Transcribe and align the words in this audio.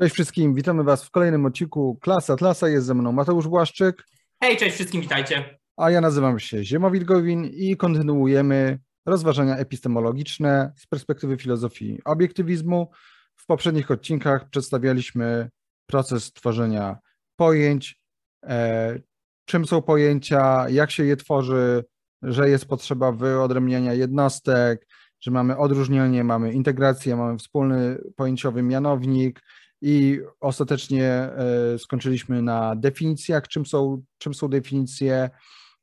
Cześć 0.00 0.14
wszystkim, 0.14 0.54
witamy 0.54 0.84
Was 0.84 1.04
w 1.04 1.10
kolejnym 1.10 1.46
odcinku 1.46 1.98
Klasa 2.00 2.32
Atlasa. 2.32 2.68
Jest 2.68 2.86
ze 2.86 2.94
mną 2.94 3.12
Mateusz 3.12 3.48
Błaszczyk. 3.48 4.06
Hej, 4.42 4.56
cześć 4.56 4.74
wszystkim, 4.74 5.00
witajcie. 5.00 5.58
A 5.76 5.90
ja 5.90 6.00
nazywam 6.00 6.38
się 6.38 6.64
Ziemowit 6.64 7.04
Gowin 7.04 7.44
i 7.44 7.76
kontynuujemy 7.76 8.78
rozważania 9.06 9.56
epistemologiczne 9.56 10.72
z 10.76 10.86
perspektywy 10.86 11.36
filozofii 11.36 11.98
obiektywizmu. 12.04 12.90
W 13.36 13.46
poprzednich 13.46 13.90
odcinkach 13.90 14.48
przedstawialiśmy 14.50 15.48
proces 15.86 16.32
tworzenia 16.32 16.98
pojęć, 17.36 18.00
e, 18.44 18.98
czym 19.44 19.66
są 19.66 19.82
pojęcia, 19.82 20.68
jak 20.68 20.90
się 20.90 21.04
je 21.04 21.16
tworzy, 21.16 21.84
że 22.22 22.50
jest 22.50 22.66
potrzeba 22.66 23.12
wyodrębniania 23.12 23.94
jednostek, 23.94 24.86
że 25.20 25.30
mamy 25.30 25.56
odróżnienie, 25.56 26.24
mamy 26.24 26.52
integrację, 26.52 27.16
mamy 27.16 27.38
wspólny 27.38 27.98
pojęciowy 28.16 28.62
mianownik, 28.62 29.40
i 29.82 30.20
ostatecznie 30.40 31.06
e, 31.06 31.78
skończyliśmy 31.78 32.42
na 32.42 32.76
definicjach, 32.76 33.48
czym 33.48 33.66
są, 33.66 34.02
czym 34.18 34.34
są 34.34 34.48
definicje 34.48 35.30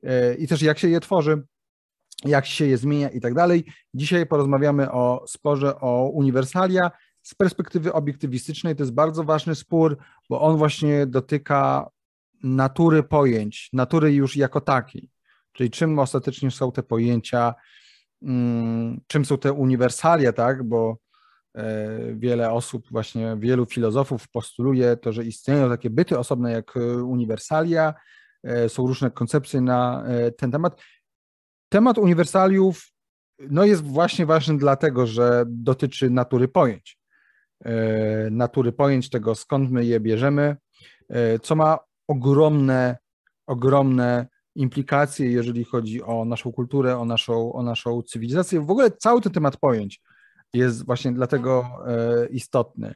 e, 0.04 0.36
i 0.36 0.48
też 0.48 0.62
jak 0.62 0.80
się 0.80 0.90
je 0.90 1.00
tworzy, 1.00 1.44
jak 2.26 2.46
się 2.46 2.66
je 2.66 2.78
zmienia 2.78 3.10
i 3.10 3.22
tak 3.22 3.34
dalej. 3.34 3.66
Dzisiaj 3.94 4.26
porozmawiamy 4.26 4.92
o 4.92 5.24
sporze 5.28 5.80
o 5.80 6.10
uniwersalia 6.14 6.92
z 7.22 7.36
perspektywy 7.36 7.94
obiektywistycznej. 7.94 8.76
To 8.76 8.84
jest 8.84 8.94
bardzo 8.94 9.24
ważny 9.24 9.56
spór, 9.56 9.98
bo 10.30 10.42
on 10.42 10.58
właśnie 10.58 11.06
dotyka 11.06 11.90
natury 12.44 13.04
pojęć, 13.04 13.70
natury 13.74 14.14
już 14.14 14.36
jako 14.36 14.62
takiej, 14.62 15.10
czyli 15.54 15.70
czym 15.70 16.00
ostatecznie 16.00 16.52
są 16.52 16.72
te 16.72 16.84
pojęcia, 16.84 17.56
mm, 18.22 19.02
czym 19.08 19.26
są 19.26 19.38
te 19.38 19.54
uniwersalia, 19.54 20.34
tak, 20.34 20.64
bo 20.64 20.98
wiele 22.16 22.52
osób, 22.52 22.88
właśnie 22.92 23.38
wielu 23.40 23.66
filozofów 23.66 24.28
postuluje 24.30 24.98
to, 24.98 25.12
że 25.12 25.24
istnieją 25.24 25.70
takie 25.70 25.90
byty 25.90 26.20
osobne 26.20 26.52
jak 26.52 26.78
e, 26.78 27.04
uniwersalia, 27.04 27.94
e, 28.44 28.70
są 28.70 28.88
różne 28.88 29.12
koncepcje 29.12 29.62
na 29.62 30.06
ten 30.38 30.52
temat. 30.52 30.82
Temat 31.70 31.98
uniwersaliów 31.98 32.92
no 33.40 33.66
jest 33.66 33.84
właśnie 33.84 34.26
ważny 34.26 34.58
dlatego, 34.58 35.08
że 35.08 35.44
dotyczy 35.48 36.10
natury 36.10 36.48
pojęć. 36.48 37.00
Natury 38.32 38.72
pojęć, 38.72 39.10
tego 39.10 39.36
skąd 39.36 39.72
my 39.72 39.86
je 39.86 40.00
bierzemy, 40.00 40.56
co 41.42 41.56
ma 41.56 41.80
ogromne, 42.08 42.98
ogromne 43.48 44.28
implikacje, 44.56 45.32
jeżeli 45.32 45.64
chodzi 45.64 46.04
o 46.04 46.26
naszą 46.26 46.52
kulturę, 46.52 46.98
o 46.98 47.06
naszą, 47.06 47.54
o 47.54 47.64
naszą 47.64 48.02
cywilizację. 48.02 48.62
W 48.62 48.72
ogóle 48.72 48.92
cały 48.92 49.22
ten 49.22 49.32
temat 49.32 49.58
pojęć 49.58 50.02
jest 50.54 50.86
właśnie 50.86 51.12
dlatego 51.12 51.70
e, 51.88 52.28
istotny, 52.28 52.96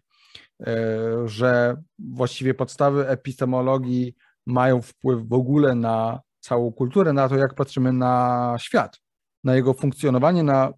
e, 0.60 0.78
że 1.26 1.82
właściwie 2.00 2.54
podstawy 2.54 3.08
epistemologii 3.08 4.16
mają 4.46 4.82
wpływ 4.82 5.28
w 5.28 5.34
ogóle 5.34 5.76
na 5.76 6.20
całą 6.40 6.72
kulturę, 6.72 7.14
na 7.14 7.30
to, 7.30 7.36
jak 7.36 7.56
patrzymy 7.56 7.94
na 7.94 8.56
świat, 8.60 9.02
na 9.44 9.56
jego 9.56 9.74
funkcjonowanie, 9.74 10.44
na 10.44 10.74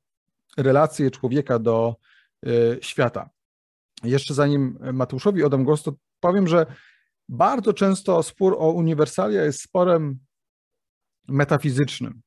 relacje 0.57 1.11
człowieka 1.11 1.59
do 1.59 1.95
e, 2.45 2.49
świata. 2.81 3.29
Jeszcze 4.03 4.33
zanim 4.33 4.77
Mateuszowi 4.93 5.43
oddam 5.43 5.63
głos, 5.63 5.83
to 5.83 5.93
powiem, 6.19 6.47
że 6.47 6.65
bardzo 7.29 7.73
często 7.73 8.23
spór 8.23 8.55
o 8.59 8.71
uniwersalia 8.71 9.43
jest 9.43 9.61
sporem 9.61 10.19
metafizycznym. 11.27 12.22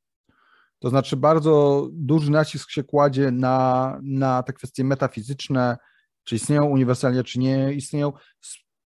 To 0.78 0.88
znaczy 0.88 1.16
bardzo 1.16 1.86
duży 1.92 2.30
nacisk 2.30 2.70
się 2.70 2.84
kładzie 2.84 3.30
na, 3.30 3.98
na 4.02 4.42
te 4.42 4.52
kwestie 4.52 4.84
metafizyczne, 4.84 5.76
czy 6.24 6.36
istnieją 6.36 6.64
uniwersalia, 6.64 7.22
czy 7.22 7.38
nie 7.38 7.72
istnieją. 7.72 8.12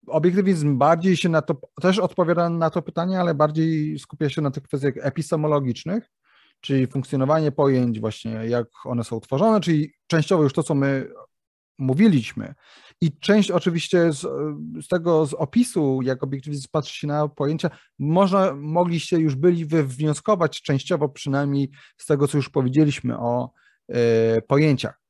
Obiektywizm 0.08 0.78
bardziej 0.78 1.18
się 1.18 1.30
na 1.30 1.42
to, 1.42 1.62
też 1.82 2.00
odpowiada 2.00 2.50
na 2.50 2.70
to 2.70 2.82
pytanie, 2.82 3.20
ale 3.20 3.36
bardziej 3.36 4.00
skupia 4.00 4.30
się 4.30 4.42
na 4.42 4.52
tych 4.52 4.64
kwestiach 4.64 4.94
epistemologicznych, 4.98 6.12
czyli 6.62 6.88
funkcjonowanie 6.88 7.52
pojęć, 7.52 8.00
właśnie 8.00 8.32
jak 8.32 8.68
one 8.86 9.04
są 9.04 9.20
tworzone, 9.20 9.62
czyli 9.62 9.94
częściowo 10.08 10.44
już 10.44 10.54
to, 10.54 10.64
co 10.64 10.76
my 10.76 11.10
mówiliśmy. 11.80 12.54
I 13.02 13.20
część 13.20 13.52
oczywiście 13.52 14.14
z, 14.14 14.22
z, 14.82 14.88
tego 14.88 15.26
z 15.26 15.34
opisu, 15.34 16.00
jak 16.04 16.24
obiektywizm 16.24 16.68
patrzy 16.72 17.00
się 17.00 17.08
na 17.08 17.28
pojęcia, 17.28 17.70
można, 18.00 18.54
mogliście 18.54 19.18
już 19.18 19.36
byli 19.36 19.66
wywnioskować 19.66 20.62
częściowo 20.62 21.10
przynajmniej 21.10 21.72
z 21.98 22.06
tego, 22.06 22.28
co 22.28 22.38
już 22.38 22.50
powiedzieliśmy 22.50 23.20
o 23.20 23.52
y, 23.90 24.42
pojęciach. 24.48 25.02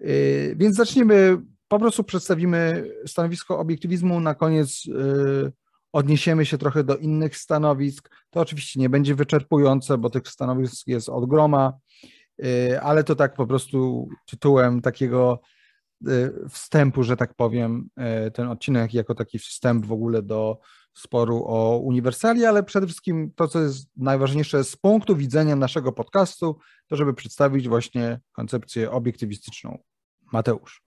Y, 0.00 0.54
więc 0.58 0.76
zaczniemy, 0.76 1.38
po 1.68 1.78
prostu 1.78 2.04
przedstawimy 2.04 2.90
stanowisko 3.06 3.58
obiektywizmu, 3.58 4.20
na 4.20 4.34
koniec 4.34 4.86
y, 4.86 5.52
odniesiemy 5.92 6.46
się 6.46 6.58
trochę 6.58 6.84
do 6.84 6.96
innych 6.96 7.36
stanowisk. 7.36 8.10
To 8.30 8.40
oczywiście 8.40 8.80
nie 8.80 8.88
będzie 8.90 9.14
wyczerpujące, 9.14 9.98
bo 9.98 10.10
tych 10.10 10.28
stanowisk 10.28 10.86
jest 10.86 11.08
od 11.08 11.28
groma, 11.28 11.72
ale 12.82 13.04
to 13.04 13.14
tak 13.14 13.34
po 13.34 13.46
prostu 13.46 14.08
tytułem 14.26 14.80
takiego 14.80 15.40
wstępu, 16.48 17.02
że 17.02 17.16
tak 17.16 17.34
powiem, 17.34 17.88
y, 18.26 18.30
ten 18.30 18.48
odcinek 18.48 18.94
jako 18.94 19.14
taki 19.14 19.38
wstęp 19.38 19.86
w 19.86 19.92
ogóle 19.92 20.22
do 20.22 20.58
sporu 20.94 21.44
o 21.46 21.78
uniwersalia, 21.78 22.48
ale 22.48 22.62
przede 22.62 22.86
wszystkim 22.86 23.32
to, 23.36 23.48
co 23.48 23.60
jest 23.60 23.90
najważniejsze 23.96 24.64
z 24.64 24.76
punktu 24.76 25.16
widzenia 25.16 25.56
naszego 25.56 25.92
podcastu, 25.92 26.58
to 26.86 26.96
żeby 26.96 27.14
przedstawić 27.14 27.68
właśnie 27.68 28.20
koncepcję 28.32 28.90
obiektywistyczną. 28.90 29.78
Mateusz. 30.32 30.82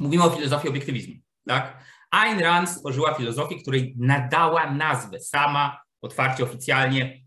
Mówimy 0.00 0.24
o 0.24 0.30
filozofii 0.30 0.68
obiektywizmu, 0.68 1.14
tak? 1.46 1.84
Ayn 2.10 2.40
Rand 2.40 2.68
stworzyła 2.68 3.14
filozofię, 3.14 3.62
której 3.62 3.94
nadała 3.98 4.74
nazwę 4.74 5.20
sama, 5.20 5.80
otwarcie, 6.02 6.44
oficjalnie 6.44 7.23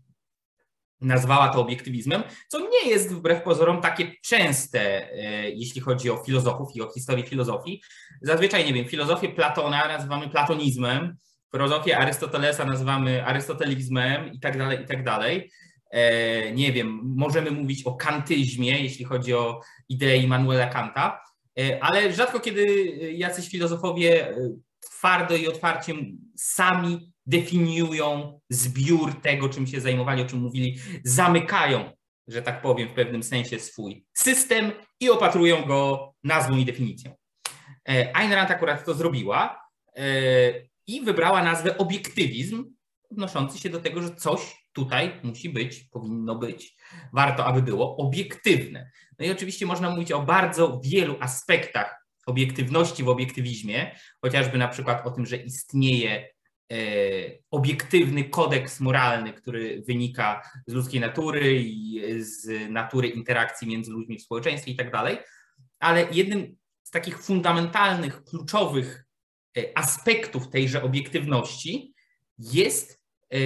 nazwała 1.00 1.48
to 1.48 1.60
obiektywizmem, 1.60 2.22
co 2.48 2.60
nie 2.60 2.90
jest 2.90 3.14
wbrew 3.14 3.42
pozorom 3.42 3.80
takie 3.80 4.12
częste, 4.24 5.12
e, 5.12 5.50
jeśli 5.50 5.80
chodzi 5.80 6.10
o 6.10 6.16
filozofów 6.16 6.76
i 6.76 6.82
o 6.82 6.92
historię 6.92 7.24
filozofii. 7.24 7.82
Zazwyczaj, 8.22 8.64
nie 8.66 8.72
wiem, 8.72 8.84
filozofię 8.84 9.28
Platona 9.28 9.88
nazywamy 9.88 10.28
platonizmem, 10.28 11.16
filozofię 11.52 11.98
Arystotelesa 11.98 12.64
nazywamy 12.64 13.24
arystotelizmem 13.26 14.32
i 14.32 14.40
tak 14.40 14.58
dalej, 14.58 14.82
i 14.82 14.86
tak 14.86 15.04
dalej. 15.04 15.50
E, 15.90 16.52
nie 16.52 16.72
wiem, 16.72 17.00
możemy 17.16 17.50
mówić 17.50 17.82
o 17.82 17.94
kantyzmie, 17.94 18.82
jeśli 18.82 19.04
chodzi 19.04 19.34
o 19.34 19.60
ideę 19.88 20.16
Immanuela 20.16 20.66
Kanta, 20.66 21.20
e, 21.58 21.82
ale 21.82 22.12
rzadko 22.12 22.40
kiedy 22.40 22.64
jacyś 23.12 23.48
filozofowie 23.48 24.34
twardo 24.80 25.36
i 25.36 25.48
otwarcie 25.48 25.94
sami 26.36 27.12
definiują 27.28 28.40
zbiór 28.50 29.20
tego, 29.20 29.48
czym 29.48 29.66
się 29.66 29.80
zajmowali, 29.80 30.22
o 30.22 30.26
czym 30.26 30.38
mówili, 30.38 30.78
zamykają, 31.04 31.92
że 32.28 32.42
tak 32.42 32.62
powiem, 32.62 32.88
w 32.88 32.92
pewnym 32.92 33.22
sensie 33.22 33.60
swój 33.60 34.04
system 34.14 34.72
i 35.00 35.10
opatrują 35.10 35.64
go 35.64 36.12
nazwą 36.24 36.56
i 36.56 36.64
definicją. 36.64 37.14
E, 37.88 38.16
Ayn 38.16 38.32
Rand 38.32 38.50
akurat 38.50 38.84
to 38.84 38.94
zrobiła 38.94 39.60
e, 39.96 40.02
i 40.86 41.00
wybrała 41.00 41.42
nazwę 41.42 41.78
obiektywizm, 41.78 42.64
odnoszący 43.10 43.58
się 43.58 43.70
do 43.70 43.80
tego, 43.80 44.02
że 44.02 44.14
coś 44.14 44.68
tutaj 44.72 45.20
musi 45.22 45.50
być, 45.50 45.84
powinno 45.84 46.34
być, 46.34 46.76
warto, 47.12 47.46
aby 47.46 47.62
było 47.62 47.96
obiektywne. 47.96 48.90
No 49.18 49.26
i 49.26 49.30
oczywiście 49.30 49.66
można 49.66 49.90
mówić 49.90 50.12
o 50.12 50.22
bardzo 50.22 50.80
wielu 50.84 51.16
aspektach 51.20 52.06
obiektywności 52.26 53.04
w 53.04 53.08
obiektywizmie, 53.08 53.96
chociażby 54.20 54.58
na 54.58 54.68
przykład 54.68 55.06
o 55.06 55.10
tym, 55.10 55.26
że 55.26 55.36
istnieje 55.36 56.10
e, 56.10 56.28
obiektywny 57.50 58.24
kodeks 58.24 58.80
moralny, 58.80 59.32
który 59.32 59.82
wynika 59.86 60.42
z 60.66 60.72
ludzkiej 60.72 61.00
natury 61.00 61.62
i 61.62 62.02
z 62.22 62.70
natury 62.70 63.08
interakcji 63.08 63.68
między 63.68 63.90
ludźmi 63.90 64.18
w 64.18 64.22
społeczeństwie 64.22 64.70
i 64.72 64.76
tak 64.76 64.92
dalej. 64.92 65.18
Ale 65.80 66.06
jednym 66.12 66.56
z 66.88 66.90
takich 66.90 67.22
fundamentalnych, 67.22 68.24
kluczowych 68.24 69.04
e, 69.58 69.78
aspektów 69.78 70.50
tejże 70.50 70.82
obiektywności 70.82 71.94
jest 72.38 73.02
e, 73.32 73.38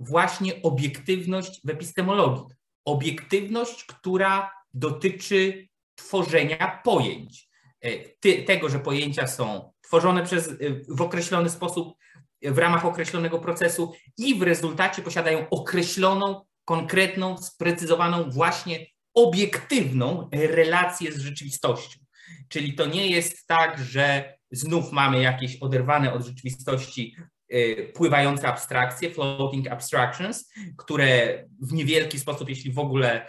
właśnie 0.00 0.62
obiektywność 0.62 1.60
w 1.64 1.70
epistemologii. 1.70 2.44
Obiektywność, 2.84 3.84
która 3.84 4.50
dotyczy 4.74 5.68
tworzenia 5.94 6.80
pojęć. 6.84 7.48
E, 7.80 8.42
tego, 8.42 8.68
że 8.68 8.78
pojęcia 8.78 9.26
są 9.26 9.72
tworzone 9.80 10.22
przez, 10.24 10.48
e, 10.48 10.54
w 10.88 11.02
określony 11.02 11.50
sposób, 11.50 11.94
w 12.42 12.58
ramach 12.58 12.84
określonego 12.84 13.38
procesu 13.38 13.92
i 14.18 14.38
w 14.38 14.42
rezultacie 14.42 15.02
posiadają 15.02 15.48
określoną, 15.50 16.44
konkretną, 16.64 17.38
sprecyzowaną, 17.38 18.30
właśnie 18.30 18.86
obiektywną 19.14 20.28
relację 20.32 21.12
z 21.12 21.18
rzeczywistością. 21.18 22.00
Czyli 22.48 22.74
to 22.74 22.86
nie 22.86 23.06
jest 23.06 23.46
tak, 23.46 23.78
że 23.78 24.34
znów 24.50 24.92
mamy 24.92 25.22
jakieś 25.22 25.56
oderwane 25.56 26.12
od 26.12 26.26
rzeczywistości 26.26 27.16
e, 27.48 27.74
pływające 27.82 28.48
abstrakcje, 28.48 29.10
floating 29.10 29.68
abstractions, 29.68 30.52
które 30.76 31.44
w 31.62 31.72
niewielki 31.72 32.20
sposób, 32.20 32.48
jeśli 32.48 32.72
w 32.72 32.78
ogóle 32.78 33.28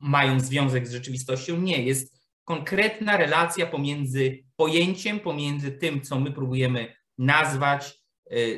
mają 0.00 0.40
związek 0.40 0.86
z 0.86 0.92
rzeczywistością, 0.92 1.60
nie 1.60 1.82
jest 1.82 2.20
konkretna 2.44 3.16
relacja 3.16 3.66
pomiędzy 3.66 4.44
pojęciem, 4.56 5.20
pomiędzy 5.20 5.72
tym, 5.72 6.00
co 6.00 6.20
my 6.20 6.32
próbujemy 6.32 6.94
nazwać, 7.18 7.88
y, 7.88 7.99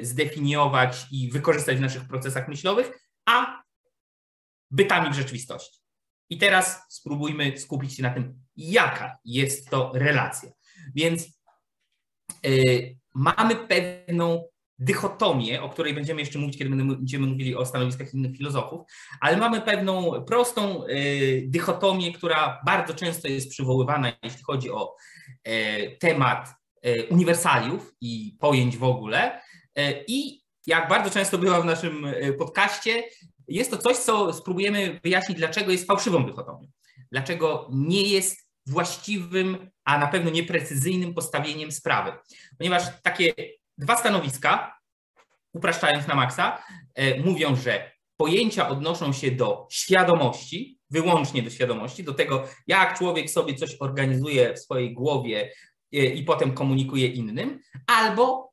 zdefiniować 0.02 1.06
i 1.10 1.30
wykorzystać 1.30 1.76
w 1.76 1.80
naszych 1.80 2.08
procesach 2.08 2.48
myślowych, 2.48 3.08
a 3.26 3.62
bytami 4.70 5.10
w 5.10 5.16
rzeczywistości. 5.16 5.82
I 6.30 6.38
teraz 6.38 6.80
spróbujmy 6.88 7.58
skupić 7.58 7.96
się 7.96 8.02
na 8.02 8.10
tym, 8.10 8.42
jaka 8.56 9.18
jest 9.24 9.70
to 9.70 9.92
relacja. 9.94 10.50
Więc 10.94 11.40
yy, 12.42 12.96
mamy 13.14 13.56
pewną 13.56 14.44
dychotomię, 14.78 15.62
o 15.62 15.68
której 15.68 15.94
będziemy 15.94 16.20
jeszcze 16.20 16.38
mówić, 16.38 16.58
kiedy 16.58 16.70
będziemy 16.70 17.26
mówili 17.26 17.56
o 17.56 17.66
stanowiskach 17.66 18.14
innych 18.14 18.36
filozofów, 18.36 18.80
ale 19.20 19.36
mamy 19.36 19.60
pewną 19.60 20.24
prostą 20.24 20.86
yy, 20.86 21.42
dychotomię, 21.46 22.12
która 22.12 22.60
bardzo 22.66 22.94
często 22.94 23.28
jest 23.28 23.50
przywoływana, 23.50 24.12
jeśli 24.22 24.42
chodzi 24.42 24.70
o 24.70 24.96
yy, 25.46 25.96
temat 26.00 26.54
yy, 26.82 27.06
uniwersaliów 27.10 27.94
i 28.00 28.36
pojęć 28.40 28.76
w 28.76 28.84
ogóle. 28.84 29.40
I 30.06 30.42
jak 30.66 30.88
bardzo 30.88 31.10
często 31.10 31.38
bywa 31.38 31.60
w 31.60 31.64
naszym 31.64 32.06
podcaście, 32.38 33.04
jest 33.48 33.70
to 33.70 33.78
coś, 33.78 33.96
co 33.96 34.32
spróbujemy 34.32 35.00
wyjaśnić, 35.04 35.38
dlaczego 35.38 35.72
jest 35.72 35.86
fałszywą 35.86 36.26
dychotomią. 36.26 36.70
Dlaczego 37.12 37.68
nie 37.72 38.02
jest 38.02 38.52
właściwym, 38.66 39.70
a 39.84 39.98
na 39.98 40.06
pewno 40.06 40.30
nieprecyzyjnym 40.30 41.14
postawieniem 41.14 41.72
sprawy. 41.72 42.12
Ponieważ 42.58 42.82
takie 43.02 43.34
dwa 43.78 43.96
stanowiska, 43.96 44.78
upraszczając 45.52 46.06
na 46.06 46.14
maksa, 46.14 46.62
e, 46.94 47.20
mówią, 47.20 47.56
że 47.56 47.92
pojęcia 48.16 48.68
odnoszą 48.68 49.12
się 49.12 49.30
do 49.30 49.66
świadomości, 49.70 50.78
wyłącznie 50.90 51.42
do 51.42 51.50
świadomości, 51.50 52.04
do 52.04 52.14
tego, 52.14 52.48
jak 52.66 52.98
człowiek 52.98 53.30
sobie 53.30 53.54
coś 53.54 53.76
organizuje 53.80 54.54
w 54.54 54.58
swojej 54.58 54.94
głowie 54.94 55.52
e, 55.92 55.96
i 55.96 56.24
potem 56.24 56.54
komunikuje 56.54 57.06
innym, 57.06 57.60
albo 57.86 58.51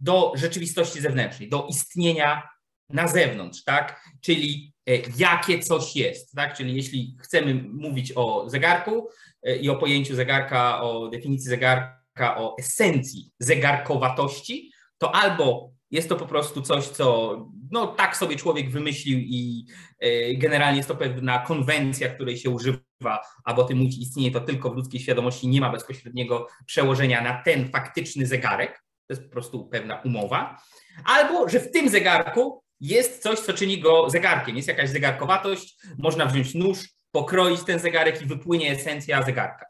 do 0.00 0.32
rzeczywistości 0.34 1.00
zewnętrznej, 1.00 1.48
do 1.48 1.66
istnienia 1.70 2.48
na 2.88 3.08
zewnątrz, 3.08 3.64
tak? 3.64 4.00
Czyli 4.20 4.72
e, 4.88 4.92
jakie 5.16 5.58
coś 5.58 5.96
jest, 5.96 6.34
tak? 6.34 6.56
Czyli 6.56 6.76
jeśli 6.76 7.16
chcemy 7.20 7.54
mówić 7.54 8.12
o 8.16 8.50
zegarku 8.50 9.08
e, 9.42 9.56
i 9.56 9.70
o 9.70 9.76
pojęciu 9.76 10.14
zegarka, 10.14 10.82
o 10.82 11.08
definicji 11.08 11.48
zegarka, 11.48 12.38
o 12.38 12.56
esencji 12.58 13.30
zegarkowatości, 13.38 14.70
to 14.98 15.14
albo 15.14 15.72
jest 15.90 16.08
to 16.08 16.16
po 16.16 16.26
prostu 16.26 16.62
coś, 16.62 16.84
co 16.84 17.36
no, 17.70 17.86
tak 17.86 18.16
sobie 18.16 18.36
człowiek 18.36 18.70
wymyślił 18.70 19.18
i 19.18 19.64
e, 19.98 20.34
generalnie 20.34 20.76
jest 20.76 20.88
to 20.88 20.96
pewna 20.96 21.38
konwencja, 21.38 22.08
której 22.08 22.36
się 22.36 22.50
używa, 22.50 23.20
aby 23.44 23.60
o 23.60 23.64
tym 23.64 23.82
istnieje 23.82 24.30
to 24.30 24.40
tylko 24.40 24.70
w 24.70 24.76
ludzkiej 24.76 25.00
świadomości, 25.00 25.48
nie 25.48 25.60
ma 25.60 25.70
bezpośredniego 25.70 26.46
przełożenia 26.66 27.20
na 27.20 27.42
ten 27.42 27.70
faktyczny 27.70 28.26
zegarek, 28.26 28.82
to 29.10 29.14
jest 29.14 29.24
po 29.24 29.32
prostu 29.32 29.66
pewna 29.66 30.00
umowa, 30.04 30.62
albo 31.04 31.48
że 31.48 31.60
w 31.60 31.70
tym 31.70 31.88
zegarku 31.88 32.62
jest 32.80 33.22
coś, 33.22 33.38
co 33.38 33.52
czyni 33.52 33.80
go 33.80 34.10
zegarkiem. 34.10 34.56
Jest 34.56 34.68
jakaś 34.68 34.90
zegarkowatość, 34.90 35.76
można 35.98 36.26
wziąć 36.26 36.54
nóż, 36.54 36.78
pokroić 37.12 37.64
ten 37.64 37.78
zegarek 37.78 38.22
i 38.22 38.26
wypłynie 38.26 38.70
esencja 38.70 39.22
zegarka. 39.22 39.66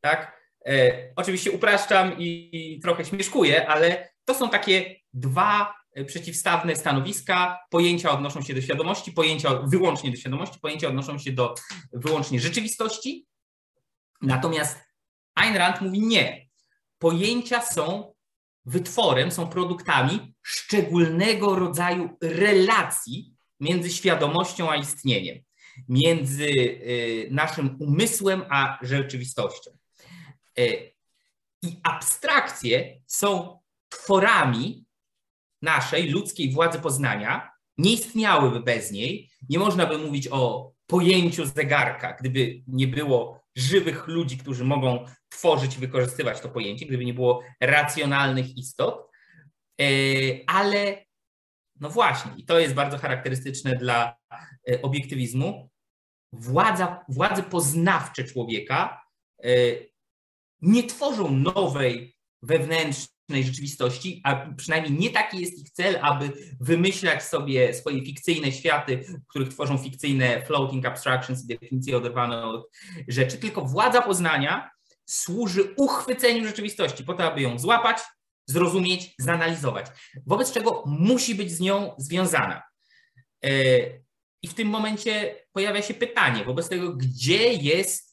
Tak? 0.00 0.40
E, 0.66 0.92
oczywiście 1.16 1.50
upraszczam 1.50 2.18
i, 2.18 2.50
i 2.52 2.80
trochę 2.80 3.04
śmieszkuję, 3.04 3.68
ale 3.68 4.10
to 4.24 4.34
są 4.34 4.48
takie 4.48 4.96
dwa 5.12 5.74
e, 5.92 6.04
przeciwstawne 6.04 6.76
stanowiska. 6.76 7.58
Pojęcia 7.70 8.10
odnoszą 8.10 8.42
się 8.42 8.54
do 8.54 8.62
świadomości, 8.62 9.12
pojęcia 9.12 9.54
wyłącznie 9.54 10.10
do 10.10 10.16
świadomości, 10.16 10.60
pojęcia 10.60 10.88
odnoszą 10.88 11.18
się 11.18 11.32
do 11.32 11.54
wyłącznie 11.92 12.40
rzeczywistości. 12.40 13.26
Natomiast 14.22 14.78
Ayn 15.34 15.56
Rand 15.56 15.80
mówi 15.80 16.00
nie. 16.00 16.46
Pojęcia 16.98 17.62
są 17.62 18.12
wytworem, 18.64 19.30
są 19.30 19.48
produktami 19.48 20.34
szczególnego 20.42 21.56
rodzaju 21.56 22.16
relacji 22.22 23.34
między 23.60 23.90
świadomością 23.90 24.70
a 24.70 24.76
istnieniem, 24.76 25.38
między 25.88 26.44
y, 26.44 27.28
naszym 27.30 27.76
umysłem 27.80 28.42
a 28.50 28.78
rzeczywistością. 28.82 29.70
Y, 30.58 30.92
I 31.62 31.80
abstrakcje 31.82 33.00
są 33.06 33.60
tworami 33.88 34.84
naszej 35.62 36.08
ludzkiej 36.08 36.52
władzy 36.52 36.78
poznania, 36.78 37.50
nie 37.78 37.92
istniałyby 37.92 38.60
bez 38.60 38.92
niej. 38.92 39.30
Nie 39.48 39.58
można 39.58 39.86
by 39.86 39.98
mówić 39.98 40.28
o 40.30 40.72
pojęciu 40.86 41.46
zegarka, 41.46 42.16
gdyby 42.20 42.62
nie 42.66 42.88
było 42.88 43.39
żywych 43.56 44.08
ludzi, 44.08 44.38
którzy 44.38 44.64
mogą 44.64 45.06
tworzyć 45.28 45.76
i 45.76 45.80
wykorzystywać 45.80 46.40
to 46.40 46.48
pojęcie, 46.48 46.86
gdyby 46.86 47.04
nie 47.04 47.14
było 47.14 47.42
racjonalnych 47.60 48.56
istot. 48.56 49.10
E, 49.80 49.84
ale 50.46 51.04
no 51.80 51.90
właśnie, 51.90 52.32
i 52.36 52.44
to 52.44 52.58
jest 52.58 52.74
bardzo 52.74 52.98
charakterystyczne 52.98 53.76
dla 53.76 54.16
e, 54.70 54.82
obiektywizmu, 54.82 55.70
władza, 56.32 57.04
władze 57.08 57.42
poznawcze 57.42 58.24
człowieka 58.24 59.02
e, 59.44 59.48
nie 60.62 60.82
tworzą 60.82 61.30
nowej 61.30 62.16
wewnętrznej 62.42 63.19
rzeczywistości, 63.36 64.20
a 64.24 64.46
przynajmniej 64.56 64.92
nie 64.92 65.10
taki 65.10 65.40
jest 65.40 65.58
ich 65.58 65.70
cel, 65.70 65.98
aby 66.02 66.32
wymyślać 66.60 67.22
sobie 67.24 67.74
swoje 67.74 68.04
fikcyjne 68.04 68.52
światy, 68.52 68.96
w 68.96 69.26
których 69.26 69.48
tworzą 69.48 69.78
fikcyjne 69.78 70.42
floating 70.46 70.86
abstractions 70.86 71.44
i 71.44 71.46
definicje 71.46 71.96
oderwane 71.96 72.44
od 72.44 72.70
rzeczy, 73.08 73.38
tylko 73.38 73.64
władza 73.64 74.02
poznania 74.02 74.70
służy 75.06 75.74
uchwyceniu 75.76 76.46
rzeczywistości, 76.46 77.04
po 77.04 77.14
to, 77.14 77.24
aby 77.24 77.40
ją 77.40 77.58
złapać, 77.58 77.98
zrozumieć, 78.46 79.14
zanalizować. 79.18 79.86
Wobec 80.26 80.52
czego 80.52 80.82
musi 80.86 81.34
być 81.34 81.52
z 81.52 81.60
nią 81.60 81.94
związana. 81.98 82.62
E, 83.44 83.50
I 84.42 84.48
w 84.48 84.54
tym 84.54 84.68
momencie 84.68 85.36
pojawia 85.52 85.82
się 85.82 85.94
pytanie 85.94 86.44
wobec 86.44 86.68
tego, 86.68 86.92
gdzie 86.92 87.52
jest 87.52 88.09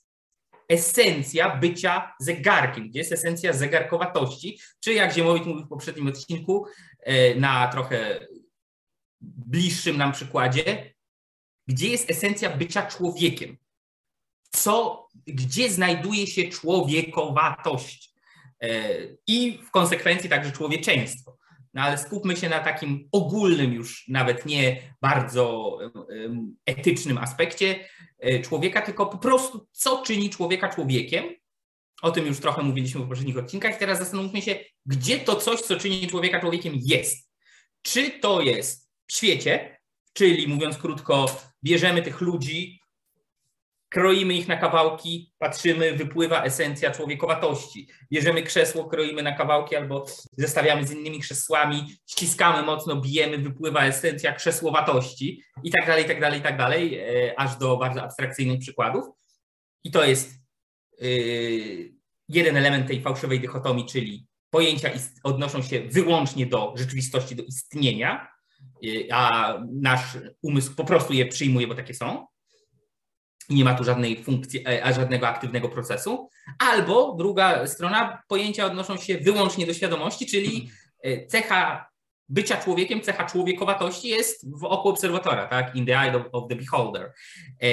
esencja 0.69 1.55
bycia 1.57 2.15
zegarkiem, 2.19 2.89
gdzie 2.89 2.99
jest 2.99 3.11
esencja 3.11 3.53
zegarkowatości, 3.53 4.59
czy 4.79 4.93
jak 4.93 5.13
Ziemowit 5.13 5.45
mówił 5.45 5.65
w 5.65 5.69
poprzednim 5.69 6.07
odcinku, 6.07 6.65
e, 6.99 7.35
na 7.35 7.67
trochę 7.67 8.27
bliższym 9.21 9.97
nam 9.97 10.11
przykładzie, 10.11 10.93
gdzie 11.67 11.89
jest 11.89 12.11
esencja 12.11 12.57
bycia 12.57 12.85
człowiekiem 12.85 13.57
co, 14.51 15.07
gdzie 15.27 15.69
znajduje 15.69 16.27
się 16.27 16.49
człowiekowatość 16.49 18.13
e, 18.61 18.89
i 19.27 19.59
w 19.67 19.71
konsekwencji 19.71 20.29
także 20.29 20.51
człowieczeństwo. 20.51 21.36
No 21.77 21.83
ale 21.83 21.97
skupmy 21.97 22.37
się 22.37 22.49
na 22.49 22.59
takim 22.59 23.09
ogólnym, 23.11 23.73
już 23.73 24.07
nawet 24.07 24.45
nie 24.45 24.81
bardzo 25.01 25.77
etycznym 26.65 27.17
aspekcie 27.17 27.89
e, 28.19 28.39
człowieka, 28.39 28.81
tylko 28.81 29.05
po 29.05 29.17
prostu 29.17 29.67
co 29.71 30.01
czyni 30.01 30.29
człowieka 30.29 30.69
człowiekiem. 30.69 31.25
O 32.01 32.11
tym 32.11 32.25
już 32.25 32.39
trochę 32.39 32.63
mówiliśmy 32.63 33.01
w 33.01 33.07
poprzednich 33.07 33.37
odcinkach. 33.37 33.77
Teraz 33.77 33.99
zastanówmy 33.99 34.41
się, 34.41 34.55
gdzie 34.85 35.19
to 35.19 35.35
coś, 35.35 35.61
co 35.61 35.75
czyni 35.75 36.07
człowieka 36.07 36.39
człowiekiem, 36.39 36.73
jest. 36.75 37.29
Czy 37.81 38.11
to 38.11 38.41
jest 38.41 38.89
w 39.07 39.13
świecie, 39.13 39.79
czyli 40.13 40.47
mówiąc 40.47 40.77
krótko, 40.77 41.41
bierzemy 41.63 42.01
tych 42.01 42.21
ludzi, 42.21 42.79
kroimy 43.89 44.33
ich 44.33 44.47
na 44.47 44.57
kawałki, 44.57 45.33
patrzymy, 45.37 45.93
wypływa 45.93 46.43
esencja 46.43 46.91
człowiekowatości. 46.91 47.87
Bierzemy 48.11 48.43
krzesło, 48.43 48.85
kroimy 48.85 49.23
na 49.23 49.31
kawałki 49.31 49.75
albo 49.75 50.05
zestawiamy 50.37 50.87
z 50.87 50.91
innymi 50.91 51.19
krzesłami, 51.19 51.85
ściskamy 52.09 52.63
mocno, 52.63 52.95
bijemy, 52.95 53.37
wypływa 53.37 53.85
esencja 53.85 54.33
krzesłowatości 54.33 55.43
i 55.63 55.71
tak 55.71 55.87
dalej, 55.87 56.05
i 56.05 56.07
tak 56.07 56.21
dalej, 56.21 56.39
i 56.39 56.43
tak 56.43 56.57
dalej, 56.57 56.99
e, 56.99 57.39
aż 57.39 57.57
do 57.57 57.77
bardzo 57.77 58.03
abstrakcyjnych 58.03 58.59
przykładów. 58.59 59.05
I 59.83 59.91
to 59.91 60.05
jest 60.05 60.33
yy, 60.99 61.93
jeden 62.29 62.57
element 62.57 62.87
tej 62.87 63.01
fałszywej 63.01 63.39
dychotomii, 63.39 63.85
czyli 63.85 64.27
pojęcia 64.49 64.89
odnoszą 65.23 65.61
się 65.61 65.81
wyłącznie 65.81 66.45
do 66.45 66.73
rzeczywistości, 66.77 67.35
do 67.35 67.43
istnienia, 67.43 68.27
yy, 68.81 69.07
a 69.11 69.53
nasz 69.71 70.17
umysł 70.41 70.75
po 70.75 70.83
prostu 70.83 71.13
je 71.13 71.25
przyjmuje, 71.25 71.67
bo 71.67 71.75
takie 71.75 71.93
są 71.93 72.27
nie 73.49 73.63
ma 73.63 73.73
tu 73.73 73.83
żadnej 73.83 74.23
funkcji, 74.23 74.67
e, 74.67 74.83
a 74.85 74.93
żadnego 74.93 75.27
aktywnego 75.27 75.69
procesu. 75.69 76.29
Albo 76.59 77.15
druga 77.17 77.67
strona, 77.67 78.23
pojęcia 78.27 78.65
odnoszą 78.65 78.97
się 78.97 79.17
wyłącznie 79.17 79.65
do 79.65 79.73
świadomości, 79.73 80.25
czyli 80.25 80.69
e, 81.01 81.27
cecha 81.27 81.89
bycia 82.29 82.57
człowiekiem, 82.57 83.01
cecha 83.01 83.25
człowiekowatości 83.25 84.07
jest 84.07 84.59
w 84.59 84.63
oku 84.63 84.89
obserwatora, 84.89 85.47
tak? 85.47 85.75
In 85.75 85.85
the 85.85 85.99
eye 85.99 86.23
of, 86.31 86.47
the 86.49 86.55
beholder. 86.55 87.13
E, 87.61 87.67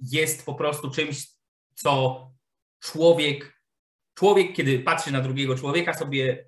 jest 0.00 0.46
po 0.46 0.54
prostu 0.54 0.90
czymś, 0.90 1.26
co 1.74 2.20
człowiek, 2.80 3.62
człowiek, 4.14 4.56
kiedy 4.56 4.78
patrzy 4.78 5.12
na 5.12 5.20
drugiego 5.20 5.54
człowieka, 5.54 5.94
sobie 5.94 6.46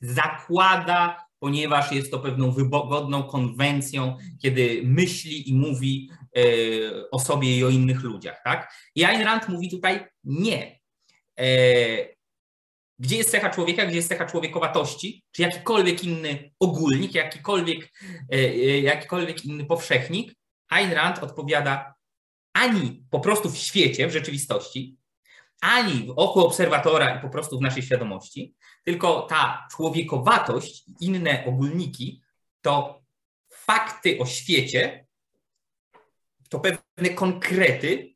zakłada 0.00 1.27
ponieważ 1.38 1.92
jest 1.92 2.10
to 2.10 2.18
pewną 2.18 2.52
wygodną 2.52 3.22
konwencją, 3.22 4.16
kiedy 4.42 4.80
myśli 4.84 5.50
i 5.50 5.54
mówi 5.54 6.10
e, 6.36 6.40
o 7.10 7.18
sobie 7.18 7.56
i 7.56 7.64
o 7.64 7.68
innych 7.68 8.02
ludziach. 8.02 8.40
Tak? 8.44 8.74
I 8.94 9.04
Ayn 9.04 9.22
Rand 9.22 9.48
mówi 9.48 9.70
tutaj 9.70 10.06
nie. 10.24 10.80
E, 11.38 11.48
gdzie 12.98 13.16
jest 13.16 13.30
cecha 13.30 13.50
człowieka, 13.50 13.86
gdzie 13.86 13.96
jest 13.96 14.08
cecha 14.08 14.26
człowiekowatości, 14.26 15.24
czy 15.32 15.42
jakikolwiek 15.42 16.04
inny 16.04 16.50
ogólnik, 16.60 17.14
jakikolwiek, 17.14 17.92
jakikolwiek 18.82 19.44
inny 19.44 19.64
powszechnik, 19.64 20.34
Ayn 20.68 20.92
Rand 20.92 21.18
odpowiada 21.18 21.94
ani 22.52 23.04
po 23.10 23.20
prostu 23.20 23.50
w 23.50 23.58
świecie, 23.58 24.08
w 24.08 24.12
rzeczywistości, 24.12 24.96
ani 25.60 26.06
w 26.06 26.10
oku 26.10 26.40
obserwatora 26.40 27.18
i 27.18 27.22
po 27.22 27.28
prostu 27.28 27.58
w 27.58 27.62
naszej 27.62 27.82
świadomości, 27.82 28.54
tylko 28.88 29.22
ta 29.22 29.68
człowiekowatość, 29.70 30.84
inne 31.00 31.44
ogólniki 31.46 32.22
to 32.62 33.02
fakty 33.50 34.18
o 34.18 34.26
świecie, 34.26 35.06
to 36.48 36.60
pewne 36.60 37.10
konkrety, 37.14 38.14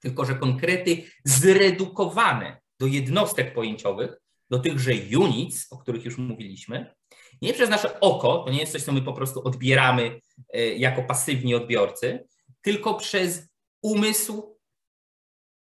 tylko 0.00 0.24
że 0.24 0.34
konkrety 0.34 1.02
zredukowane 1.24 2.60
do 2.80 2.86
jednostek 2.86 3.54
pojęciowych, 3.54 4.16
do 4.50 4.58
tychże 4.58 4.92
units, 5.18 5.72
o 5.72 5.78
których 5.78 6.04
już 6.04 6.18
mówiliśmy, 6.18 6.94
nie 7.42 7.54
przez 7.54 7.70
nasze 7.70 8.00
oko, 8.00 8.38
to 8.38 8.50
nie 8.50 8.60
jest 8.60 8.72
coś, 8.72 8.82
co 8.82 8.92
my 8.92 9.02
po 9.02 9.12
prostu 9.12 9.44
odbieramy 9.44 10.20
e, 10.52 10.66
jako 10.66 11.02
pasywni 11.02 11.54
odbiorcy, 11.54 12.26
tylko 12.62 12.94
przez 12.94 13.48
umysł, 13.82 14.56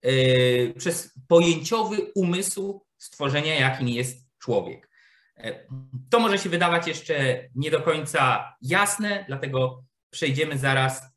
e, 0.02 0.74
przez 0.74 1.14
pojęciowy 1.28 2.12
umysł 2.16 2.86
stworzenia, 3.04 3.56
jakim 3.56 3.88
jest 3.88 4.30
człowiek. 4.40 4.90
E, 5.38 5.68
to 6.10 6.20
może 6.20 6.40
się 6.40 6.50
wydawać 6.50 6.88
jeszcze 6.88 7.48
nie 7.56 7.72
do 7.72 7.82
końca 7.82 8.54
jasne, 8.62 9.24
dlatego 9.28 9.84
przejdziemy 10.10 10.58
zaraz, 10.58 11.14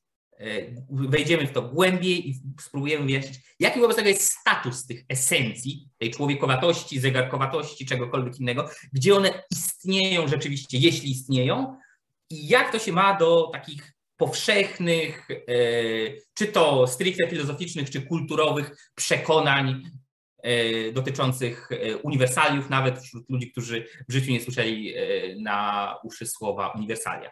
wejdziemy 0.91 1.47
w 1.47 1.53
to 1.53 1.63
głębiej 1.63 2.31
i 2.31 2.35
spróbujemy 2.61 3.05
wyjaśnić, 3.05 3.41
jaki 3.61 3.81
wobec 3.81 3.97
tego 3.97 4.09
jest 4.09 4.33
status 4.33 4.87
tych 4.87 5.05
esencji, 5.09 5.89
tej 5.99 6.11
człowiekowatości, 6.11 7.01
zegarkowatości, 7.01 7.87
czegokolwiek 7.87 8.41
innego, 8.41 8.71
gdzie 8.93 9.15
one 9.15 9.43
istnieją 9.51 10.29
rzeczywiście, 10.29 10.79
jeśli 10.79 11.11
istnieją, 11.11 11.77
i 12.31 12.49
jak 12.49 12.73
to 12.73 12.79
się 12.79 12.93
ma 12.93 13.19
do 13.19 13.51
takich 13.53 13.93
powszechnych, 14.17 15.29
e, 15.31 15.37
czy 16.35 16.47
to 16.47 16.87
stricte 16.87 17.29
filozoficznych, 17.29 17.91
czy 17.91 18.03
kulturowych 18.03 18.91
przekonań 18.95 19.69
e, 19.69 19.91
dotyczących 20.93 21.69
e, 21.73 21.97
uniwersaliów, 21.97 22.71
nawet 22.71 22.99
wśród 22.99 23.31
ludzi, 23.31 23.51
którzy 23.53 23.87
w 24.09 24.13
życiu 24.13 24.31
nie 24.33 24.41
słyszeli 24.41 24.95
na 25.41 25.95
uszy 26.05 26.27
słowa 26.27 26.69
uniwersalia. 26.69 27.31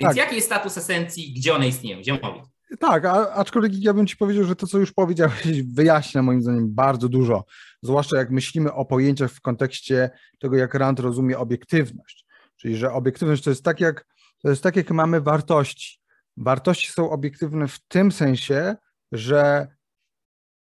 Więc 0.00 0.10
tak. 0.10 0.16
jaki 0.16 0.34
jest 0.34 0.46
status 0.46 0.78
esencji, 0.78 1.32
gdzie 1.32 1.54
one 1.54 1.68
istnieją? 1.68 2.02
Ziemowit. 2.02 2.44
Tak, 2.80 3.04
a, 3.04 3.32
aczkolwiek 3.32 3.72
ja 3.74 3.94
bym 3.94 4.06
ci 4.06 4.16
powiedział, 4.16 4.44
że 4.44 4.56
to, 4.56 4.66
co 4.66 4.78
już 4.78 4.92
powiedziałeś, 4.92 5.62
wyjaśnia 5.74 6.22
moim 6.22 6.42
zdaniem 6.42 6.74
bardzo 6.74 7.08
dużo. 7.08 7.44
Zwłaszcza 7.82 8.16
jak 8.16 8.30
myślimy 8.30 8.72
o 8.72 8.84
pojęciach 8.84 9.30
w 9.30 9.40
kontekście 9.40 10.10
tego, 10.38 10.56
jak 10.56 10.74
Rand 10.74 11.00
rozumie 11.00 11.38
obiektywność. 11.38 12.26
Czyli, 12.56 12.76
że 12.76 12.92
obiektywność 12.92 13.42
to 13.42 13.50
jest 13.50 13.64
tak, 13.64 13.80
jak, 13.80 14.06
to 14.42 14.50
jest 14.50 14.62
tak, 14.62 14.76
jak 14.76 14.90
mamy 14.90 15.20
wartości. 15.20 15.98
Wartości 16.36 16.92
są 16.92 17.10
obiektywne 17.10 17.68
w 17.68 17.78
tym 17.88 18.12
sensie, 18.12 18.76
że 19.12 19.66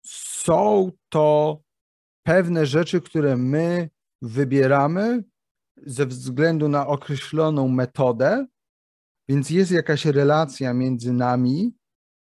są 0.07 0.91
to 1.09 1.61
pewne 2.31 2.67
rzeczy, 2.67 3.01
które 3.01 3.37
my 3.37 3.91
wybieramy 4.23 5.25
ze 5.87 6.07
względu 6.07 6.69
na 6.69 6.87
określoną 6.87 7.69
metodę, 7.69 8.47
więc 9.29 9.51
jest 9.51 9.71
jakaś 9.71 10.05
relacja 10.05 10.75
między 10.75 11.13
nami 11.13 11.75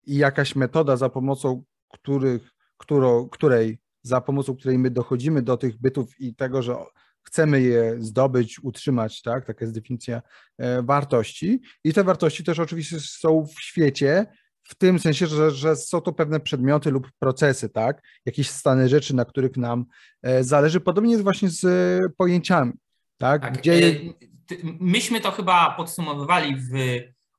i 0.05 0.15
jakaś 0.15 0.55
metoda, 0.55 0.97
za 0.97 1.09
pomocą 1.09 1.63
których, 1.93 2.51
którą, 2.77 3.29
której, 3.29 3.79
za 4.03 4.21
pomocą 4.21 4.55
której 4.55 4.77
my 4.77 4.91
dochodzimy 4.91 5.41
do 5.41 5.57
tych 5.57 5.81
bytów 5.81 6.19
i 6.19 6.35
tego, 6.35 6.61
że 6.61 6.75
chcemy 7.23 7.61
je 7.61 7.95
zdobyć, 7.99 8.63
utrzymać, 8.63 9.21
tak? 9.21 9.45
Taka 9.45 9.65
jest 9.65 9.73
definicja 9.73 10.21
e, 10.57 10.83
wartości. 10.83 11.61
I 11.83 11.93
te 11.93 12.03
wartości 12.03 12.43
też 12.43 12.59
oczywiście 12.59 12.99
są 12.99 13.45
w 13.45 13.61
świecie, 13.61 14.25
w 14.69 14.75
tym 14.75 14.99
sensie, 14.99 15.27
że, 15.27 15.51
że 15.51 15.75
są 15.75 16.01
to 16.01 16.13
pewne 16.13 16.39
przedmioty 16.39 16.91
lub 16.91 17.11
procesy, 17.19 17.69
tak? 17.69 18.01
Jakieś 18.25 18.49
stany 18.49 18.89
rzeczy, 18.89 19.15
na 19.15 19.25
których 19.25 19.57
nam 19.57 19.85
e, 20.23 20.43
zależy. 20.43 20.79
Podobnie 20.79 21.11
jest 21.11 21.23
właśnie 21.23 21.49
z 21.49 21.65
pojęciami, 22.17 22.73
tak? 23.17 23.41
tak 23.41 23.57
Gdzie... 23.57 23.87
E, 23.87 23.91
myśmy 24.79 25.21
to 25.21 25.31
chyba 25.31 25.71
podsumowywali 25.71 26.55
w 26.55 26.73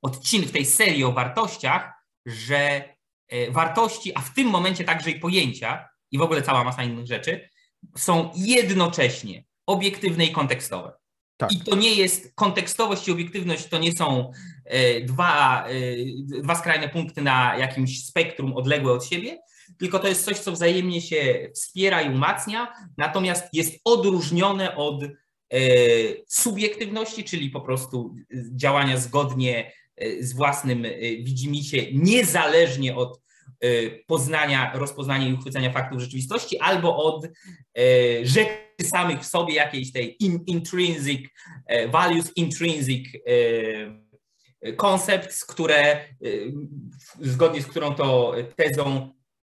odcinku, 0.02 0.48
w 0.48 0.52
tej 0.52 0.66
serii 0.66 1.04
o 1.04 1.12
wartościach, 1.12 1.92
że 2.26 2.84
e, 3.28 3.50
wartości, 3.50 4.12
a 4.14 4.20
w 4.20 4.34
tym 4.34 4.48
momencie 4.48 4.84
także 4.84 5.10
i 5.10 5.20
pojęcia 5.20 5.88
i 6.10 6.18
w 6.18 6.22
ogóle 6.22 6.42
cała 6.42 6.64
masa 6.64 6.82
innych 6.82 7.06
rzeczy 7.06 7.48
są 7.96 8.30
jednocześnie 8.34 9.44
obiektywne 9.66 10.24
i 10.24 10.32
kontekstowe. 10.32 10.99
Tak. 11.40 11.52
I 11.52 11.60
to 11.60 11.76
nie 11.76 11.94
jest 11.94 12.34
kontekstowość 12.34 13.08
i 13.08 13.12
obiektywność, 13.12 13.66
to 13.66 13.78
nie 13.78 13.92
są 13.92 14.32
e, 14.64 15.00
dwa, 15.00 15.64
e, 15.68 15.72
dwa 16.42 16.54
skrajne 16.54 16.88
punkty 16.88 17.22
na 17.22 17.56
jakimś 17.56 18.04
spektrum 18.04 18.52
odległe 18.52 18.92
od 18.92 19.04
siebie, 19.04 19.38
tylko 19.78 19.98
to 19.98 20.08
jest 20.08 20.24
coś, 20.24 20.38
co 20.38 20.52
wzajemnie 20.52 21.02
się 21.02 21.50
wspiera 21.54 22.02
i 22.02 22.14
umacnia, 22.14 22.72
natomiast 22.96 23.44
jest 23.52 23.80
odróżnione 23.84 24.76
od 24.76 25.04
subiektywności, 26.28 27.24
czyli 27.24 27.50
po 27.50 27.60
prostu 27.60 28.14
działania 28.56 28.96
zgodnie 28.96 29.72
E, 30.00 30.22
z 30.22 30.32
własnym 30.32 30.84
e, 30.84 30.90
widzimisię, 31.00 31.86
niezależnie 31.92 32.96
od 32.96 33.16
e, 33.16 33.20
poznania, 34.06 34.72
rozpoznania 34.74 35.28
i 35.28 35.32
uchwycenia 35.32 35.72
faktów 35.72 36.00
rzeczywistości, 36.00 36.58
albo 36.58 36.96
od 36.96 37.28
rzeczy 38.22 38.56
samych 38.82 39.20
w 39.20 39.26
sobie, 39.26 39.54
jakiejś 39.54 39.92
tej 39.92 40.16
intrinsic 40.46 41.28
values, 41.88 42.32
intrinsic 42.36 43.08
concepts, 44.76 45.44
które 45.44 46.04
zgodnie 47.20 47.62
z 47.62 47.66
którą 47.66 47.94
to 47.94 48.34
tezą 48.56 49.10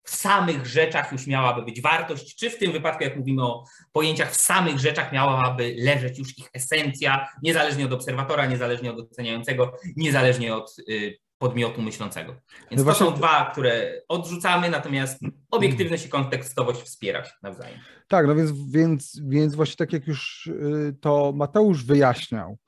w 0.04 0.10
samych 0.10 0.66
rzeczach 0.66 1.12
już 1.12 1.26
miałaby 1.26 1.62
być 1.62 1.80
wartość, 1.80 2.36
czy 2.36 2.50
w 2.50 2.58
tym 2.58 2.72
wypadku, 2.72 3.04
jak 3.04 3.16
mówimy 3.16 3.42
o 3.42 3.64
pojęciach, 3.92 4.32
w 4.32 4.40
samych 4.40 4.78
rzeczach 4.78 5.12
miałaby 5.12 5.74
leżeć 5.78 6.18
już 6.18 6.38
ich 6.38 6.50
esencja, 6.54 7.28
niezależnie 7.42 7.84
od 7.84 7.92
obserwatora, 7.92 8.46
niezależnie 8.46 8.90
od 8.90 9.00
oceniającego, 9.00 9.72
niezależnie 9.96 10.54
od 10.54 10.76
y, 10.88 11.18
podmiotu 11.42 11.82
myślącego. 11.82 12.36
Więc 12.70 12.84
no 12.84 12.92
to 12.92 12.98
są 12.98 13.14
dwa, 13.14 13.50
które 13.52 14.02
odrzucamy, 14.08 14.70
natomiast 14.70 15.20
obiektywność 15.50 16.06
i 16.06 16.08
kontekstowość 16.08 16.80
wspiera 16.82 17.24
się 17.24 17.32
nawzajem. 17.42 17.78
Tak, 18.08 18.26
no 18.26 18.34
więc, 18.34 18.70
więc, 18.70 19.20
więc 19.28 19.54
właśnie 19.54 19.76
tak 19.76 19.92
jak 19.92 20.06
już 20.06 20.46
y, 20.46 20.96
to 21.00 21.32
Mateusz 21.36 21.84
wyjaśniał, 21.84 22.58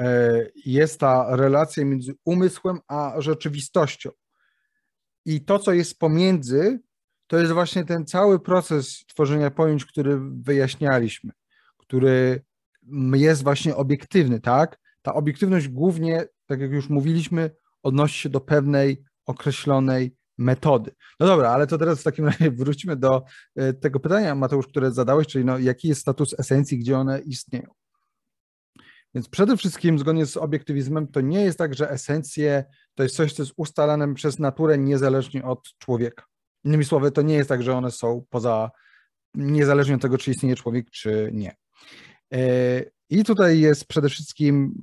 y, 0.00 0.02
jest 0.66 1.00
ta 1.00 1.36
relacja 1.36 1.84
między 1.84 2.14
umysłem 2.24 2.78
a 2.88 3.14
rzeczywistością. 3.18 4.10
I 5.24 5.44
to, 5.44 5.58
co 5.58 5.72
jest 5.72 5.98
pomiędzy, 5.98 6.80
to 7.26 7.38
jest 7.38 7.52
właśnie 7.52 7.84
ten 7.84 8.06
cały 8.06 8.40
proces 8.40 9.04
tworzenia 9.06 9.50
pojęć, 9.50 9.84
który 9.84 10.18
wyjaśnialiśmy, 10.20 11.32
który 11.78 12.44
jest 13.12 13.42
właśnie 13.42 13.76
obiektywny, 13.76 14.40
tak? 14.40 14.78
Ta 15.02 15.14
obiektywność 15.14 15.68
głównie, 15.68 16.24
tak 16.46 16.60
jak 16.60 16.70
już 16.70 16.88
mówiliśmy, 16.88 17.50
odnosi 17.82 18.18
się 18.18 18.28
do 18.28 18.40
pewnej 18.40 19.02
określonej 19.26 20.16
metody. 20.38 20.90
No 21.20 21.26
dobra, 21.26 21.50
ale 21.50 21.66
to 21.66 21.78
teraz 21.78 22.00
w 22.00 22.04
takim 22.04 22.24
razie 22.24 22.50
wróćmy 22.60 22.96
do 22.96 23.22
e, 23.56 23.72
tego 23.72 24.00
pytania, 24.00 24.34
Mateusz, 24.34 24.66
które 24.66 24.92
zadałeś, 24.92 25.26
czyli 25.26 25.44
no, 25.44 25.58
jaki 25.58 25.88
jest 25.88 26.00
status 26.00 26.34
esencji, 26.38 26.78
gdzie 26.78 26.98
one 26.98 27.20
istnieją. 27.20 27.70
Więc 29.14 29.28
przede 29.28 29.56
wszystkim, 29.56 29.98
zgodnie 29.98 30.26
z 30.26 30.36
obiektywizmem, 30.36 31.08
to 31.08 31.20
nie 31.20 31.40
jest 31.40 31.58
tak, 31.58 31.74
że 31.74 31.90
esencje 31.90 32.64
to 32.94 33.02
jest 33.02 33.16
coś, 33.16 33.32
co 33.32 33.42
jest 33.42 33.54
ustalane 33.56 34.14
przez 34.14 34.38
naturę 34.38 34.78
niezależnie 34.78 35.44
od 35.44 35.68
człowieka. 35.78 36.24
Innymi 36.64 36.84
słowy, 36.84 37.10
to 37.10 37.22
nie 37.22 37.34
jest 37.34 37.48
tak, 37.48 37.62
że 37.62 37.76
one 37.76 37.90
są 37.90 38.24
poza, 38.30 38.70
niezależnie 39.34 39.94
od 39.94 40.02
tego, 40.02 40.18
czy 40.18 40.30
istnieje 40.30 40.56
człowiek, 40.56 40.90
czy 40.90 41.30
nie. 41.32 41.56
E, 42.32 42.40
I 43.10 43.24
tutaj 43.24 43.60
jest 43.60 43.86
przede 43.86 44.08
wszystkim 44.08 44.74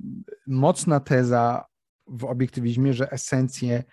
mocna 0.46 1.00
teza 1.00 1.64
w 2.06 2.24
obiektywizmie, 2.24 2.92
że 2.92 3.12
esencje, 3.12 3.84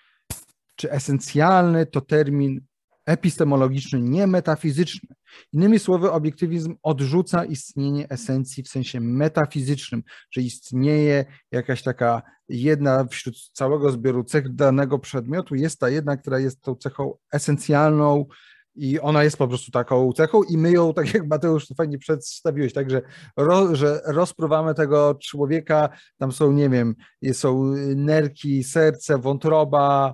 czy 0.75 0.91
esencjalny 0.91 1.85
to 1.85 2.01
termin 2.01 2.61
epistemologiczny, 3.05 4.01
nie 4.01 4.27
metafizyczny. 4.27 5.09
Innymi 5.53 5.79
słowy, 5.79 6.11
obiektywizm 6.11 6.75
odrzuca 6.83 7.45
istnienie 7.45 8.09
esencji 8.09 8.63
w 8.63 8.67
sensie 8.67 8.99
metafizycznym, 8.99 10.03
że 10.31 10.41
istnieje 10.41 11.25
jakaś 11.51 11.83
taka 11.83 12.21
jedna 12.49 13.05
wśród 13.05 13.35
całego 13.53 13.91
zbioru 13.91 14.23
cech 14.23 14.55
danego 14.55 14.99
przedmiotu, 14.99 15.55
jest 15.55 15.79
ta 15.79 15.89
jedna, 15.89 16.17
która 16.17 16.39
jest 16.39 16.61
tą 16.61 16.75
cechą 16.75 17.17
esencjalną, 17.31 18.25
I 18.75 18.99
ona 18.99 19.23
jest 19.23 19.37
po 19.37 19.47
prostu 19.47 19.71
taką 19.71 20.13
cechą 20.13 20.43
i 20.43 20.57
my 20.57 20.71
ją, 20.71 20.93
tak 20.93 21.13
jak 21.13 21.27
Mateusz 21.27 21.67
to 21.67 21.75
fajnie 21.75 21.97
przedstawiłeś, 21.97 22.73
tak, 22.73 22.89
że, 22.89 23.01
ro, 23.37 23.75
że 23.75 24.01
rozpruwamy 24.05 24.73
tego 24.73 25.15
człowieka, 25.21 25.89
tam 26.17 26.31
są, 26.31 26.51
nie 26.51 26.69
wiem, 26.69 26.95
są 27.33 27.63
nerki, 27.95 28.63
serce, 28.63 29.17
wątroba, 29.17 30.13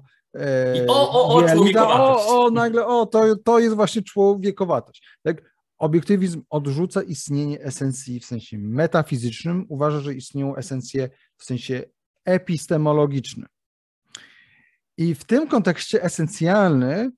I 0.76 0.88
o, 0.88 1.12
o, 1.12 1.36
o, 1.36 1.44
człowiekowatość. 1.44 2.28
o, 2.30 2.46
o, 2.46 2.52
nagle, 2.52 2.86
o, 2.86 3.06
to, 3.06 3.36
to 3.36 3.60
jest 3.60 3.76
właśnie 3.76 4.02
człowiekowatość. 4.02 5.08
Tak? 5.24 5.54
Obiektywizm 5.78 6.42
odrzuca 6.50 7.02
istnienie 7.02 7.62
esencji 7.62 8.20
w 8.20 8.26
sensie 8.26 8.58
metafizycznym, 8.58 9.66
uważa, 9.70 10.00
że 10.00 10.14
istnieją 10.14 10.56
esencje 10.56 11.10
w 11.38 11.44
sensie 11.44 11.84
epistemologicznym. 12.26 13.48
I 14.98 15.16
w 15.16 15.24
tym 15.24 15.48
kontekście 15.48 16.04
esencjalny 16.04 17.12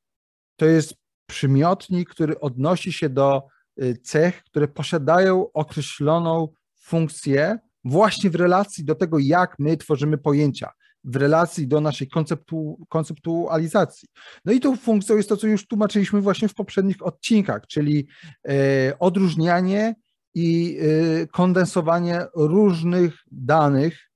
to 0.55 0.65
jest 0.65 1.00
przymiotnik, 1.27 2.09
który 2.09 2.39
odnosi 2.39 2.93
się 2.93 3.09
do 3.09 3.43
y, 3.81 3.97
cech, 4.03 4.43
które 4.43 4.67
posiadają 4.67 5.51
określoną 5.51 6.47
funkcję 6.81 7.59
właśnie 7.83 8.29
w 8.29 8.35
relacji 8.35 8.85
do 8.85 8.95
tego, 8.95 9.19
jak 9.19 9.55
my 9.59 9.77
tworzymy 9.77 10.17
pojęcia, 10.17 10.71
w 11.03 11.15
relacji 11.15 11.67
do 11.67 11.81
naszej 11.81 12.07
konceptu, 12.07 12.85
konceptualizacji. 12.89 14.09
No 14.45 14.53
i 14.53 14.59
tą 14.59 14.77
funkcją 14.77 15.17
jest 15.17 15.29
to, 15.29 15.37
co 15.37 15.47
już 15.47 15.67
tłumaczyliśmy 15.67 16.21
właśnie 16.21 16.47
w 16.47 16.53
poprzednich 16.53 17.05
odcinkach, 17.05 17.67
czyli 17.67 18.07
e, 18.47 18.99
odróżnianie 18.99 19.95
i 20.33 20.79
e, 20.79 21.27
kondensowanie 21.27 22.25
różnych 22.35 23.13
danych 23.31 24.11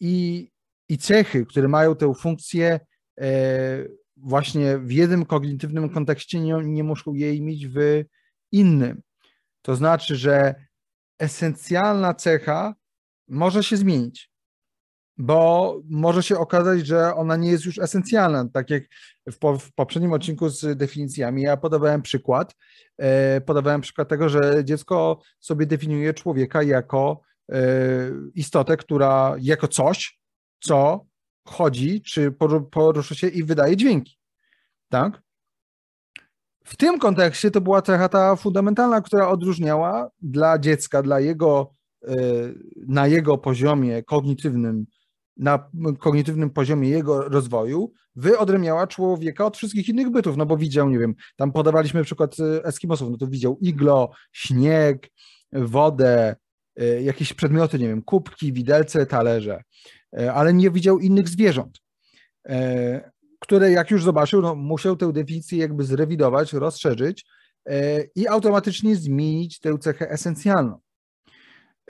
i, 0.00 0.48
i 0.88 0.98
cechy, 0.98 1.46
które 1.46 1.68
mają 1.68 1.96
tę 1.96 2.14
funkcję 2.14 2.80
właśnie 4.16 4.78
w 4.78 4.92
jednym 4.92 5.26
kognitywnym 5.26 5.88
kontekście, 5.88 6.40
nie, 6.40 6.54
nie 6.64 6.84
muszą 6.84 7.14
jej 7.14 7.42
mieć 7.42 7.68
w 7.68 8.04
innym. 8.52 9.02
To 9.62 9.76
znaczy, 9.76 10.16
że 10.16 10.54
esencjalna 11.18 12.14
cecha 12.14 12.74
może 13.28 13.62
się 13.62 13.76
zmienić 13.76 14.30
bo 15.18 15.76
może 15.88 16.22
się 16.22 16.38
okazać, 16.38 16.86
że 16.86 17.14
ona 17.14 17.36
nie 17.36 17.50
jest 17.50 17.64
już 17.64 17.78
esencjalna. 17.78 18.48
Tak 18.52 18.70
jak 18.70 18.82
w, 19.30 19.38
po, 19.38 19.58
w 19.58 19.72
poprzednim 19.72 20.12
odcinku 20.12 20.48
z 20.48 20.78
definicjami, 20.78 21.42
ja 21.42 21.56
podawałem 21.56 22.02
przykład, 22.02 22.56
e, 22.98 23.40
podawałem 23.40 23.80
przykład 23.80 24.08
tego, 24.08 24.28
że 24.28 24.64
dziecko 24.64 25.20
sobie 25.40 25.66
definiuje 25.66 26.14
człowieka 26.14 26.62
jako 26.62 27.20
e, 27.52 27.58
istotę, 28.34 28.76
która 28.76 29.36
jako 29.40 29.68
coś, 29.68 30.20
co 30.60 31.06
chodzi, 31.46 32.02
czy 32.02 32.32
porusza 32.70 33.14
się 33.14 33.28
i 33.28 33.44
wydaje 33.44 33.76
dźwięki. 33.76 34.18
Tak? 34.88 35.22
W 36.64 36.76
tym 36.76 36.98
kontekście 36.98 37.50
to 37.50 37.60
była 37.60 37.82
cecha 37.82 38.08
ta 38.08 38.36
fundamentalna, 38.36 39.00
która 39.00 39.28
odróżniała 39.28 40.10
dla 40.22 40.58
dziecka, 40.58 41.02
dla 41.02 41.20
jego, 41.20 41.74
e, 42.08 42.16
na 42.88 43.06
jego 43.06 43.38
poziomie 43.38 44.02
kognitywnym 44.02 44.86
na 45.36 45.70
kognitywnym 45.98 46.50
poziomie 46.50 46.88
jego 46.88 47.28
rozwoju 47.28 47.92
wyodrębniała 48.16 48.86
człowieka 48.86 49.44
od 49.46 49.56
wszystkich 49.56 49.88
innych 49.88 50.10
bytów, 50.10 50.36
no 50.36 50.46
bo 50.46 50.56
widział, 50.56 50.90
nie 50.90 50.98
wiem, 50.98 51.14
tam 51.36 51.52
podawaliśmy 51.52 52.04
przykład 52.04 52.36
e, 52.40 52.64
Eskimosów, 52.64 53.10
no 53.10 53.16
to 53.16 53.26
widział 53.26 53.58
iglo, 53.60 54.10
śnieg, 54.32 55.08
wodę, 55.52 56.36
e, 56.76 57.02
jakieś 57.02 57.32
przedmioty, 57.32 57.78
nie 57.78 57.88
wiem, 57.88 58.02
kubki, 58.02 58.52
widelce, 58.52 59.06
talerze, 59.06 59.62
ale 60.34 60.54
nie 60.54 60.70
widział 60.70 60.98
innych 60.98 61.28
zwierząt, 61.28 61.78
które 63.40 63.70
jak 63.70 63.90
już 63.90 64.04
zobaczył, 64.04 64.42
no 64.42 64.54
musiał 64.54 64.96
tę 64.96 65.12
definicję 65.12 65.58
jakby 65.58 65.84
zrewidować, 65.84 66.52
rozszerzyć 66.52 67.26
i 68.14 68.28
automatycznie 68.28 68.96
zmienić 68.96 69.60
tę 69.60 69.78
cechę 69.78 70.10
esencjalną. 70.10 70.80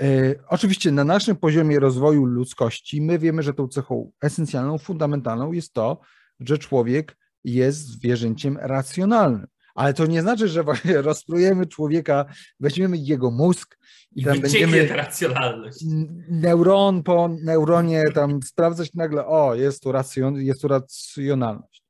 E, 0.01 0.35
oczywiście 0.49 0.93
na 0.93 1.05
naszym 1.05 1.37
poziomie 1.37 1.81
rozwoju 1.81 2.25
ludzkości 2.25 3.03
my 3.03 3.19
wiemy, 3.19 3.43
że 3.43 3.55
tą 3.55 3.69
cechą 3.69 4.11
esencjalną, 4.23 4.79
fundamentalną 4.79 5.53
jest 5.53 5.73
to, 5.73 6.01
że 6.41 6.59
człowiek 6.59 7.17
jest 7.45 7.79
zwierzęciem 7.79 8.59
racjonalnym. 8.61 9.47
Ale 9.77 9.95
to 9.95 10.07
nie 10.07 10.23
znaczy, 10.23 10.49
że 10.49 10.65
właśnie 10.65 11.03
rozprujemy 11.11 11.67
człowieka, 11.67 12.25
weźmiemy 12.61 12.97
jego 12.97 13.31
mózg 13.31 13.79
i, 14.13 14.21
I 14.21 14.25
tam 14.25 14.41
będziemy 14.41 14.89
racjonalność. 14.89 15.85
neuron 16.29 17.03
po 17.03 17.29
neuronie 17.29 18.05
tam 18.15 18.43
sprawdzać 18.43 18.95
nagle, 18.95 19.27
o, 19.27 19.55
jest 19.55 19.83
tu, 19.83 19.93
racjon, 19.93 20.37
jest 20.43 20.63
tu 20.63 20.69
racjonalność. 20.69 21.83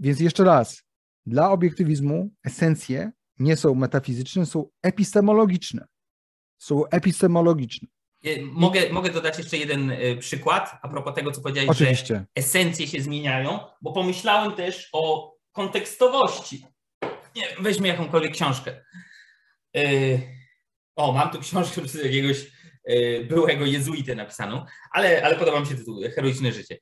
Więc 0.00 0.20
jeszcze 0.20 0.44
raz, 0.44 0.82
dla 1.26 1.50
obiektywizmu 1.50 2.30
esencje 2.44 3.12
nie 3.38 3.56
są 3.56 3.74
metafizyczne, 3.74 4.46
są 4.46 4.68
epistemologiczne 4.82 5.86
są 6.62 6.86
epistemologiczne. 6.86 7.88
Mogę, 8.42 8.92
mogę 8.92 9.10
dodać 9.10 9.38
jeszcze 9.38 9.56
jeden 9.56 9.90
y, 9.90 10.16
przykład 10.20 10.78
a 10.82 10.88
propos 10.88 11.14
tego, 11.14 11.32
co 11.32 11.40
powiedziałeś, 11.40 11.70
Oczywiście. 11.70 12.14
że 12.14 12.26
esencje 12.34 12.86
się 12.86 13.02
zmieniają, 13.02 13.58
bo 13.82 13.92
pomyślałem 13.92 14.52
też 14.52 14.88
o 14.92 15.32
kontekstowości. 15.52 16.66
Nie, 17.36 17.48
weźmy 17.60 17.88
jakąkolwiek 17.88 18.32
książkę. 18.32 18.84
Y, 19.76 20.20
o, 20.96 21.12
mam 21.12 21.30
tu 21.30 21.40
książkę 21.40 21.82
przez 21.82 22.04
jakiegoś 22.04 22.46
y, 22.90 23.26
byłego 23.28 23.66
jezuity 23.66 24.16
napisaną, 24.16 24.64
ale, 24.90 25.24
ale 25.24 25.36
podoba 25.36 25.60
mi 25.60 25.66
się 25.66 25.74
tytuł 25.74 26.02
Heroiczne 26.14 26.52
życie. 26.52 26.78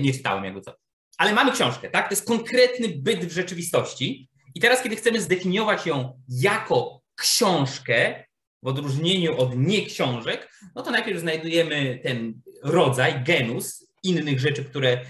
Nie 0.00 0.12
czytałem 0.12 0.44
jakby 0.44 0.60
co. 0.60 0.76
Ale 1.18 1.32
mamy 1.32 1.52
książkę, 1.52 1.90
tak? 1.90 2.08
To 2.08 2.12
jest 2.12 2.26
konkretny 2.26 2.88
byt 2.88 3.24
w 3.24 3.32
rzeczywistości. 3.32 4.28
I 4.54 4.60
teraz, 4.60 4.82
kiedy 4.82 4.96
chcemy 4.96 5.20
zdefiniować 5.20 5.86
ją 5.86 6.22
jako 6.28 7.02
książkę, 7.14 8.24
w 8.62 8.66
odróżnieniu 8.66 9.36
od 9.36 9.56
nie 9.56 9.86
książek, 9.86 10.52
no 10.74 10.82
to 10.82 10.90
najpierw 10.90 11.20
znajdujemy 11.20 12.00
ten 12.02 12.42
rodzaj, 12.62 13.24
genus 13.24 13.86
innych 14.02 14.40
rzeczy, 14.40 14.64
które 14.64 15.00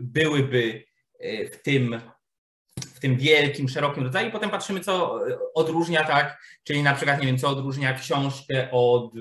byłyby 0.00 0.84
w 1.52 1.56
tym, 1.62 2.00
tym 3.02 3.16
wielkim, 3.16 3.68
szerokim 3.68 4.04
rodzaju. 4.04 4.30
Potem 4.30 4.50
patrzymy, 4.50 4.80
co 4.80 5.20
odróżnia 5.54 6.04
tak, 6.04 6.42
czyli 6.64 6.82
na 6.82 6.94
przykład, 6.94 7.20
nie 7.20 7.26
wiem, 7.26 7.38
co 7.38 7.48
odróżnia 7.48 7.94
książkę 7.94 8.68
od 8.70 9.12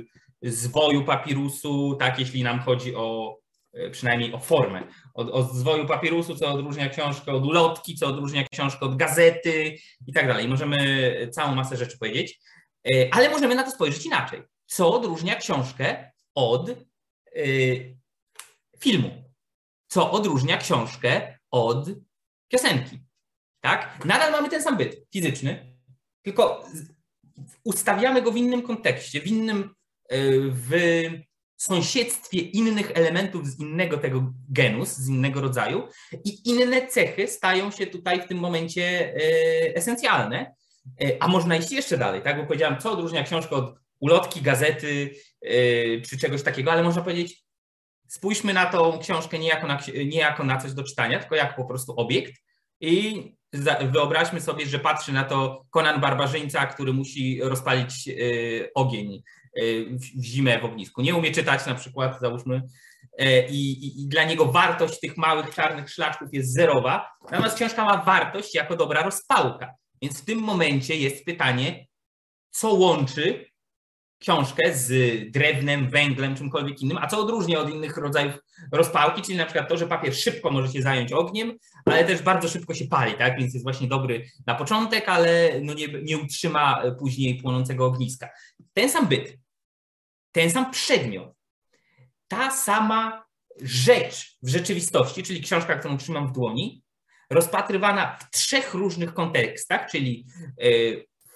zwoju 0.41 1.03
papirusu, 1.05 1.95
tak, 1.99 2.19
jeśli 2.19 2.43
nam 2.43 2.59
chodzi 2.59 2.95
o 2.95 3.37
e, 3.73 3.89
przynajmniej 3.89 4.33
o 4.33 4.39
formę. 4.39 4.83
Od, 5.13 5.29
od 5.29 5.53
zwoju 5.53 5.87
papirusu, 5.87 6.35
co 6.35 6.51
odróżnia 6.51 6.89
książkę 6.89 7.31
od 7.31 7.45
ulotki, 7.45 7.95
co 7.95 8.07
odróżnia 8.07 8.43
książkę 8.51 8.85
od 8.85 8.95
gazety 8.95 9.75
i 10.07 10.13
tak 10.13 10.27
dalej. 10.27 10.47
Możemy 10.47 11.29
całą 11.31 11.55
masę 11.55 11.77
rzeczy 11.77 11.97
powiedzieć. 11.97 12.39
E, 12.93 13.09
ale 13.11 13.29
możemy 13.29 13.55
na 13.55 13.63
to 13.63 13.71
spojrzeć 13.71 14.05
inaczej. 14.05 14.41
Co 14.65 14.93
odróżnia 14.93 15.35
książkę 15.35 16.11
od 16.35 16.69
filmu? 18.79 19.23
Co 19.87 20.11
odróżnia 20.11 20.57
książkę 20.57 21.37
od 21.51 21.89
piosenki? 22.47 22.99
Tak? 23.61 24.05
Nadal 24.05 24.31
mamy 24.31 24.49
ten 24.49 24.63
sam 24.63 24.77
byt 24.77 25.07
fizyczny, 25.13 25.75
tylko 26.21 26.65
ustawiamy 27.63 28.21
go 28.21 28.31
w 28.31 28.37
innym 28.37 28.61
kontekście, 28.61 29.21
w 29.21 29.27
innym, 29.27 29.69
y, 30.13 30.51
w 30.51 30.71
sąsiedztwie 31.57 32.39
innych 32.39 32.91
elementów 32.93 33.47
z 33.47 33.59
innego 33.59 33.97
tego 33.97 34.33
genus, 34.49 34.89
z 34.89 35.09
innego 35.09 35.41
rodzaju 35.41 35.87
i 36.25 36.49
inne 36.49 36.87
cechy 36.87 37.27
stają 37.27 37.71
się 37.71 37.87
tutaj 37.87 38.21
w 38.21 38.27
tym 38.27 38.37
momencie 38.37 39.15
y, 39.15 39.75
esencjalne 39.75 40.55
E, 41.01 41.17
a 41.19 41.27
można 41.27 41.55
iść 41.55 41.71
jeszcze 41.71 41.97
dalej, 41.97 42.21
tak? 42.21 42.37
Bo 42.37 42.43
powiedziałem, 42.43 42.79
co 42.79 42.91
odróżnia 42.91 43.23
książkę 43.23 43.55
od 43.55 43.75
ulotki, 43.99 44.41
gazety 44.41 45.15
e, 45.41 45.51
czy 46.01 46.17
czegoś 46.17 46.43
takiego, 46.43 46.71
ale 46.71 46.83
można 46.83 47.01
powiedzieć, 47.01 47.43
spójrzmy 48.07 48.53
na 48.53 48.65
tą 48.65 48.99
książkę 48.99 49.39
nie 49.39 49.47
jako 49.47 49.67
na, 49.67 49.79
nie 50.05 50.19
jako 50.19 50.43
na 50.43 50.57
coś 50.57 50.73
do 50.73 50.83
czytania, 50.83 51.19
tylko 51.19 51.35
jako 51.35 51.55
po 51.55 51.67
prostu 51.67 51.93
obiekt 51.97 52.33
i 52.79 53.35
wyobraźmy 53.91 54.41
sobie, 54.41 54.65
że 54.65 54.79
patrzy 54.79 55.13
na 55.13 55.23
to 55.23 55.65
Konan 55.69 56.01
Barbarzyńca, 56.01 56.65
który 56.65 56.93
musi 56.93 57.39
rozpalić 57.43 58.07
e, 58.07 58.13
ogień 58.75 59.23
w 60.17 60.23
zimę 60.23 60.59
w 60.59 60.65
ognisku. 60.65 61.01
Nie 61.01 61.15
umie 61.15 61.31
czytać 61.31 61.65
na 61.65 61.75
przykład, 61.75 62.19
załóżmy, 62.21 62.61
i, 63.49 63.71
i, 63.71 64.01
i, 64.01 64.07
dla 64.07 64.23
niego 64.23 64.45
wartość 64.45 64.99
tych 64.99 65.17
małych 65.17 65.55
czarnych 65.55 65.89
szlaczków 65.89 66.29
jest 66.31 66.53
zerowa, 66.53 67.09
natomiast 67.31 67.55
książka 67.55 67.85
ma 67.85 68.03
wartość 68.03 68.55
jako 68.55 68.75
dobra 68.75 69.03
rozpałka. 69.03 69.73
Więc 70.01 70.21
w 70.21 70.25
tym 70.25 70.39
momencie 70.39 70.95
jest 70.95 71.25
pytanie, 71.25 71.87
co 72.51 72.73
łączy 72.73 73.50
książkę 74.21 74.73
z 74.73 74.91
drewnem, 75.31 75.89
węglem, 75.89 76.35
czymkolwiek 76.35 76.81
innym, 76.81 76.97
a 76.97 77.07
co 77.07 77.19
odróżnia 77.19 77.59
od 77.59 77.69
innych 77.69 77.97
rodzajów 77.97 78.33
rozpałki, 78.71 79.21
czyli 79.21 79.37
na 79.37 79.45
przykład 79.45 79.69
to, 79.69 79.77
że 79.77 79.87
papier 79.87 80.15
szybko 80.15 80.51
może 80.51 80.73
się 80.73 80.81
zająć 80.81 81.11
ogniem, 81.11 81.57
ale 81.85 82.05
też 82.05 82.21
bardzo 82.21 82.47
szybko 82.47 82.73
się 82.73 82.87
pali, 82.87 83.13
tak? 83.13 83.37
Więc 83.37 83.53
jest 83.53 83.65
właśnie 83.65 83.87
dobry 83.87 84.25
na 84.47 84.55
początek, 84.55 85.09
ale 85.09 85.51
no 85.61 85.73
nie, 85.73 85.87
nie 85.87 86.17
utrzyma 86.17 86.83
później 86.99 87.41
płonącego 87.41 87.85
ogniska. 87.85 88.29
Ten 88.73 88.89
sam 88.89 89.07
byt, 89.07 89.37
ten 90.31 90.51
sam 90.51 90.71
przedmiot, 90.71 91.33
ta 92.27 92.51
sama 92.51 93.25
rzecz 93.61 94.37
w 94.43 94.49
rzeczywistości, 94.49 95.23
czyli 95.23 95.41
książka, 95.41 95.75
którą 95.75 95.97
trzymam 95.97 96.27
w 96.27 96.31
dłoni, 96.31 96.83
rozpatrywana 97.29 98.17
w 98.17 98.37
trzech 98.37 98.73
różnych 98.73 99.13
kontekstach, 99.13 99.91
czyli 99.91 100.25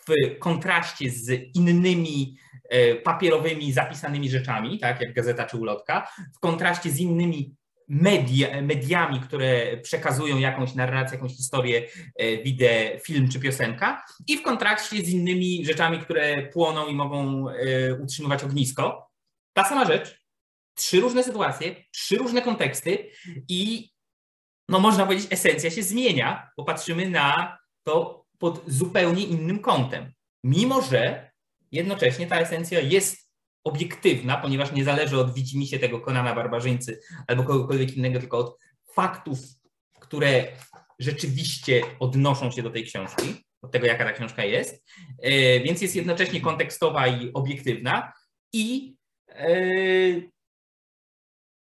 w 0.08 0.40
kontraście 0.40 1.10
z 1.10 1.56
innymi 1.56 2.38
papierowymi, 3.04 3.74
zapisanymi 3.74 4.30
rzeczami, 4.30 4.80
tak 4.80 5.02
jak 5.02 5.14
gazeta 5.14 5.46
czy 5.46 5.58
ulotka, 5.58 6.08
w 6.36 6.40
kontraście 6.40 6.90
z 6.90 7.00
innymi 7.00 7.56
media, 7.88 8.62
mediami, 8.62 9.20
które 9.20 9.78
przekazują 9.78 10.38
jakąś 10.38 10.76
narrację, 10.76 11.18
jakąś 11.18 11.36
historię, 11.36 11.88
e, 12.16 12.38
wideo, 12.44 13.00
film 13.00 13.30
czy 13.30 13.40
piosenka 13.40 14.06
i 14.28 14.38
w 14.38 14.44
kontrakcie 14.44 14.98
z 14.98 15.10
innymi 15.10 15.66
rzeczami, 15.66 16.00
które 16.00 16.48
płoną 16.48 16.88
i 16.88 16.96
mogą 16.96 17.50
e, 17.50 17.54
utrzymywać 17.94 18.44
ognisko. 18.44 19.10
Ta 19.54 19.64
sama 19.64 19.86
rzecz, 19.86 20.22
trzy 20.76 21.00
różne 21.00 21.24
sytuacje, 21.24 21.76
trzy 21.92 22.18
różne 22.18 22.42
konteksty 22.42 23.10
i 23.50 23.90
no 24.70 24.80
można 24.80 25.06
powiedzieć 25.06 25.28
esencja 25.32 25.72
się 25.72 25.84
zmienia, 25.84 26.50
bo 26.58 26.64
patrzymy 26.64 27.10
na 27.10 27.58
to 27.84 28.26
pod 28.40 28.64
zupełnie 28.68 29.24
innym 29.24 29.60
kątem. 29.60 30.12
Mimo, 30.44 30.82
że 30.82 31.32
jednocześnie 31.72 32.28
ta 32.28 32.40
esencja 32.40 32.80
jest 32.80 33.26
obiektywna, 33.64 34.38
ponieważ 34.38 34.72
nie 34.72 34.84
zależy 34.84 35.20
od 35.20 35.34
widzimisię 35.34 35.80
tego 35.80 36.00
Konana 36.00 36.36
Barbarzyńcy 36.36 37.00
albo 37.28 37.44
kogokolwiek 37.44 37.98
innego, 37.98 38.20
tylko 38.20 38.38
od 38.38 38.58
faktów, 38.94 39.40
które 40.00 40.48
rzeczywiście 41.00 41.82
odnoszą 42.00 42.52
się 42.52 42.64
do 42.64 42.70
tej 42.70 42.84
książki, 42.84 43.46
od 43.62 43.72
tego, 43.72 43.86
jaka 43.86 44.06
ta 44.06 44.14
książka 44.14 44.46
jest. 44.46 44.86
E, 45.22 45.60
więc 45.60 45.82
jest 45.82 45.96
jednocześnie 45.96 46.42
kontekstowa 46.42 47.08
i 47.08 47.34
obiektywna 47.34 48.14
i 48.54 48.96
e, 49.30 49.56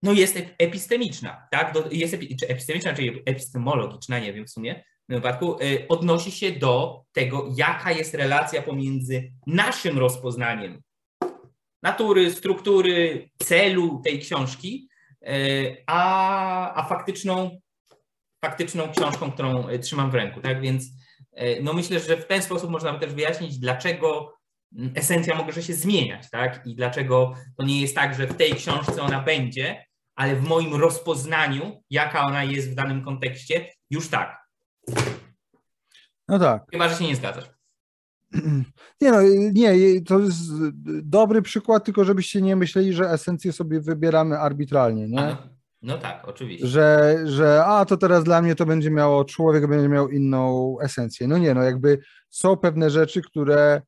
no 0.02 0.12
jest 0.12 0.38
epistemiczna, 0.58 1.48
tak? 1.50 1.74
Jest 1.90 2.14
epi, 2.14 2.36
czy 2.36 2.48
epistemiczna, 2.48 2.94
czy 2.94 3.22
epistemologiczna, 3.26 4.18
nie 4.18 4.32
wiem 4.32 4.46
w 4.46 4.50
sumie, 4.50 4.84
wypadku, 5.16 5.56
e, 5.60 5.88
odnosi 5.88 6.30
się 6.30 6.52
do 6.52 7.02
tego, 7.12 7.48
jaka 7.56 7.92
jest 7.92 8.14
relacja 8.14 8.62
pomiędzy 8.62 9.32
naszym 9.46 9.98
rozpoznaniem 9.98 10.82
natury, 11.82 12.30
struktury, 12.30 13.30
celu 13.38 14.00
tej 14.04 14.18
książki, 14.20 14.88
e, 15.22 15.32
a, 15.86 16.74
a 16.74 16.88
faktyczną, 16.88 17.60
faktyczną 18.44 18.92
książką, 18.92 19.32
którą 19.32 19.68
e, 19.68 19.78
trzymam 19.78 20.10
w 20.10 20.14
ręku. 20.14 20.40
Tak 20.40 20.60
więc 20.60 20.84
no 21.62 21.72
myślę, 21.72 22.00
że 22.00 22.16
w 22.16 22.26
ten 22.26 22.42
sposób 22.42 22.70
można 22.70 22.98
też 22.98 23.14
wyjaśnić, 23.14 23.58
dlaczego 23.58 24.34
esencja 24.94 25.34
może 25.34 25.62
się 25.62 25.74
zmieniać, 25.74 26.30
tak? 26.30 26.66
I 26.66 26.74
dlaczego 26.74 27.34
to 27.56 27.64
nie 27.64 27.80
jest 27.80 27.94
tak, 27.94 28.14
że 28.14 28.26
w 28.26 28.36
tej 28.36 28.54
książce 28.54 29.02
ona 29.02 29.20
będzie, 29.20 29.84
ale 30.16 30.36
w 30.36 30.42
moim 30.42 30.74
rozpoznaniu, 30.74 31.82
jaka 31.90 32.26
ona 32.26 32.44
jest 32.44 32.70
w 32.70 32.74
danym 32.74 33.04
kontekście, 33.04 33.70
już 33.90 34.08
tak. 34.08 34.47
No 36.28 36.38
tak. 36.38 36.64
Chyba, 36.70 36.88
że 36.88 36.96
się 36.96 37.04
nie 37.04 37.16
zgadzasz. 37.16 37.50
Nie 39.00 39.10
no, 39.12 39.18
nie, 39.52 40.00
to 40.00 40.18
jest 40.18 40.40
dobry 41.02 41.42
przykład, 41.42 41.84
tylko 41.84 42.04
żebyście 42.04 42.42
nie 42.42 42.56
myśleli, 42.56 42.92
że 42.92 43.10
esencję 43.10 43.52
sobie 43.52 43.80
wybieramy 43.80 44.38
arbitralnie, 44.38 45.08
nie? 45.08 45.16
No, 45.16 45.36
no, 45.82 45.98
tak, 45.98 46.28
oczywiście. 46.28 46.66
Że, 46.66 47.18
że 47.24 47.64
a 47.64 47.84
to 47.84 47.96
teraz 47.96 48.24
dla 48.24 48.42
mnie 48.42 48.54
to 48.54 48.66
będzie 48.66 48.90
miało, 48.90 49.24
człowiek 49.24 49.66
będzie 49.66 49.88
miał 49.88 50.08
inną 50.08 50.76
esencję. 50.80 51.28
No 51.28 51.38
nie, 51.38 51.54
no 51.54 51.62
jakby 51.62 51.98
są 52.30 52.56
pewne 52.56 52.90
rzeczy, 52.90 53.22
które 53.22 53.82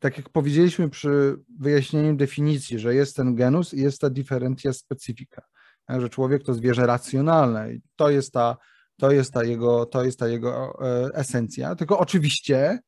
tak 0.00 0.16
jak 0.16 0.28
powiedzieliśmy 0.28 0.90
przy 0.90 1.36
wyjaśnieniu 1.58 2.16
definicji, 2.16 2.78
że 2.78 2.94
jest 2.94 3.16
ten 3.16 3.34
genus 3.34 3.74
i 3.74 3.80
jest 3.80 4.00
ta 4.00 4.10
differentia 4.10 4.72
specifica, 4.72 5.42
że 5.88 6.08
człowiek 6.08 6.42
to 6.42 6.54
zwierzę 6.54 6.86
racjonalne 6.86 7.72
i 7.72 7.80
to 7.96 8.10
jest 8.10 8.32
ta, 8.32 8.56
to 8.98 9.12
jest 9.12 9.32
ta 9.32 9.44
jego, 9.44 9.86
to 9.86 10.04
jest 10.04 10.18
ta 10.18 10.28
jego 10.28 10.78
e, 10.80 11.14
esencja. 11.14 11.74
Tylko 11.74 11.98
oczywiście 11.98 12.78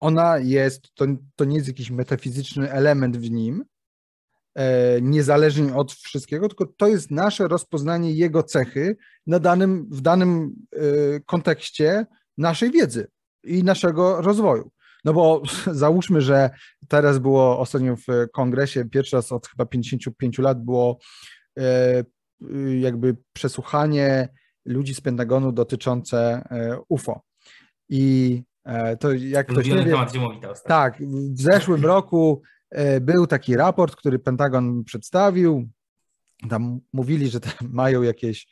ona 0.00 0.38
jest, 0.38 0.94
to, 0.94 1.06
to 1.36 1.44
nie 1.44 1.56
jest 1.56 1.68
jakiś 1.68 1.90
metafizyczny 1.90 2.72
element 2.72 3.16
w 3.16 3.30
nim, 3.30 3.64
e, 4.54 5.00
niezależnie 5.00 5.74
od 5.74 5.92
wszystkiego, 5.92 6.48
tylko 6.48 6.66
to 6.66 6.88
jest 6.88 7.10
nasze 7.10 7.48
rozpoznanie 7.48 8.12
jego 8.12 8.42
cechy 8.42 8.96
na 9.26 9.38
danym, 9.38 9.88
w 9.90 10.00
danym 10.00 10.54
e, 10.72 10.80
kontekście 11.20 12.06
naszej 12.38 12.70
wiedzy 12.70 13.06
i 13.44 13.64
naszego 13.64 14.20
rozwoju. 14.20 14.70
No 15.04 15.12
bo 15.12 15.42
załóżmy, 15.84 16.20
że 16.20 16.50
teraz 16.88 17.18
było 17.18 17.58
ostatnio 17.58 17.96
w 17.96 18.06
kongresie, 18.32 18.84
pierwszy 18.84 19.16
raz 19.16 19.32
od 19.32 19.46
chyba 19.46 19.66
55 19.66 20.38
lat 20.38 20.64
było 20.64 20.98
jakby 22.80 23.16
przesłuchanie 23.32 24.28
ludzi 24.64 24.94
z 24.94 25.00
Pentagonu 25.00 25.52
dotyczące 25.52 26.44
UFO. 26.88 27.20
I 27.88 28.42
E, 28.64 28.96
to 28.96 29.12
jak 29.12 29.46
ktoś 29.46 29.66
nie 29.66 29.76
wie, 29.76 29.84
temat 29.84 30.12
Tak, 30.64 31.02
w 31.36 31.40
zeszłym 31.40 31.84
roku 31.84 32.42
e, 32.70 33.00
był 33.00 33.26
taki 33.26 33.56
raport, 33.56 33.96
który 33.96 34.18
Pentagon 34.18 34.84
przedstawił. 34.84 35.68
Tam 36.50 36.80
mówili, 36.92 37.28
że 37.28 37.40
tam 37.40 37.52
mają 37.72 38.02
jakieś, 38.02 38.46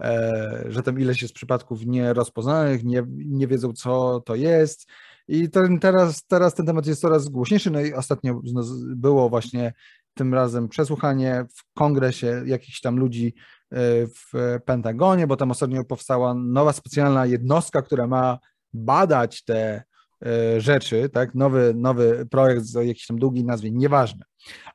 e, 0.00 0.64
że 0.68 0.82
tam 0.82 1.00
ileś 1.00 1.22
jest 1.22 1.34
przypadków 1.34 1.86
nierozpoznanych, 1.86 2.84
nie, 2.84 3.02
nie 3.08 3.46
wiedzą 3.46 3.72
co 3.72 4.20
to 4.20 4.34
jest. 4.34 4.88
I 5.28 5.50
ten, 5.50 5.78
teraz, 5.80 6.26
teraz 6.26 6.54
ten 6.54 6.66
temat 6.66 6.86
jest 6.86 7.00
coraz 7.00 7.28
głośniejszy. 7.28 7.70
No 7.70 7.80
i 7.80 7.94
ostatnio 7.94 8.40
było 8.96 9.28
właśnie 9.28 9.72
tym 10.18 10.34
razem 10.34 10.68
przesłuchanie 10.68 11.46
w 11.56 11.74
kongresie 11.74 12.42
jakichś 12.46 12.80
tam 12.80 12.96
ludzi 12.96 13.34
w 13.72 14.58
Pentagonie, 14.64 15.26
bo 15.26 15.36
tam 15.36 15.50
ostatnio 15.50 15.84
powstała 15.84 16.34
nowa 16.34 16.72
specjalna 16.72 17.26
jednostka, 17.26 17.82
która 17.82 18.06
ma 18.06 18.38
badać 18.72 19.44
te 19.44 19.82
e, 20.26 20.60
rzeczy, 20.60 21.08
tak, 21.08 21.34
nowy, 21.34 21.72
nowy 21.76 22.26
projekt 22.30 22.62
z 22.62 22.74
jakiejś 22.74 23.06
tam 23.06 23.18
długiej 23.18 23.44
nazwie, 23.44 23.70
nieważne. 23.70 24.24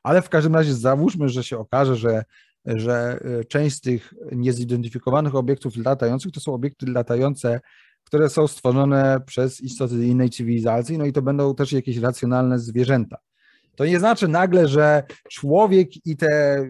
Ale 0.02 0.22
w 0.22 0.28
każdym 0.28 0.54
razie 0.54 0.74
załóżmy, 0.74 1.28
że 1.28 1.44
się 1.44 1.58
okaże, 1.58 1.96
że, 1.96 2.24
że 2.66 3.20
e, 3.40 3.44
część 3.44 3.76
z 3.76 3.80
tych 3.80 4.14
niezidentyfikowanych 4.32 5.34
obiektów 5.34 5.76
latających 5.76 6.32
to 6.32 6.40
są 6.40 6.54
obiekty 6.54 6.86
latające, 6.86 7.60
które 8.04 8.30
są 8.30 8.46
stworzone 8.46 9.20
przez 9.26 9.60
istoty 9.60 10.06
innej 10.06 10.30
cywilizacji, 10.30 10.98
no 10.98 11.04
i 11.04 11.12
to 11.12 11.22
będą 11.22 11.54
też 11.54 11.72
jakieś 11.72 11.96
racjonalne 11.96 12.58
zwierzęta. 12.58 13.16
To 13.76 13.86
nie 13.86 13.98
znaczy 13.98 14.28
nagle, 14.28 14.68
że 14.68 15.02
człowiek 15.30 16.06
i 16.06 16.16
te, 16.16 16.64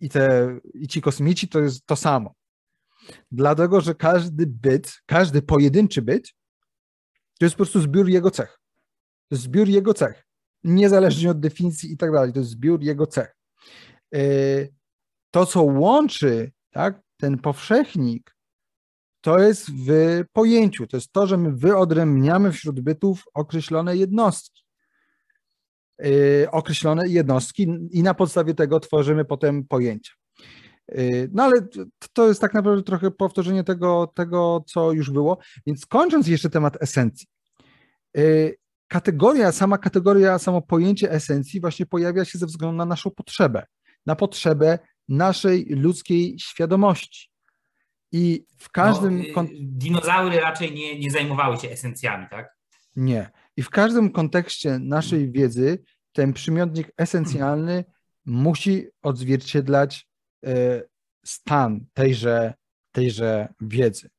i 0.00 0.08
te 0.08 0.58
i 0.74 0.88
ci 0.88 1.02
kosmici 1.02 1.48
to 1.48 1.60
jest 1.60 1.86
to 1.86 1.96
samo. 1.96 2.34
Dlatego, 3.30 3.80
że 3.80 3.94
każdy 3.94 4.46
byt, 4.46 5.02
każdy 5.06 5.42
pojedynczy 5.42 6.02
byt 6.02 6.28
to 7.38 7.44
jest 7.44 7.54
po 7.54 7.56
prostu 7.56 7.80
zbiór 7.80 8.08
jego 8.08 8.30
cech. 8.30 8.60
To 9.28 9.34
jest 9.34 9.44
zbiór 9.44 9.68
jego 9.68 9.94
cech. 9.94 10.24
Niezależnie 10.64 11.30
od 11.30 11.40
definicji 11.40 11.92
i 11.92 11.96
tak 11.96 12.12
dalej. 12.12 12.32
To 12.32 12.38
jest 12.38 12.50
zbiór 12.50 12.82
jego 12.82 13.06
cech. 13.06 13.36
E, 14.14 14.20
to, 15.30 15.46
co 15.46 15.62
łączy 15.62 16.52
tak, 16.70 17.00
ten 17.16 17.38
powszechnik, 17.38 18.36
to 19.20 19.38
jest 19.38 19.70
w 19.70 20.22
pojęciu. 20.32 20.86
To 20.86 20.96
jest 20.96 21.12
to, 21.12 21.26
że 21.26 21.36
my 21.36 21.52
wyodrębniamy 21.52 22.52
wśród 22.52 22.80
bytów 22.80 23.24
określone 23.34 23.96
jednostki. 23.96 24.62
E, 26.04 26.50
określone 26.50 27.08
jednostki 27.08 27.68
i 27.90 28.02
na 28.02 28.14
podstawie 28.14 28.54
tego 28.54 28.80
tworzymy 28.80 29.24
potem 29.24 29.64
pojęcia. 29.64 30.12
E, 30.88 31.02
no 31.32 31.42
ale 31.42 31.66
to 32.12 32.28
jest 32.28 32.40
tak 32.40 32.54
naprawdę 32.54 32.82
trochę 32.82 33.10
powtórzenie 33.10 33.64
tego, 33.64 34.12
tego, 34.14 34.64
co 34.66 34.92
już 34.92 35.10
było. 35.10 35.38
Więc 35.66 35.86
kończąc 35.86 36.26
jeszcze 36.26 36.50
temat 36.50 36.82
esencji. 36.82 37.26
E, 38.16 38.22
kategoria, 38.88 39.52
sama 39.52 39.78
kategoria, 39.78 40.38
samo 40.38 40.62
pojęcie 40.62 41.10
esencji 41.10 41.60
właśnie 41.60 41.86
pojawia 41.86 42.24
się 42.24 42.38
ze 42.38 42.46
względu 42.46 42.76
na 42.76 42.84
naszą 42.84 43.10
potrzebę, 43.10 43.66
na 44.06 44.16
potrzebę 44.16 44.78
naszej 45.08 45.66
ludzkiej 45.70 46.38
świadomości. 46.38 47.30
I 48.12 48.46
w 48.58 48.70
każdym. 48.70 49.24
No, 49.36 49.44
dinozaury 49.60 50.40
raczej 50.40 50.74
nie, 50.74 50.98
nie 50.98 51.10
zajmowały 51.10 51.56
się 51.56 51.68
esencjami, 51.68 52.26
tak? 52.30 52.56
Nie. 52.96 53.30
I 53.58 53.62
w 53.62 53.70
każdym 53.70 54.10
kontekście 54.10 54.78
naszej 54.78 55.32
wiedzy 55.32 55.78
ten 56.12 56.32
przymiotnik 56.32 56.92
esencjalny 56.96 57.84
musi 58.24 58.86
odzwierciedlać 59.02 60.08
E, 60.46 60.82
stan 61.24 61.86
tejże, 61.94 62.54
tejże 62.92 63.48
wiedzy. 63.60 64.10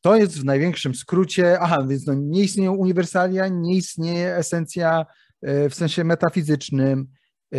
To 0.00 0.16
jest 0.16 0.40
w 0.40 0.44
największym 0.44 0.94
skrócie, 0.94 1.60
aha, 1.60 1.86
więc 1.88 2.06
no 2.06 2.14
nie 2.14 2.42
istnieją 2.42 2.72
uniwersalia, 2.72 3.48
nie 3.48 3.76
istnieje 3.76 4.36
esencja 4.36 5.06
e, 5.42 5.70
w 5.70 5.74
sensie 5.74 6.04
metafizycznym, 6.04 7.06
e, 7.54 7.58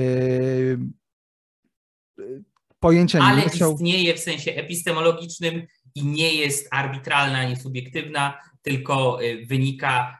pojęcia 2.79 3.19
Ale 3.19 3.41
nie 3.41 3.49
są... 3.49 3.73
istnieje 3.73 4.13
w 4.13 4.19
sensie 4.19 4.51
epistemologicznym 4.51 5.67
i 5.95 6.05
nie 6.05 6.35
jest 6.35 6.67
arbitralna, 6.71 7.49
nie 7.49 7.55
subiektywna, 7.55 8.39
tylko 8.61 9.19
wynika 9.47 10.19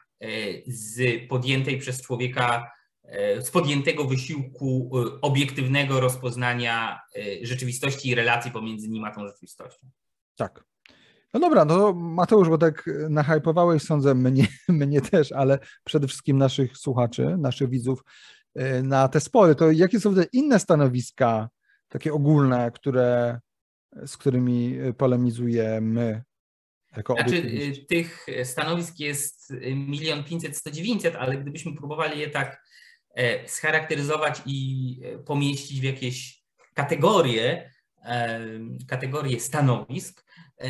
z 0.66 1.28
podjętej 1.28 1.78
przez 1.78 2.02
człowieka 2.02 2.70
E, 3.08 3.42
z 3.42 3.50
podjętego 3.50 4.04
wysiłku 4.04 4.90
e, 4.94 5.20
obiektywnego 5.20 6.00
rozpoznania 6.00 7.00
e, 7.16 7.46
rzeczywistości 7.46 8.08
i 8.08 8.14
relacji 8.14 8.50
pomiędzy 8.50 8.88
nim 8.88 9.04
a 9.04 9.10
tą 9.14 9.26
rzeczywistością. 9.26 9.88
Tak. 10.36 10.64
No 11.34 11.40
dobra, 11.40 11.64
no 11.64 11.92
Mateusz, 11.92 12.48
bo 12.48 12.58
tak 12.58 12.90
nahypowałeś, 13.10 13.82
sądzę, 13.82 14.14
mnie, 14.14 14.46
mnie 14.68 15.00
też, 15.00 15.32
ale 15.32 15.58
przede 15.84 16.06
wszystkim 16.06 16.38
naszych 16.38 16.76
słuchaczy, 16.76 17.36
naszych 17.38 17.70
widzów 17.70 18.04
na 18.82 19.08
te 19.08 19.20
spory. 19.20 19.54
To 19.54 19.70
jakie 19.70 20.00
są 20.00 20.14
te 20.14 20.24
inne 20.32 20.58
stanowiska, 20.58 21.48
takie 21.88 22.12
ogólne, 22.12 22.70
które, 22.70 23.40
z 24.06 24.16
którymi 24.16 24.78
polemizujemy 24.98 26.22
jako 26.96 27.14
Znaczy, 27.14 27.36
y, 27.36 27.86
tych 27.88 28.26
stanowisk 28.44 28.98
jest 28.98 29.52
milion 29.74 30.24
pięćset, 30.24 30.56
sto 30.56 30.70
dziewięćset, 30.70 31.16
ale 31.16 31.36
gdybyśmy 31.36 31.76
próbowali 31.76 32.20
je 32.20 32.30
tak 32.30 32.62
e, 33.16 33.48
scharakteryzować 33.48 34.42
i 34.46 35.00
e, 35.04 35.18
pomieścić 35.18 35.80
w 35.80 35.84
jakieś 35.84 36.42
kategorie, 36.74 37.70
e, 38.04 38.40
kategorie 38.88 39.40
stanowisk, 39.40 40.26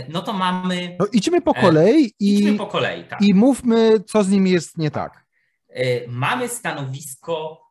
no 0.09 0.23
to 0.23 0.33
mamy. 0.33 0.97
No 1.01 1.07
idźmy 1.13 1.43
po 1.43 1.55
kolei 1.55 2.05
i, 2.21 2.35
idźmy 2.35 2.59
po 2.59 2.67
kolei, 2.67 3.05
tak. 3.05 3.23
i 3.23 3.35
mówmy, 3.35 4.01
co 4.01 4.25
z 4.25 4.29
nimi 4.31 4.51
jest 4.51 4.79
nie 4.79 4.91
tak. 4.91 5.27
Mamy 6.09 6.49
stanowisko, 6.49 7.63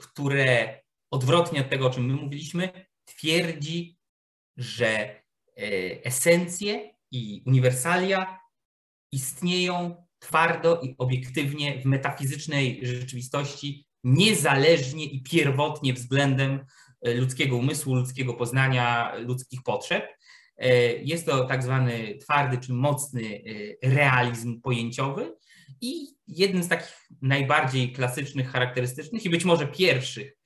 które 0.00 0.80
odwrotnie 1.10 1.60
od 1.60 1.68
tego, 1.68 1.86
o 1.86 1.90
czym 1.90 2.06
my 2.06 2.14
mówiliśmy, 2.14 2.86
twierdzi, 3.04 3.98
że 4.56 5.22
esencje 6.04 6.94
i 7.10 7.42
uniwersalia 7.46 8.38
istnieją 9.12 10.06
twardo 10.18 10.80
i 10.80 10.94
obiektywnie 10.98 11.82
w 11.82 11.84
metafizycznej 11.84 12.80
rzeczywistości, 12.82 13.86
niezależnie 14.04 15.04
i 15.04 15.22
pierwotnie 15.22 15.94
względem 15.94 16.64
e, 17.02 17.14
ludzkiego 17.14 17.56
umysłu, 17.56 17.94
ludzkiego 17.94 18.34
poznania, 18.34 19.14
ludzkich 19.16 19.62
potrzeb. 19.62 20.08
E, 20.56 20.68
jest 20.92 21.26
to 21.26 21.44
tak 21.44 21.62
zwany 21.62 22.18
twardy 22.18 22.58
czy 22.58 22.72
mocny 22.72 23.42
e, 23.82 23.88
realizm 23.88 24.60
pojęciowy 24.60 25.36
i 25.80 26.06
jednym 26.26 26.62
z 26.62 26.68
takich 26.68 27.08
najbardziej 27.22 27.92
klasycznych, 27.92 28.50
charakterystycznych 28.50 29.24
i 29.24 29.30
być 29.30 29.44
może 29.44 29.66
pierwszych 29.66 30.38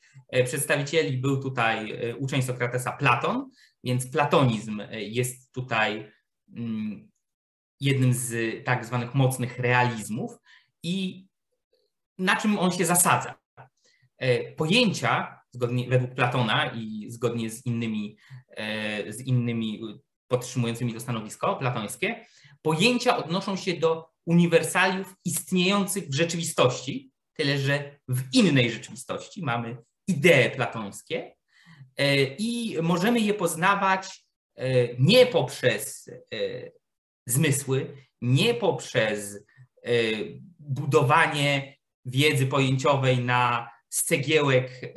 przedstawicieli 0.44 1.18
był 1.18 1.42
tutaj 1.42 1.98
uczeń 2.18 2.42
Sokratesa 2.42 2.92
Platon, 2.92 3.51
więc 3.85 4.11
platonizm 4.11 4.83
jest 4.90 5.53
tutaj 5.53 6.12
jednym 7.81 8.15
z 8.15 8.65
tak 8.65 8.85
zwanych 8.85 9.15
mocnych 9.15 9.59
realizmów 9.59 10.38
i 10.83 11.27
na 12.19 12.37
czym 12.37 12.59
on 12.59 12.73
się 12.73 12.85
zasadza. 12.85 13.35
E, 14.19 14.53
pojęcia, 14.53 15.41
zgodnie, 15.53 15.88
według 15.88 16.15
Platona 16.15 16.73
i 16.75 17.07
zgodnie 17.11 17.51
z 17.51 17.67
innymi, 17.67 18.17
e, 18.49 19.12
z 19.12 19.21
innymi 19.21 19.81
podtrzymującymi 20.29 20.95
to 20.95 21.01
stanowisko 21.01 21.57
platońskie, 21.57 22.27
pojęcia 22.62 23.17
odnoszą 23.17 23.57
się 23.57 23.75
do 23.75 24.09
uniwersaliów 24.27 25.15
istniejących 25.25 26.09
w 26.09 26.15
rzeczywistości, 26.15 27.11
tyle 27.35 27.59
że 27.59 27.99
w 28.09 28.35
innej 28.35 28.71
rzeczywistości 28.71 29.43
mamy 29.43 29.77
idee 30.09 30.51
platońskie 30.55 31.37
e, 31.97 32.25
i 32.25 32.77
możemy 32.83 33.21
je 33.21 33.35
poznawać 33.35 34.27
nie 34.99 35.27
poprzez 35.27 36.09
e, 36.09 36.71
zmysły, 37.27 37.97
nie 38.23 38.55
poprzez 38.55 39.45
e, 39.85 39.91
budowanie 40.59 41.77
wiedzy 42.05 42.47
pojęciowej 42.47 43.19
na 43.19 43.73
z 43.88 44.05
cegiełek, 44.05 44.95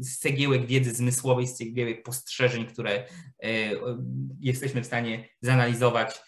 z 0.00 0.18
cegiełek 0.18 0.66
wiedzy 0.66 0.94
zmysłowej, 0.94 1.46
z 1.46 1.54
cegiełek 1.54 2.02
postrzeżeń, 2.02 2.66
które 2.66 3.06
jesteśmy 4.40 4.82
w 4.82 4.86
stanie 4.86 5.28
zanalizować 5.40 6.20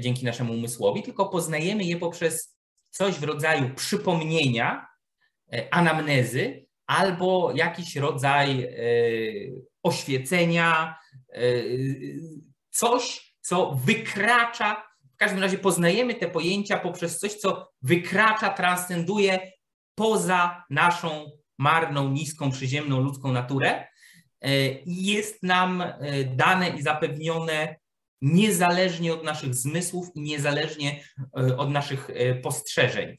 dzięki 0.00 0.24
naszemu 0.24 0.52
umysłowi, 0.52 1.02
tylko 1.02 1.28
poznajemy 1.28 1.84
je 1.84 1.96
poprzez 1.96 2.56
coś 2.90 3.14
w 3.14 3.22
rodzaju 3.22 3.74
przypomnienia, 3.74 4.86
anamnezy 5.70 6.63
albo 6.86 7.52
jakiś 7.54 7.96
rodzaj 7.96 8.68
oświecenia, 9.84 10.98
e, 11.32 11.40
coś, 12.70 13.34
co 13.40 13.72
wykracza, 13.84 14.82
w 15.14 15.16
każdym 15.16 15.40
razie 15.40 15.58
poznajemy 15.58 16.14
te 16.14 16.30
pojęcia 16.30 16.78
poprzez 16.78 17.18
coś, 17.18 17.34
co 17.34 17.70
wykracza, 17.82 18.50
transcenduje 18.50 19.52
poza 19.94 20.64
naszą 20.70 21.30
marną, 21.58 22.10
niską, 22.10 22.50
przyziemną 22.50 23.00
ludzką 23.00 23.32
naturę 23.32 23.86
e, 24.40 24.68
i 24.70 25.06
jest 25.06 25.42
nam 25.42 25.80
e, 25.80 25.94
dane 26.24 26.68
i 26.68 26.82
zapewnione 26.82 27.76
niezależnie 28.22 29.14
od 29.14 29.24
naszych 29.24 29.54
zmysłów 29.54 30.08
i 30.14 30.20
niezależnie 30.20 31.04
od 31.56 31.70
naszych 31.70 32.08
postrzeżeń. 32.42 33.16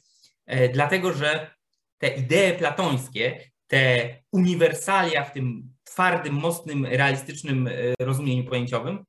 Dlatego, 0.73 1.13
że 1.13 1.55
te 1.97 2.07
idee 2.07 2.57
platońskie, 2.57 3.51
te 3.67 4.09
uniwersalia 4.31 5.23
w 5.23 5.33
tym 5.33 5.75
twardym, 5.83 6.33
mocnym, 6.33 6.85
realistycznym 6.85 7.67
e, 7.67 7.71
rozumieniu 7.99 8.43
pojęciowym, 8.43 9.05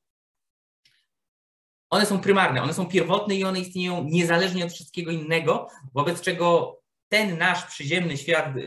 one 1.90 2.06
są 2.06 2.20
prymarne, 2.20 2.62
one 2.62 2.74
są 2.74 2.86
pierwotne 2.86 3.34
i 3.34 3.44
one 3.44 3.60
istnieją 3.60 4.04
niezależnie 4.04 4.64
od 4.64 4.72
wszystkiego 4.72 5.10
innego, 5.10 5.68
wobec 5.94 6.20
czego 6.20 6.78
ten 7.08 7.38
nasz 7.38 7.64
przyziemny 7.64 8.16
świat, 8.16 8.46
e, 8.46 8.60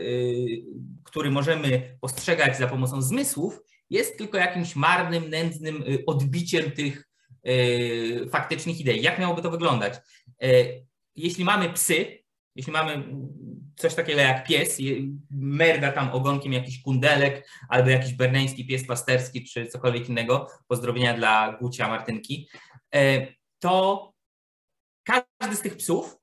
który 1.04 1.30
możemy 1.30 1.98
postrzegać 2.00 2.58
za 2.58 2.66
pomocą 2.66 3.02
zmysłów, 3.02 3.60
jest 3.90 4.18
tylko 4.18 4.38
jakimś 4.38 4.76
marnym, 4.76 5.30
nędznym 5.30 5.82
e, 5.82 6.06
odbiciem 6.06 6.70
tych 6.70 7.10
faktycznych 8.30 8.80
idei. 8.80 9.02
Jak 9.02 9.18
miałoby 9.18 9.42
to 9.42 9.50
wyglądać? 9.50 9.94
Jeśli 11.16 11.44
mamy 11.44 11.72
psy, 11.72 12.18
jeśli 12.56 12.72
mamy 12.72 13.04
coś 13.80 13.94
takiego 13.94 14.20
jak 14.20 14.46
pies, 14.46 14.78
merda 15.30 15.92
tam 15.92 16.10
ogonkiem 16.10 16.52
jakiś 16.52 16.82
kundelek 16.82 17.48
albo 17.68 17.90
jakiś 17.90 18.14
berneński 18.14 18.66
pies 18.66 18.86
pasterski 18.86 19.44
czy 19.44 19.66
cokolwiek 19.66 20.08
innego, 20.08 20.48
pozdrowienia 20.68 21.14
dla 21.14 21.58
Gucia 21.60 21.88
Martynki, 21.88 22.48
e, 22.94 23.26
to 23.58 24.12
każdy 25.04 25.56
z 25.56 25.60
tych 25.60 25.76
psów 25.76 26.16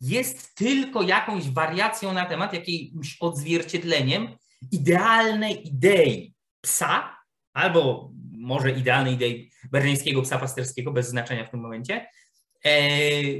jest 0.00 0.54
tylko 0.54 1.02
jakąś 1.02 1.50
wariacją 1.50 2.12
na 2.12 2.26
temat, 2.26 2.52
jakimś 2.52 3.16
odzwierciedleniem 3.20 4.36
idealnej 4.72 5.68
idei 5.68 6.34
psa 6.60 7.16
albo 7.52 8.10
może 8.30 8.70
idealnej 8.70 9.14
idei 9.14 9.50
berneńskiego 9.70 10.22
psa 10.22 10.38
pasterskiego, 10.38 10.92
bez 10.92 11.08
znaczenia 11.08 11.44
w 11.44 11.50
tym 11.50 11.60
momencie, 11.60 12.06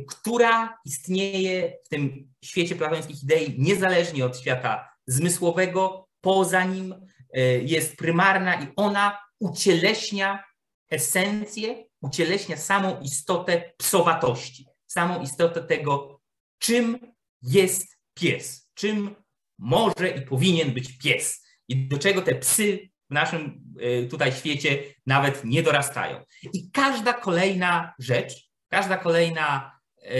która 0.08 0.78
istnieje 0.84 1.72
w 1.84 1.88
tym 1.88 2.32
świecie 2.44 2.74
platońskich 2.74 3.22
idei 3.22 3.54
niezależnie 3.58 4.26
od 4.26 4.38
świata 4.38 4.88
zmysłowego, 5.06 6.08
poza 6.20 6.64
nim 6.64 6.94
e, 7.32 7.40
jest 7.58 7.96
prymarna 7.96 8.62
i 8.62 8.66
ona 8.76 9.18
ucieleśnia 9.38 10.44
esencję, 10.90 11.84
ucieleśnia 12.00 12.56
samą 12.56 13.00
istotę 13.00 13.72
psowatości, 13.76 14.66
samą 14.86 15.22
istotę 15.22 15.62
tego, 15.62 16.20
czym 16.58 16.98
jest 17.42 17.98
pies, 18.14 18.70
czym 18.74 19.14
może 19.58 20.08
i 20.08 20.22
powinien 20.22 20.70
być 20.70 20.98
pies 20.98 21.46
i 21.68 21.88
do 21.88 21.98
czego 21.98 22.22
te 22.22 22.34
psy 22.34 22.90
w 23.10 23.14
naszym 23.14 23.62
e, 23.80 24.06
tutaj 24.06 24.32
świecie 24.32 24.82
nawet 25.06 25.44
nie 25.44 25.62
dorastają. 25.62 26.24
I 26.52 26.70
każda 26.70 27.12
kolejna 27.12 27.94
rzecz, 27.98 28.51
Każda 28.72 28.96
kolejna 28.96 29.78
e, 30.02 30.18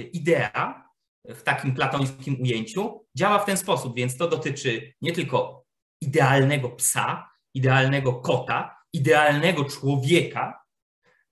idea 0.00 0.88
w 1.24 1.42
takim 1.42 1.74
platońskim 1.74 2.40
ujęciu 2.40 3.06
działa 3.14 3.38
w 3.38 3.44
ten 3.44 3.56
sposób, 3.56 3.96
więc 3.96 4.16
to 4.16 4.28
dotyczy 4.28 4.92
nie 5.02 5.12
tylko 5.12 5.64
idealnego 6.00 6.68
psa, 6.68 7.30
idealnego 7.54 8.12
kota, 8.12 8.76
idealnego 8.92 9.64
człowieka, 9.64 10.64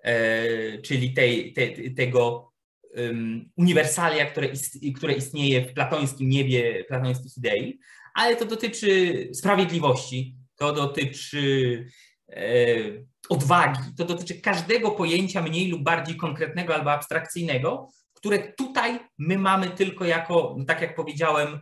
e, 0.05 0.79
czyli 0.79 1.15
tej, 1.15 1.53
tej, 1.53 1.95
tego 1.95 2.53
uniwersalia, 3.57 4.27
które, 4.27 5.15
istnieje 5.17 5.67
w 5.67 5.73
platońskim 5.73 6.29
niebie 6.29 6.85
platońskich 6.85 7.37
idei, 7.37 7.81
ale 8.15 8.37
to 8.37 8.45
dotyczy 8.45 9.29
sprawiedliwości, 9.33 10.37
to 10.57 10.73
dotyczy 10.73 11.87
odwagi. 13.29 13.81
To 13.97 14.05
dotyczy 14.05 14.41
każdego 14.41 14.91
pojęcia 14.91 15.43
mniej 15.43 15.69
lub 15.69 15.83
bardziej 15.83 16.17
konkretnego 16.17 16.75
albo 16.75 16.93
abstrakcyjnego, 16.93 17.89
które 18.15 18.39
tutaj 18.39 18.99
my 19.19 19.39
mamy 19.39 19.71
tylko 19.71 20.05
jako, 20.05 20.57
tak 20.67 20.81
jak 20.81 20.95
powiedziałem, 20.95 21.61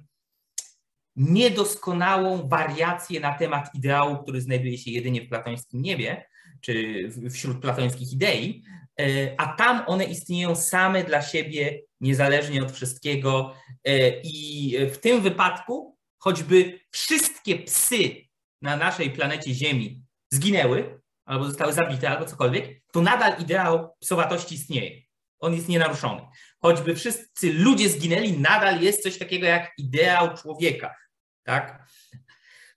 niedoskonałą 1.17 2.49
wariację 2.49 3.21
na 3.21 3.35
temat 3.35 3.75
ideału, 3.75 4.23
który 4.23 4.41
znajduje 4.41 4.79
się 4.79 4.91
jedynie 4.91 5.23
w 5.23 5.29
platońskim 5.29 5.83
niebie, 5.83 6.25
czy 6.61 7.05
wśród 7.31 7.61
platońskich 7.61 8.13
idei, 8.13 8.63
e, 9.01 9.35
a 9.41 9.47
tam 9.47 9.83
one 9.87 10.05
istnieją 10.05 10.57
same 10.57 11.05
dla 11.05 11.23
siebie, 11.23 11.81
niezależnie 12.01 12.63
od 12.63 12.73
wszystkiego. 12.73 13.55
E, 13.85 14.21
I 14.21 14.75
w 14.93 14.99
tym 14.99 15.21
wypadku, 15.21 15.97
choćby 16.19 16.81
wszystkie 16.91 17.57
psy 17.59 18.15
na 18.63 18.77
naszej 18.77 19.11
planecie 19.11 19.55
Ziemi 19.55 20.03
zginęły, 20.31 21.01
albo 21.25 21.45
zostały 21.45 21.73
zabite, 21.73 22.11
albo 22.11 22.25
cokolwiek, 22.25 22.83
to 22.93 23.01
nadal 23.01 23.43
ideał 23.43 23.97
psowatości 24.01 24.55
istnieje. 24.55 25.03
On 25.41 25.55
jest 25.55 25.69
nienaruszony. 25.69 26.23
Choćby 26.61 26.95
wszyscy 26.95 27.53
ludzie 27.53 27.89
zginęli, 27.89 28.39
nadal 28.39 28.81
jest 28.81 29.03
coś 29.03 29.19
takiego 29.19 29.47
jak 29.47 29.73
ideał 29.79 30.37
człowieka. 30.37 30.95
Tak? 31.43 31.89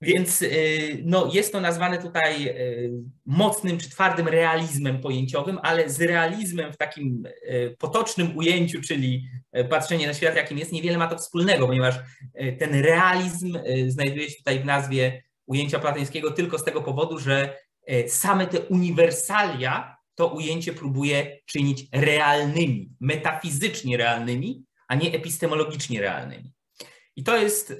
Więc 0.01 0.41
y, 0.41 1.01
no, 1.05 1.29
jest 1.33 1.51
to 1.51 1.61
nazwane 1.61 1.97
tutaj 1.97 2.47
y, 2.47 2.91
mocnym 3.25 3.77
czy 3.77 3.89
twardym 3.89 4.27
realizmem 4.27 5.01
pojęciowym, 5.01 5.59
ale 5.61 5.89
z 5.89 6.01
realizmem 6.01 6.73
w 6.73 6.77
takim 6.77 7.23
y, 7.25 7.75
potocznym 7.79 8.37
ujęciu, 8.37 8.81
czyli 8.81 9.29
patrzenie 9.69 10.07
na 10.07 10.13
świat, 10.13 10.35
jakim 10.35 10.57
jest, 10.57 10.71
niewiele 10.71 10.97
ma 10.97 11.07
to 11.07 11.17
wspólnego, 11.17 11.67
ponieważ 11.67 11.95
ten 12.59 12.81
realizm 12.81 13.57
znajduje 13.87 14.29
się 14.29 14.37
tutaj 14.37 14.59
w 14.59 14.65
nazwie 14.65 15.23
ujęcia 15.51 15.79
platońskiego 15.79 16.31
tylko 16.31 16.59
z 16.59 16.63
tego 16.63 16.81
powodu, 16.81 17.19
że 17.19 17.57
same 18.07 18.47
te 18.47 18.59
uniwersalia 18.59 19.97
to 20.15 20.27
ujęcie 20.27 20.73
próbuje 20.73 21.39
czynić 21.45 21.87
realnymi, 21.91 22.89
metafizycznie 22.99 23.97
realnymi, 23.97 24.63
a 24.87 24.95
nie 24.95 25.13
epistemologicznie 25.13 26.01
realnymi. 26.01 26.53
I 27.15 27.23
to 27.23 27.37
jest 27.37 27.73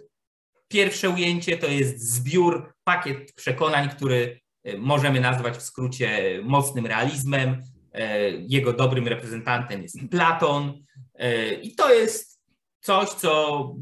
Pierwsze 0.71 1.09
ujęcie 1.09 1.57
to 1.57 1.67
jest 1.67 2.13
zbiór, 2.13 2.73
pakiet 2.83 3.33
przekonań, 3.33 3.89
który 3.89 4.39
e, 4.63 4.77
możemy 4.77 5.19
nazwać 5.19 5.57
w 5.57 5.61
skrócie 5.61 6.39
mocnym 6.43 6.85
realizmem. 6.85 7.63
E, 7.93 8.29
jego 8.31 8.73
dobrym 8.73 9.07
reprezentantem 9.07 9.81
jest 9.81 9.97
Platon. 10.11 10.85
E, 11.15 11.53
I 11.53 11.75
to 11.75 11.93
jest 11.93 12.41
coś, 12.81 13.09
co 13.09 13.75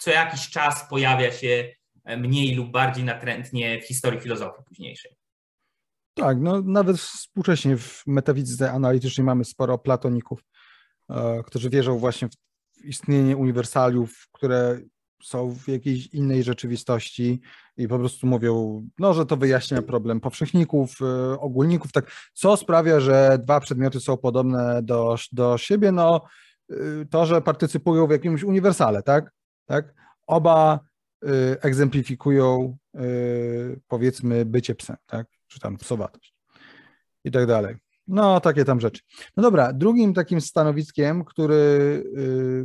co 0.00 0.10
jakiś 0.10 0.50
czas 0.50 0.88
pojawia 0.90 1.32
się 1.32 1.72
mniej 2.04 2.54
lub 2.54 2.70
bardziej 2.70 3.04
natrętnie 3.04 3.80
w 3.80 3.86
historii 3.86 4.20
filozofii 4.20 4.62
późniejszej. 4.68 5.16
Tak, 6.14 6.40
no 6.40 6.62
nawet 6.62 6.96
współcześnie 6.96 7.76
w 7.76 8.02
metafizyce 8.06 8.72
analitycznej 8.72 9.24
mamy 9.24 9.44
sporo 9.44 9.78
platoników, 9.78 10.44
którzy 11.44 11.70
wierzą 11.70 11.98
właśnie 11.98 12.28
w 12.28 12.84
istnienie 12.84 13.36
uniwersaliów, 13.36 14.28
które 14.32 14.80
są 15.22 15.54
w 15.54 15.68
jakiejś 15.68 16.06
innej 16.06 16.42
rzeczywistości 16.42 17.40
i 17.76 17.88
po 17.88 17.98
prostu 17.98 18.26
mówią, 18.26 18.82
no, 18.98 19.14
że 19.14 19.26
to 19.26 19.36
wyjaśnia 19.36 19.82
problem 19.82 20.20
powszechników, 20.20 21.00
y, 21.00 21.40
ogólników, 21.40 21.92
tak, 21.92 22.10
co 22.34 22.56
sprawia, 22.56 23.00
że 23.00 23.38
dwa 23.42 23.60
przedmioty 23.60 24.00
są 24.00 24.16
podobne 24.16 24.82
do, 24.82 25.16
do 25.32 25.58
siebie, 25.58 25.92
no, 25.92 26.20
y, 26.70 27.06
to, 27.10 27.26
że 27.26 27.42
partycypują 27.42 28.06
w 28.06 28.10
jakimś 28.10 28.42
uniwersale, 28.42 29.02
tak, 29.02 29.32
tak, 29.66 29.94
oba 30.26 30.80
egzemplifikują, 31.60 32.76
powiedzmy, 33.88 34.44
bycie 34.44 34.74
psem, 34.74 34.96
tak, 35.06 35.26
czy 35.46 35.60
tam 35.60 35.76
psowatość 35.76 36.34
i 37.24 37.30
tak 37.30 37.46
dalej. 37.46 37.76
No, 38.06 38.40
takie 38.40 38.64
tam 38.64 38.80
rzeczy. 38.80 39.02
No 39.36 39.42
dobra, 39.42 39.72
drugim 39.72 40.14
takim 40.14 40.40
stanowiskiem, 40.40 41.24
który, 41.24 42.04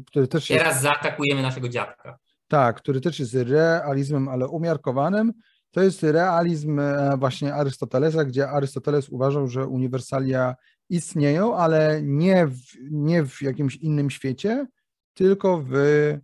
który 0.08 0.28
też 0.28 0.50
jest... 0.50 0.64
Teraz 0.64 0.82
zaatakujemy 0.82 1.42
naszego 1.42 1.70
dziadka. 1.70 2.18
Tak, 2.48 2.78
który 2.78 3.02
też 3.02 3.20
jest 3.20 3.34
realizmem, 3.34 4.28
ale 4.28 4.48
umiarkowanym. 4.48 5.34
To 5.72 5.84
jest 5.84 6.04
realizm 6.04 6.80
e, 6.80 7.18
właśnie 7.18 7.54
Arystotelesa, 7.54 8.26
gdzie 8.26 8.50
Arystoteles 8.50 9.10
uważał, 9.10 9.48
że 9.48 9.68
uniwersalia 9.68 10.56
istnieją, 10.90 11.56
ale 11.56 12.02
nie 12.04 12.48
w, 12.48 12.60
nie 12.92 13.26
w 13.26 13.42
jakimś 13.42 13.76
innym 13.76 14.10
świecie, 14.10 14.68
tylko 15.14 15.62
w 15.62 15.74
y, 15.76 16.22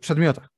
przedmiotach. 0.00 0.53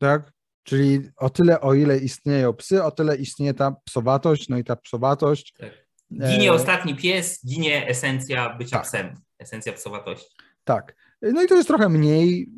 Tak? 0.00 0.32
Czyli 0.62 1.00
o 1.16 1.30
tyle, 1.30 1.60
o 1.60 1.74
ile 1.74 1.98
istnieją 1.98 2.52
psy, 2.52 2.84
o 2.84 2.90
tyle 2.90 3.16
istnieje 3.16 3.54
ta 3.54 3.76
psowatość, 3.84 4.48
no 4.48 4.58
i 4.58 4.64
ta 4.64 4.76
psowatość. 4.76 5.54
Tak. 5.58 5.86
Ginie 6.12 6.48
e... 6.48 6.52
ostatni 6.52 6.96
pies, 6.96 7.40
ginie 7.46 7.88
esencja 7.88 8.56
bycia 8.56 8.76
tak. 8.76 8.86
psem, 8.86 9.14
esencja 9.38 9.72
psowatości. 9.72 10.36
Tak. 10.64 10.96
No 11.22 11.42
i 11.42 11.46
to 11.46 11.54
jest 11.54 11.68
trochę 11.68 11.88
mniej, 11.88 12.48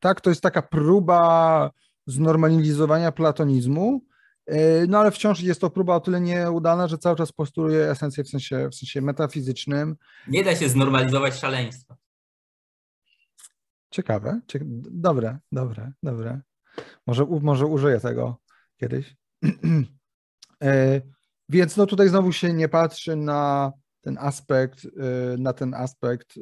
tak, 0.00 0.20
to 0.20 0.30
jest 0.30 0.40
taka 0.40 0.62
próba 0.62 1.70
znormalizowania 2.06 3.12
platonizmu, 3.12 4.00
e, 4.46 4.86
no 4.86 4.98
ale 4.98 5.10
wciąż 5.10 5.40
jest 5.40 5.60
to 5.60 5.70
próba 5.70 5.96
o 5.96 6.00
tyle 6.00 6.20
nieudana, 6.20 6.88
że 6.88 6.98
cały 6.98 7.16
czas 7.16 7.32
postuluje 7.32 7.90
esencję 7.90 8.24
w 8.24 8.28
sensie, 8.28 8.68
w 8.72 8.74
sensie 8.74 9.00
metafizycznym. 9.00 9.96
Nie 10.28 10.44
da 10.44 10.56
się 10.56 10.68
znormalizować 10.68 11.34
szaleństwa. 11.34 11.96
Ciekawe, 13.94 14.40
cieka 14.46 14.64
dobre, 14.90 15.38
dobre, 15.52 15.92
dobre. 16.02 16.40
Może, 17.06 17.26
może 17.42 17.66
użyję 17.66 18.00
tego 18.00 18.40
kiedyś. 18.76 19.16
E, 20.62 21.00
więc 21.48 21.76
no 21.76 21.86
tutaj 21.86 22.08
znowu 22.08 22.32
się 22.32 22.52
nie 22.52 22.68
patrzy 22.68 23.16
na 23.16 23.72
ten 24.00 24.18
aspekt, 24.20 24.84
y, 24.84 24.90
na 25.38 25.52
ten 25.52 25.74
aspekt 25.74 26.36
y, 26.36 26.40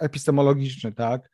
epistemologiczny, 0.00 0.92
tak, 0.92 1.30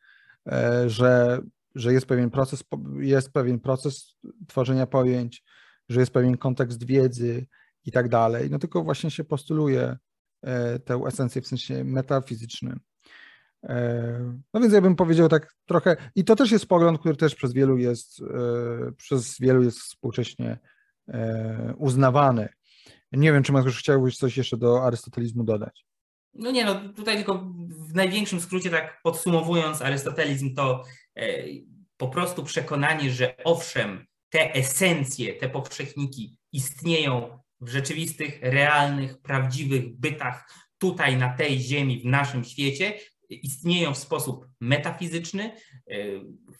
e, 0.51 0.89
że, 0.89 1.39
że 1.75 1.93
jest 1.93 2.05
pewien 2.05 2.29
proces, 2.29 2.63
jest 2.99 3.31
pewien 3.31 3.59
proces 3.59 4.15
tworzenia 4.47 4.87
pojęć, 4.87 5.43
że 5.89 5.99
jest 5.99 6.11
pewien 6.11 6.37
kontekst 6.37 6.83
wiedzy 6.83 7.47
i 7.85 7.91
tak 7.91 8.09
dalej, 8.09 8.49
no 8.49 8.59
tylko 8.59 8.83
właśnie 8.83 9.11
się 9.11 9.23
postuluje 9.23 9.97
e, 10.41 10.79
tę 10.79 11.01
esencję 11.07 11.41
w 11.41 11.47
sensie 11.47 11.83
metafizycznym. 11.83 12.79
E, 13.65 14.35
no 14.53 14.61
więc 14.61 14.73
ja 14.73 14.81
bym 14.81 14.95
powiedział 14.95 15.29
tak 15.29 15.55
trochę, 15.65 15.95
i 16.15 16.23
to 16.23 16.35
też 16.35 16.51
jest 16.51 16.65
pogląd, 16.65 16.99
który 16.99 17.15
też 17.15 17.35
przez 17.35 17.53
wielu 17.53 17.77
jest, 17.77 18.21
przez 18.97 19.39
wielu 19.39 19.63
jest 19.63 19.79
współcześnie 19.79 20.59
uznawany. 21.77 22.49
Nie 23.11 23.33
wiem, 23.33 23.43
czy 23.43 23.51
Mateusz 23.51 23.79
chciałbyś 23.79 24.17
coś 24.17 24.37
jeszcze 24.37 24.57
do 24.57 24.83
arystotelizmu 24.83 25.43
dodać. 25.43 25.85
No 26.33 26.51
nie, 26.51 26.65
no 26.65 26.89
tutaj 26.89 27.15
tylko 27.15 27.51
w 27.69 27.93
największym 27.93 28.41
skrócie, 28.41 28.69
tak 28.69 28.99
podsumowując, 29.03 29.81
arystotelizm 29.81 30.55
to 30.55 30.83
e, 31.15 31.43
po 31.97 32.07
prostu 32.07 32.43
przekonanie, 32.43 33.11
że 33.11 33.35
owszem, 33.43 34.05
te 34.29 34.53
esencje, 34.53 35.33
te 35.33 35.49
powszechniki 35.49 36.37
istnieją 36.51 37.39
w 37.61 37.69
rzeczywistych, 37.69 38.39
realnych, 38.41 39.21
prawdziwych 39.21 39.99
bytach 39.99 40.49
tutaj 40.77 41.17
na 41.17 41.37
tej 41.37 41.59
ziemi, 41.59 42.01
w 42.01 42.05
naszym 42.05 42.43
świecie, 42.43 42.93
istnieją 43.29 43.93
w 43.93 43.97
sposób 43.97 44.47
metafizyczny, 44.59 45.43
e, 45.43 45.95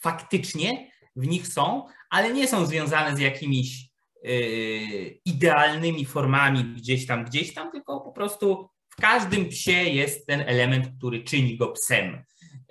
faktycznie 0.02 0.92
w 1.16 1.28
nich 1.28 1.48
są, 1.48 1.86
ale 2.10 2.34
nie 2.34 2.48
są 2.48 2.66
związane 2.66 3.16
z 3.16 3.20
jakimiś 3.20 3.96
Y, 4.28 5.20
idealnymi 5.26 6.06
formami 6.06 6.64
gdzieś 6.64 7.06
tam, 7.06 7.26
gdzieś 7.26 7.54
tam, 7.54 7.72
tylko 7.72 8.02
po 8.02 8.12
prostu 8.12 8.70
w 8.90 8.96
każdym 8.96 9.50
psie 9.50 9.72
jest 9.72 10.28
ten 10.28 10.42
element, 10.42 10.88
który 10.98 11.24
czyni 11.24 11.58
go 11.58 11.68
psem. 11.68 12.24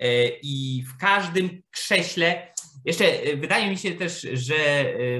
Y, 0.03 0.39
I 0.43 0.83
w 0.87 0.97
każdym 0.97 1.61
krześle, 1.71 2.53
jeszcze 2.85 3.05
wydaje 3.37 3.69
mi 3.69 3.77
się 3.77 3.91
też, 3.91 4.27
że 4.33 4.55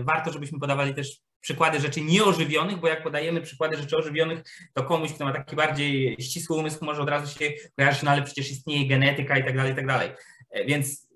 warto, 0.03 0.31
żebyśmy 0.31 0.59
podawali 0.59 0.93
też 0.93 1.17
przykłady 1.45 1.79
rzeczy 1.79 2.01
nieożywionych, 2.01 2.79
bo 2.79 2.87
jak 2.87 3.03
podajemy 3.03 3.41
przykłady 3.41 3.77
rzeczy 3.77 3.97
ożywionych, 3.97 4.43
to 4.73 4.83
komuś, 4.83 5.11
kto 5.11 5.25
ma 5.25 5.33
taki 5.33 5.55
bardziej 5.55 6.15
ścisły 6.19 6.57
umysł, 6.57 6.85
może 6.85 7.01
od 7.01 7.09
razu 7.09 7.39
się 7.39 7.51
kojarzyć, 7.77 8.03
no 8.03 8.11
ale 8.11 8.23
przecież 8.23 8.51
istnieje 8.51 8.87
genetyka 8.87 9.37
i 9.37 9.43
tak 9.43 9.55
dalej, 9.57 9.73
i 9.73 9.75
tak 9.75 9.87
dalej. 9.87 10.09
Więc 10.67 11.07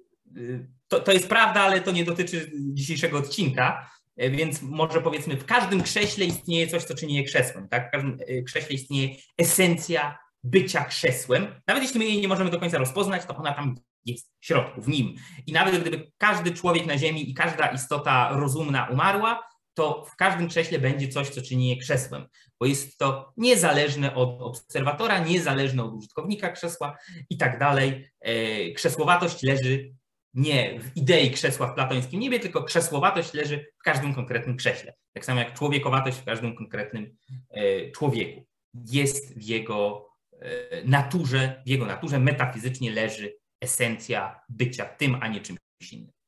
to, 0.88 1.00
to 1.00 1.12
jest 1.12 1.28
prawda, 1.28 1.62
ale 1.62 1.82
to 1.82 1.92
nie 1.92 2.06
dotyczy 2.06 2.52
dzisiejszego 2.74 3.18
odcinka. 3.18 3.90
E, 4.18 4.30
więc 4.30 4.62
może 4.62 5.02
powiedzmy, 5.02 5.38
w 5.38 5.46
każdym 5.46 5.84
krześle 5.84 6.26
istnieje 6.26 6.68
coś, 6.68 6.84
co 6.84 6.96
czyni 6.96 7.14
je 7.14 7.24
krzesłem. 7.24 7.68
Tak? 7.68 7.88
W 7.88 7.92
każdym 7.92 8.18
e, 8.28 8.42
krześle 8.42 8.76
istnieje 8.76 9.16
esencja 9.38 10.18
bycia 10.44 10.84
krzesłem. 10.84 11.48
Nawet 11.68 11.84
jeśli 11.84 12.00
my 12.00 12.06
jej 12.06 12.22
nie 12.22 12.28
możemy 12.28 12.50
do 12.50 12.60
końca 12.60 12.78
rozpoznać, 12.78 13.26
to 13.26 13.36
ona 13.36 13.54
tam 13.54 13.76
jest 14.06 14.32
w 14.40 14.46
środku, 14.46 14.82
w 14.82 14.88
nim. 14.88 15.16
I 15.48 15.52
nawet 15.52 15.82
gdyby 15.82 16.12
każdy 16.18 16.52
człowiek 16.52 16.86
na 16.86 16.98
Ziemi 16.98 17.30
i 17.30 17.34
każda 17.34 17.68
istota 17.68 18.30
rozumna 18.34 18.88
umarła, 18.92 19.50
to 19.80 20.06
w 20.06 20.16
każdym 20.16 20.48
krześle 20.48 20.80
będzie 20.80 21.08
coś, 21.08 21.30
co 21.30 21.42
czyni 21.42 21.70
je 21.70 21.78
krzesłem, 21.78 22.28
bo 22.60 22.66
jest 22.66 22.98
to 22.98 23.34
niezależne 23.38 24.16
od 24.16 24.42
obserwatora, 24.42 25.20
niezależne 25.20 25.84
od 25.84 25.94
użytkownika 25.94 26.50
krzesła 26.50 26.98
i 27.30 27.38
tak 27.38 27.60
dalej. 27.60 28.10
E, 28.22 28.72
krzesłowatość 28.72 29.44
leży 29.44 29.94
nie 30.34 30.80
w 30.80 30.98
idei 30.98 31.32
krzesła 31.32 31.68
w 31.68 31.76
platońskim 31.76 32.20
niebie, 32.20 32.40
tylko 32.40 32.64
krzesłowatość 32.64 33.34
leży 33.34 33.66
w 33.80 33.84
każdym 33.84 34.16
konkretnym 34.16 34.58
krześle. 34.58 34.94
Tak 35.14 35.26
samo 35.26 35.40
jak 35.40 35.54
człowiekowatość 35.54 36.18
w 36.18 36.26
każdym 36.26 36.56
konkretnym 36.56 37.18
e, 37.50 37.92
człowieku. 37.92 38.46
Jest 38.74 39.40
w 39.40 39.42
jego 39.42 40.10
e, 40.40 40.84
naturze, 40.84 41.64
w 41.66 41.70
jego 41.70 41.86
naturze 41.86 42.20
metafizycznie 42.20 42.92
leży 42.92 43.34
esencja 43.62 44.40
bycia 44.50 44.86
tym, 44.86 45.18
a 45.22 45.28
nie 45.28 45.42
czymś 45.42 45.60
innym. 45.92 46.19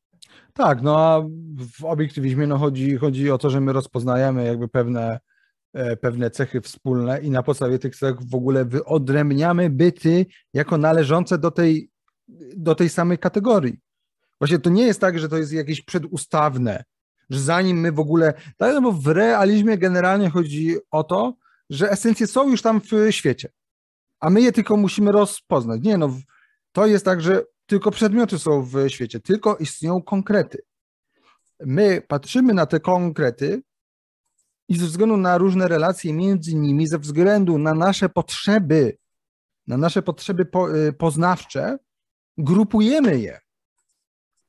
Tak, 0.53 0.81
no 0.81 0.99
a 0.99 1.21
w 1.79 1.85
obiektywizmie 1.85 2.47
no 2.47 2.57
chodzi, 2.57 2.97
chodzi 2.97 3.31
o 3.31 3.37
to, 3.37 3.49
że 3.49 3.61
my 3.61 3.73
rozpoznajemy 3.73 4.45
jakby 4.45 4.67
pewne, 4.67 5.19
e, 5.73 5.97
pewne 5.97 6.29
cechy 6.29 6.61
wspólne 6.61 7.21
i 7.21 7.29
na 7.29 7.43
podstawie 7.43 7.79
tych 7.79 7.95
cech 7.95 8.15
w 8.21 8.35
ogóle 8.35 8.65
wyodrębniamy 8.65 9.69
byty 9.69 10.25
jako 10.53 10.77
należące 10.77 11.37
do 11.37 11.51
tej, 11.51 11.89
do 12.55 12.75
tej 12.75 12.89
samej 12.89 13.17
kategorii. 13.17 13.79
Właśnie 14.39 14.59
to 14.59 14.69
nie 14.69 14.83
jest 14.83 15.01
tak, 15.01 15.19
że 15.19 15.29
to 15.29 15.37
jest 15.37 15.53
jakieś 15.53 15.81
przedustawne. 15.81 16.83
że 17.29 17.39
zanim 17.39 17.79
my 17.79 17.91
w 17.91 17.99
ogóle, 17.99 18.33
tak, 18.57 18.73
no 18.73 18.81
bo 18.81 18.91
w 18.91 19.07
realizmie 19.07 19.77
generalnie 19.77 20.29
chodzi 20.29 20.77
o 20.91 21.03
to, 21.03 21.35
że 21.69 21.91
esencje 21.91 22.27
są 22.27 22.49
już 22.49 22.61
tam 22.61 22.81
w 22.81 23.11
świecie, 23.11 23.49
a 24.19 24.29
my 24.29 24.41
je 24.41 24.51
tylko 24.51 24.77
musimy 24.77 25.11
rozpoznać. 25.11 25.81
Nie 25.83 25.97
no, 25.97 26.09
to 26.71 26.85
jest 26.85 27.05
tak, 27.05 27.21
że 27.21 27.43
tylko 27.71 27.91
przedmioty 27.91 28.39
są 28.39 28.61
w 28.61 28.89
świecie, 28.89 29.19
tylko 29.19 29.55
istnieją 29.55 30.01
konkrety. 30.01 30.61
My 31.59 32.01
patrzymy 32.07 32.53
na 32.53 32.65
te 32.65 32.79
konkrety 32.79 33.61
i 34.67 34.77
ze 34.77 34.85
względu 34.85 35.17
na 35.17 35.37
różne 35.37 35.67
relacje 35.67 36.13
między 36.13 36.55
nimi, 36.55 36.87
ze 36.87 36.99
względu 36.99 37.57
na 37.57 37.73
nasze 37.73 38.09
potrzeby, 38.09 38.97
na 39.67 39.77
nasze 39.77 40.01
potrzeby 40.01 40.45
po, 40.45 40.77
y, 40.77 40.93
poznawcze, 40.93 41.77
grupujemy 42.37 43.19
je. 43.19 43.39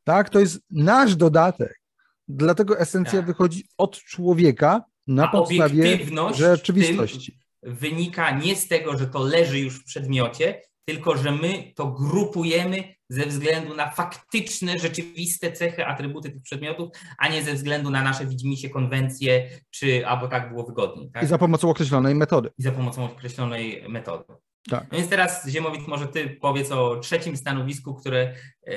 Tak, 0.05 0.31
to 0.31 0.41
jest 0.41 0.61
nasz 0.71 1.17
dodatek. 1.17 1.81
Dlatego 2.29 2.79
esencja 2.79 3.19
tak. 3.19 3.27
wychodzi 3.27 3.65
od 3.79 3.99
człowieka 3.99 4.85
na 5.07 5.29
A 5.29 5.33
podstawie 5.33 5.99
rzeczywistości. 6.35 7.39
Wynika 7.63 8.39
nie 8.39 8.57
z 8.57 8.69
tego, 8.69 8.99
że 8.99 9.07
to 9.07 9.23
leży 9.23 9.59
już 9.59 9.81
w 9.81 9.85
przedmiocie, 9.85 10.63
tylko 10.85 11.17
że 11.17 11.33
my 11.33 11.73
to 11.77 11.87
grupujemy 11.87 12.95
ze 13.09 13.27
względu 13.27 13.75
na 13.77 13.91
faktyczne, 13.91 14.79
rzeczywiste 14.79 15.53
cechy, 15.53 15.87
atrybuty 15.87 16.31
tych 16.31 16.43
przedmiotów, 16.43 16.89
a 17.19 17.29
nie 17.29 17.43
ze 17.43 17.55
względu 17.55 17.91
na 17.91 18.03
nasze 18.03 18.27
widzimisię, 18.27 18.71
konwencje, 18.71 19.49
czy 19.71 20.07
albo 20.07 20.29
tak 20.29 20.49
było 20.49 20.67
wygodniej. 20.67 21.11
Tak? 21.11 21.23
I 21.23 21.27
za 21.27 21.39
pomocą 21.39 21.71
określonej 21.71 22.15
metody. 22.15 22.51
I 22.59 22.63
za 22.63 22.73
pomocą 22.73 23.05
określonej 23.05 23.85
metody. 23.89 24.25
Tak. 24.71 24.87
No 24.93 24.99
więc 24.99 25.11
teraz 25.11 25.49
Ziemowit, 25.49 25.89
może 25.89 26.09
ty 26.09 26.39
powiedz 26.41 26.73
o 26.73 26.97
trzecim 26.97 27.37
stanowisku, 27.37 27.95
które 27.95 28.35
e, 28.67 28.73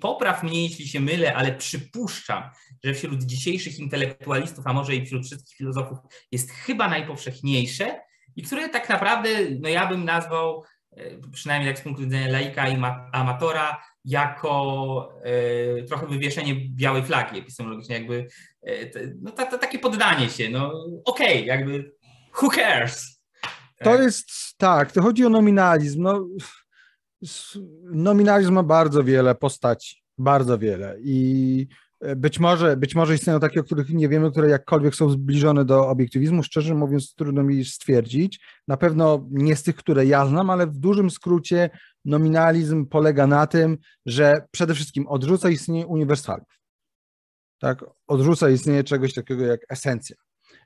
popraw 0.00 0.42
mnie, 0.42 0.62
jeśli 0.62 0.88
się 0.88 1.00
mylę, 1.00 1.34
ale 1.34 1.52
przypuszczam, 1.52 2.42
że 2.84 2.94
wśród 2.94 3.22
dzisiejszych 3.22 3.78
intelektualistów, 3.78 4.66
a 4.66 4.72
może 4.72 4.96
i 4.96 5.06
wśród 5.06 5.26
wszystkich 5.26 5.56
filozofów 5.56 5.98
jest 6.32 6.50
chyba 6.50 6.88
najpowszechniejsze 6.88 8.00
i 8.36 8.42
które 8.42 8.68
tak 8.68 8.88
naprawdę, 8.88 9.28
no 9.60 9.68
ja 9.68 9.86
bym 9.86 10.04
nazwał, 10.04 10.64
e, 10.96 11.04
przynajmniej 11.32 11.72
tak 11.72 11.80
z 11.80 11.84
punktu 11.84 12.02
widzenia 12.02 12.28
laika 12.28 12.68
i 12.68 12.82
amatora, 13.12 13.82
jako 14.04 15.12
e, 15.22 15.82
trochę 15.82 16.06
wywieszenie 16.06 16.54
białej 16.70 17.04
flagi 17.04 17.38
epistemologicznej, 17.38 17.98
jakby 17.98 18.28
no, 19.22 19.30
ta, 19.30 19.46
ta, 19.46 19.58
takie 19.58 19.78
poddanie 19.78 20.28
się, 20.28 20.48
no 20.48 20.84
okej, 21.04 21.34
okay, 21.34 21.46
jakby 21.46 21.92
who 22.42 22.50
cares, 22.50 23.14
to 23.78 23.90
tak. 23.90 24.00
jest 24.00 24.30
tak, 24.56 24.92
to 24.92 25.02
chodzi 25.02 25.26
o 25.26 25.28
nominalizm. 25.28 26.02
No, 26.02 26.26
nominalizm 27.82 28.52
ma 28.52 28.62
bardzo 28.62 29.04
wiele 29.04 29.34
postaci, 29.34 30.02
bardzo 30.18 30.58
wiele 30.58 30.96
i 31.00 31.66
e, 31.70 31.83
być 32.16 32.40
może, 32.40 32.76
być 32.76 32.94
może 32.94 33.14
istnieją 33.14 33.40
takie, 33.40 33.60
o 33.60 33.64
których 33.64 33.88
nie 33.88 34.08
wiemy, 34.08 34.30
które 34.30 34.48
jakkolwiek 34.48 34.94
są 34.94 35.10
zbliżone 35.10 35.64
do 35.64 35.88
obiektywizmu. 35.88 36.42
Szczerze 36.42 36.74
mówiąc, 36.74 37.14
trudno 37.14 37.42
mi 37.42 37.64
stwierdzić. 37.64 38.40
Na 38.68 38.76
pewno 38.76 39.26
nie 39.30 39.56
z 39.56 39.62
tych, 39.62 39.76
które 39.76 40.06
ja 40.06 40.26
znam, 40.26 40.50
ale 40.50 40.66
w 40.66 40.78
dużym 40.78 41.10
skrócie 41.10 41.70
nominalizm 42.04 42.86
polega 42.86 43.26
na 43.26 43.46
tym, 43.46 43.78
że 44.06 44.46
przede 44.50 44.74
wszystkim 44.74 45.06
odrzuca 45.06 45.50
istnienie 45.50 45.86
uniwersalów. 45.86 46.60
Tak? 47.58 47.84
Odrzuca 48.06 48.50
istnienie 48.50 48.84
czegoś 48.84 49.14
takiego 49.14 49.44
jak 49.44 49.60
esencja. 49.68 50.16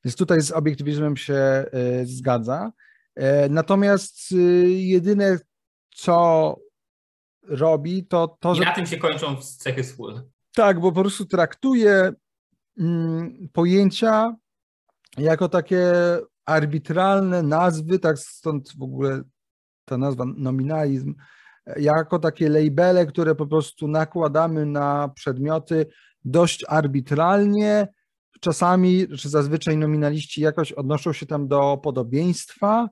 Więc 0.04 0.16
tutaj 0.16 0.40
z 0.40 0.50
obiektywizmem 0.50 1.16
się 1.16 1.64
y, 2.02 2.06
zgadza. 2.06 2.72
E, 3.14 3.48
natomiast 3.48 4.32
y, 4.32 4.70
jedyne, 4.70 5.38
co 5.94 6.56
robi, 7.42 8.06
to 8.06 8.36
to, 8.40 8.52
I 8.52 8.56
że... 8.56 8.64
na 8.64 8.74
tym 8.74 8.86
się 8.86 8.96
kończą 8.96 9.36
cechy 9.36 9.82
wspólne. 9.82 10.22
Tak, 10.58 10.80
bo 10.80 10.92
po 10.92 11.00
prostu 11.00 11.26
traktuje 11.26 12.12
mm, 12.78 13.48
pojęcia 13.52 14.36
jako 15.18 15.48
takie 15.48 15.92
arbitralne 16.46 17.42
nazwy, 17.42 17.98
tak 17.98 18.18
stąd 18.18 18.76
w 18.78 18.82
ogóle 18.82 19.22
ta 19.84 19.98
nazwa 19.98 20.24
nominalizm, 20.36 21.14
jako 21.76 22.18
takie 22.18 22.48
labele, 22.48 23.06
które 23.06 23.34
po 23.34 23.46
prostu 23.46 23.88
nakładamy 23.88 24.66
na 24.66 25.08
przedmioty 25.08 25.86
dość 26.24 26.64
arbitralnie. 26.68 27.88
Czasami, 28.40 29.08
czy 29.18 29.28
zazwyczaj 29.28 29.76
nominaliści 29.76 30.40
jakoś 30.40 30.72
odnoszą 30.72 31.12
się 31.12 31.26
tam 31.26 31.48
do 31.48 31.76
podobieństwa, 31.82 32.88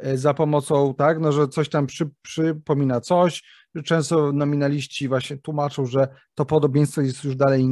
za 0.00 0.34
pomocą, 0.34 0.94
tak, 0.94 1.20
no, 1.20 1.32
że 1.32 1.48
coś 1.48 1.68
tam 1.68 1.86
przy, 1.86 2.10
przypomina 2.22 3.00
coś. 3.00 3.42
Często 3.84 4.32
nominaliści 4.32 5.08
właśnie 5.08 5.36
tłumaczą, 5.36 5.86
że 5.86 6.08
to 6.34 6.44
podobieństwo 6.44 7.00
jest 7.00 7.24
już 7.24 7.36
dalej 7.36 7.68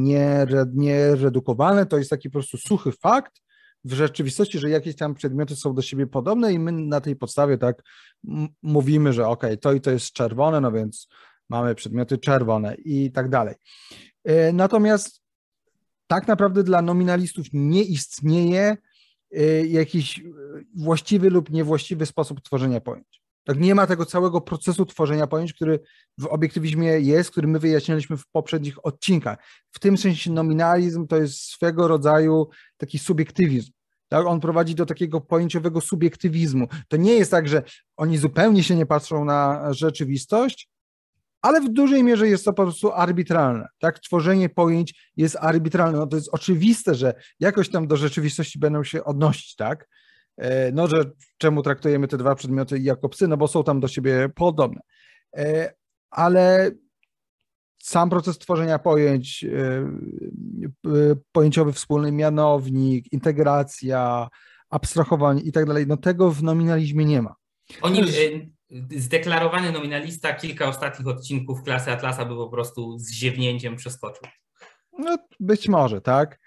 nieredukowane, 0.75 1.81
nie 1.81 1.87
to 1.87 1.99
jest 1.99 2.11
taki 2.11 2.31
po 2.31 2.33
prostu 2.33 2.57
suchy 2.57 2.93
fakt 2.93 3.43
w 3.85 3.93
rzeczywistości, 3.93 4.59
że 4.59 4.71
jakieś 4.71 4.97
tam 4.97 5.15
przedmioty 5.15 5.57
są 5.57 5.75
do 5.75 5.83
siebie 5.83 6.07
podobne 6.07 6.53
i 6.53 6.59
my 6.59 6.73
na 6.73 7.01
tej 7.01 7.17
podstawie 7.17 7.59
tak 7.59 7.83
mówimy, 8.63 9.13
że 9.13 9.29
ok, 9.29 9.45
to 9.61 9.73
i 9.73 9.81
to 9.81 9.91
jest 9.91 10.13
czerwone, 10.13 10.61
no 10.61 10.73
więc 10.73 11.09
mamy 11.49 11.75
przedmioty 11.75 12.19
czerwone 12.19 12.75
i 12.75 13.13
tak 13.13 13.29
dalej. 13.29 13.55
E, 14.25 14.53
natomiast 14.53 15.23
tak 16.07 16.29
naprawdę 16.29 16.63
dla 16.63 16.83
nominalistów 16.83 17.47
nie 17.53 17.83
istnieje 17.83 18.77
jakiś 19.69 20.19
y, 20.19 20.23
właściwy 20.77 21.31
lub 21.31 21.51
niewłaściwy 21.51 22.07
sposób 22.07 22.41
tworzenia 22.41 22.81
pojęć. 22.81 23.25
Tak 23.45 23.61
nie 23.61 23.75
ma 23.75 23.87
tego 23.87 24.07
całego 24.07 24.41
procesu 24.41 24.87
tworzenia 24.87 25.27
pojęć, 25.27 25.53
który 25.53 25.81
w 26.19 26.27
obiektywizmie 26.27 26.87
jest, 26.87 27.31
który 27.31 27.49
my 27.49 27.59
wyjaśnialiśmy 27.59 28.17
w 28.17 28.27
poprzednich 28.27 28.87
odcinkach. 28.87 29.39
W 29.71 29.79
tym 29.79 29.99
sensie 29.99 30.33
nominalizm 30.33 31.07
to 31.07 31.17
jest 31.17 31.39
swego 31.39 31.89
rodzaju 31.89 32.49
taki 32.77 32.99
subiektywizm. 32.99 33.73
Tak? 34.09 34.27
On 34.27 34.41
prowadzi 34.41 34.75
do 34.75 34.87
takiego 34.87 35.21
pojęciowego 35.21 35.81
subiektywizmu. 35.81 36.69
To 36.89 36.97
nie 36.97 37.13
jest 37.15 37.31
tak, 37.31 37.49
że 37.49 37.63
oni 37.97 38.19
zupełnie 38.19 38.63
się 38.63 38.77
nie 38.77 38.87
patrzą 38.87 39.25
na 39.25 39.73
rzeczywistość, 39.73 40.69
ale 41.45 41.61
w 41.61 41.69
dużej 41.69 42.05
mierze 42.05 42.29
jest 42.29 42.45
to 42.45 42.53
po 42.53 42.63
prostu 42.63 42.93
arbitralne. 42.93 43.69
Tak? 43.79 43.99
Tworzenie 43.99 44.49
pojęć 44.49 45.13
jest 45.17 45.37
arbitralne. 45.41 45.99
No 45.99 46.07
to 46.07 46.17
jest 46.17 46.29
oczywiste, 46.33 46.95
że 46.95 47.15
jakoś 47.41 47.71
tam 47.71 47.87
do 47.87 47.97
rzeczywistości 47.97 48.59
będą 48.59 48.85
się 48.85 49.05
odnosić, 49.05 49.57
tak? 49.57 49.89
E, 50.37 50.73
no, 50.73 50.87
że 50.87 51.11
czemu 51.39 51.63
traktujemy 51.63 52.09
te 52.09 52.17
dwa 52.19 52.35
przedmioty 52.35 52.79
jako 52.79 53.09
psy, 53.09 53.29
no 53.29 53.37
bo 53.37 53.49
są 53.49 53.65
tam 53.65 53.81
do 53.81 53.89
siebie 53.89 54.29
podobne. 54.35 54.81
E, 55.37 55.75
ale 56.11 56.71
sam 57.83 58.11
proces 58.11 58.39
tworzenia 58.39 58.79
pojęć, 58.79 59.45
e, 59.45 61.17
pojęciowy 61.33 61.73
wspólny 61.73 62.13
mianownik, 62.13 63.13
integracja, 63.13 64.29
abstrahowanie 64.71 65.43
i 65.43 65.53
tak 65.53 65.67
dalej, 65.67 65.87
no 65.87 65.97
tego 65.97 66.31
w 66.31 66.43
nominalizmie 66.43 67.05
nie 67.05 67.23
ma. 67.23 67.35
Oni, 67.83 68.03
zdeklarowany 68.97 69.73
nominalista 69.73 70.35
kilka 70.35 70.69
ostatnich 70.69 71.09
odcinków 71.09 71.63
klasy 71.63 71.91
Atlasa 71.91 72.25
by 72.25 72.35
po 72.35 72.49
prostu 72.49 72.99
z 72.99 73.13
ziewnięciem 73.13 73.77
przeskoczył. 73.77 74.29
No 74.99 75.19
być 75.41 75.69
może, 75.69 76.01
tak. 76.01 76.39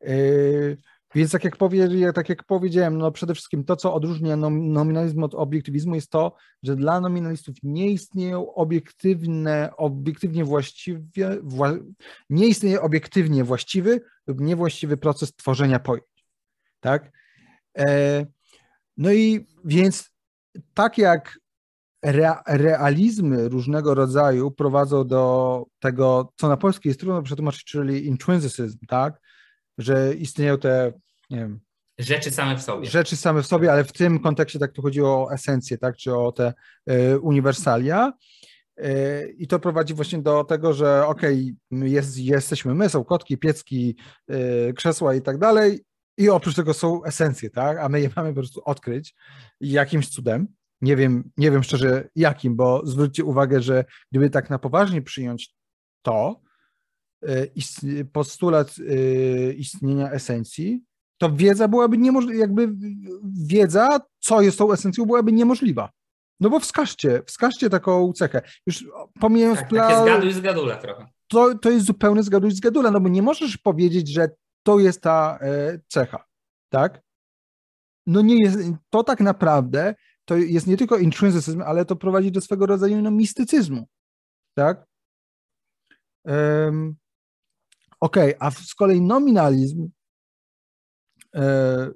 Yy, 0.00 0.76
więc 1.14 1.30
tak 1.30 1.44
jak, 1.44 1.56
powie, 1.56 2.12
tak 2.12 2.28
jak 2.28 2.44
powiedziałem, 2.44 2.98
no 2.98 3.12
przede 3.12 3.34
wszystkim 3.34 3.64
to, 3.64 3.76
co 3.76 3.94
odróżnia 3.94 4.36
nominalizm 4.36 5.22
od 5.22 5.34
obiektywizmu 5.34 5.94
jest 5.94 6.10
to, 6.10 6.36
że 6.62 6.76
dla 6.76 7.00
nominalistów 7.00 7.56
nie 7.62 7.90
istnieją 7.90 8.54
obiektywne, 8.54 9.70
obiektywnie 9.76 10.44
właściwie, 10.44 11.38
wła, 11.42 11.72
nie 12.30 12.46
istnieje 12.46 12.80
obiektywnie 12.80 13.44
właściwy 13.44 14.00
lub 14.26 14.40
niewłaściwy 14.40 14.96
proces 14.96 15.34
tworzenia 15.34 15.78
pojęć, 15.78 16.26
tak. 16.80 17.10
E, 17.78 18.26
no 18.96 19.12
i 19.12 19.46
więc 19.64 20.10
tak 20.74 20.98
jak 20.98 21.41
realizmy 22.46 23.48
różnego 23.48 23.94
rodzaju 23.94 24.50
prowadzą 24.50 25.06
do 25.06 25.64
tego, 25.78 26.32
co 26.36 26.48
na 26.48 26.56
polskiej 26.56 26.90
jest 26.90 27.00
trudno 27.00 27.22
przetłumaczyć, 27.22 27.64
czyli 27.64 28.06
intrinsycyzm, 28.06 28.78
tak? 28.88 29.20
Że 29.78 30.14
istnieją 30.14 30.58
te, 30.58 30.92
nie 31.30 31.38
wiem, 31.38 31.60
Rzeczy 31.98 32.30
same 32.30 32.56
w 32.56 32.62
sobie. 32.62 32.86
Rzeczy 32.86 33.16
same 33.16 33.42
w 33.42 33.46
sobie, 33.46 33.72
ale 33.72 33.84
w 33.84 33.92
tym 33.92 34.20
kontekście 34.20 34.58
tak 34.58 34.72
tu 34.72 34.82
chodziło 34.82 35.26
o 35.26 35.32
esencję, 35.32 35.78
tak, 35.78 35.96
czy 35.96 36.16
o 36.16 36.32
te 36.32 36.54
y, 36.90 37.20
uniwersalia. 37.20 38.12
Y, 38.80 39.34
I 39.38 39.46
to 39.46 39.58
prowadzi 39.58 39.94
właśnie 39.94 40.22
do 40.22 40.44
tego, 40.44 40.72
że 40.72 41.06
okej, 41.06 41.54
okay, 41.72 41.88
jest, 41.88 42.18
jesteśmy 42.18 42.74
my, 42.74 42.88
są 42.88 43.04
kotki, 43.04 43.38
piecki, 43.38 43.96
y, 44.30 44.72
krzesła 44.76 45.14
i 45.14 45.22
tak 45.22 45.38
dalej, 45.38 45.84
i 46.18 46.28
oprócz 46.28 46.54
tego 46.54 46.74
są 46.74 47.04
esencje, 47.04 47.50
tak, 47.50 47.78
a 47.78 47.88
my 47.88 48.00
je 48.00 48.10
mamy 48.16 48.28
po 48.28 48.34
prostu 48.34 48.62
odkryć 48.64 49.14
jakimś 49.60 50.08
cudem. 50.08 50.48
Nie 50.82 50.96
wiem, 50.96 51.30
nie 51.36 51.50
wiem 51.50 51.62
szczerze 51.62 52.08
jakim, 52.16 52.56
bo 52.56 52.86
zwróćcie 52.86 53.24
uwagę, 53.24 53.62
że 53.62 53.84
gdyby 54.10 54.30
tak 54.30 54.50
na 54.50 54.58
poważnie 54.58 55.02
przyjąć 55.02 55.54
to, 56.02 56.40
y, 57.28 58.04
postulat 58.12 58.78
y, 58.78 59.54
istnienia 59.58 60.10
esencji, 60.10 60.82
to 61.18 61.32
wiedza 61.32 61.68
byłaby 61.68 61.98
niemożliwa, 61.98 62.40
jakby 62.40 62.68
wiedza, 63.46 63.88
co 64.20 64.40
jest 64.40 64.58
tą 64.58 64.72
esencją, 64.72 65.04
byłaby 65.04 65.32
niemożliwa. 65.32 65.90
No 66.40 66.50
bo 66.50 66.60
wskażcie, 66.60 67.22
wskażcie 67.26 67.70
taką 67.70 68.12
cechę. 68.12 68.42
Już 68.66 68.84
pomijając 69.20 69.58
tak, 69.58 69.68
plan... 69.68 69.90
Takie 69.90 70.02
zgaduj 70.02 70.32
zgadula 70.32 70.76
trochę. 70.76 71.06
to, 71.28 71.58
to 71.58 71.70
jest 71.70 71.86
zupełny 71.86 72.22
zgaduj 72.22 72.50
z 72.50 72.60
gadula, 72.60 72.90
no 72.90 73.00
bo 73.00 73.08
nie 73.08 73.22
możesz 73.22 73.58
powiedzieć, 73.58 74.08
że 74.08 74.28
to 74.62 74.78
jest 74.78 75.00
ta 75.02 75.38
e, 75.40 75.78
cecha, 75.88 76.24
tak? 76.68 77.02
No 78.06 78.22
nie 78.22 78.36
jest, 78.44 78.58
to 78.90 79.04
tak 79.04 79.20
naprawdę 79.20 79.94
to 80.24 80.36
jest 80.36 80.66
nie 80.66 80.76
tylko 80.76 80.98
intrinsycyzm, 80.98 81.62
ale 81.62 81.84
to 81.84 81.96
prowadzi 81.96 82.32
do 82.32 82.40
swego 82.40 82.66
rodzaju 82.66 83.02
no, 83.02 83.10
mistycyzmu, 83.10 83.86
tak? 84.54 84.86
Um, 86.24 86.96
Okej, 88.02 88.36
okay, 88.36 88.48
a 88.48 88.50
z 88.50 88.74
kolei 88.74 89.00
nominalizm 89.00 89.88
e, 91.34 91.90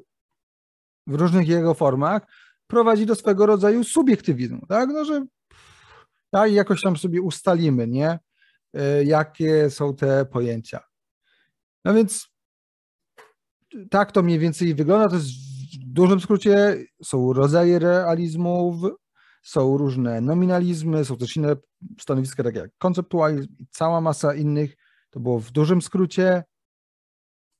w 1.06 1.14
różnych 1.14 1.48
jego 1.48 1.74
formach 1.74 2.22
prowadzi 2.66 3.06
do 3.06 3.14
swego 3.14 3.46
rodzaju 3.46 3.84
subiektywizmu, 3.84 4.66
tak? 4.66 4.88
No, 4.88 5.04
że 5.04 5.26
tak, 6.30 6.52
jakoś 6.52 6.82
tam 6.82 6.96
sobie 6.96 7.22
ustalimy, 7.22 7.86
nie? 7.86 8.18
E, 8.74 9.04
jakie 9.04 9.70
są 9.70 9.96
te 9.96 10.24
pojęcia. 10.24 10.80
No 11.84 11.94
więc 11.94 12.28
tak 13.90 14.12
to 14.12 14.22
mniej 14.22 14.38
więcej 14.38 14.74
wygląda. 14.74 15.08
To 15.08 15.14
jest 15.14 15.28
dużym 15.96 16.20
skrócie 16.20 16.84
są 17.02 17.32
rodzaje 17.32 17.78
realizmów, 17.78 18.76
są 19.42 19.76
różne 19.76 20.20
nominalizmy, 20.20 21.04
są 21.04 21.16
też 21.16 21.36
inne 21.36 21.56
stanowiska, 22.00 22.42
takie 22.44 22.58
jak 22.58 22.70
konceptualizm 22.78 23.48
i 23.58 23.66
cała 23.70 24.00
masa 24.00 24.34
innych. 24.34 24.76
To 25.10 25.20
było 25.20 25.40
w 25.40 25.50
dużym 25.50 25.82
skrócie. 25.82 26.44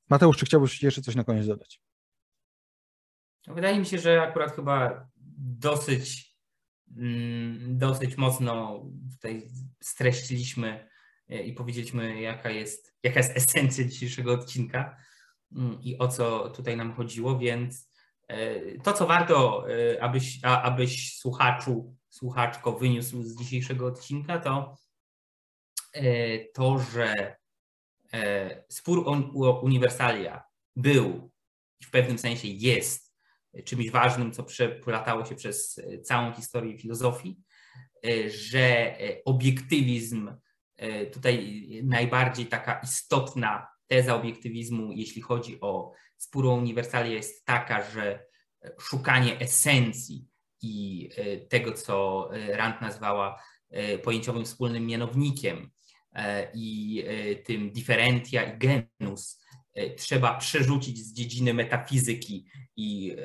Mateusz, 0.09 0.37
czy 0.37 0.45
chciałbyś 0.45 0.83
jeszcze 0.83 1.01
coś 1.01 1.15
na 1.15 1.23
koniec 1.23 1.47
dodać? 1.47 1.81
Wydaje 3.47 3.79
mi 3.79 3.85
się, 3.85 3.99
że 3.99 4.21
akurat 4.21 4.55
chyba 4.55 5.07
dosyć, 5.37 6.35
mm, 6.97 7.77
dosyć 7.77 8.17
mocno 8.17 8.83
tutaj 9.11 9.49
streściliśmy 9.83 10.89
e, 11.29 11.43
i 11.43 11.53
powiedzieliśmy, 11.53 12.21
jaka 12.21 12.49
jest, 12.49 12.95
jaka 13.03 13.19
jest 13.19 13.37
esencja 13.37 13.83
dzisiejszego 13.85 14.33
odcinka 14.33 14.97
mm, 15.51 15.81
i 15.81 15.97
o 15.97 16.07
co 16.07 16.49
tutaj 16.49 16.77
nam 16.77 16.93
chodziło, 16.93 17.39
więc 17.39 17.86
to, 18.83 18.93
co 18.93 19.07
warto, 19.07 19.65
e, 19.69 20.03
abyś, 20.03 20.39
abyś 20.43 21.17
słuchaczu, 21.19 21.95
słuchaczko 22.09 22.71
wyniósł 22.71 23.23
z 23.23 23.35
dzisiejszego 23.35 23.87
odcinka, 23.87 24.39
to 24.39 24.75
to, 26.53 26.79
że 26.79 27.35
spór 28.69 29.03
o 29.07 29.59
uniwersalia 29.61 30.43
był 30.75 31.31
i 31.79 31.85
w 31.85 31.91
pewnym 31.91 32.17
sensie 32.17 32.47
jest 32.47 33.07
czymś 33.63 33.91
ważnym, 33.91 34.31
co 34.31 34.43
przeplatało 34.43 35.25
się 35.25 35.35
przez 35.35 35.77
e, 35.77 36.01
całą 36.01 36.33
historię 36.33 36.77
filozofii, 36.77 37.39
e, 38.05 38.29
że 38.29 38.99
e, 38.99 39.23
obiektywizm, 39.25 40.31
tutaj 41.13 41.65
najbardziej 41.83 42.45
taka 42.45 42.79
istotna 42.83 43.67
teza 43.87 44.15
obiektywizmu, 44.15 44.91
jeśli 44.91 45.21
chodzi 45.21 45.61
o 45.61 45.91
spór 46.17 46.45
uniwersalia, 46.45 47.13
jest 47.13 47.45
taka, 47.45 47.91
że 47.91 48.25
szukanie 48.79 49.39
esencji 49.39 50.27
i 50.61 51.09
tego, 51.49 51.73
co 51.73 52.29
Rand 52.47 52.81
nazwała 52.81 53.41
pojęciowym 54.03 54.45
wspólnym 54.45 54.85
mianownikiem 54.85 55.71
i 56.53 57.03
tym 57.45 57.71
differentia 57.71 58.43
i 58.43 58.57
genus, 58.57 59.39
E, 59.77 59.89
trzeba 59.95 60.37
przerzucić 60.37 60.97
z 60.99 61.13
dziedziny 61.13 61.53
metafizyki 61.53 62.45
i 62.77 63.15
e, 63.17 63.23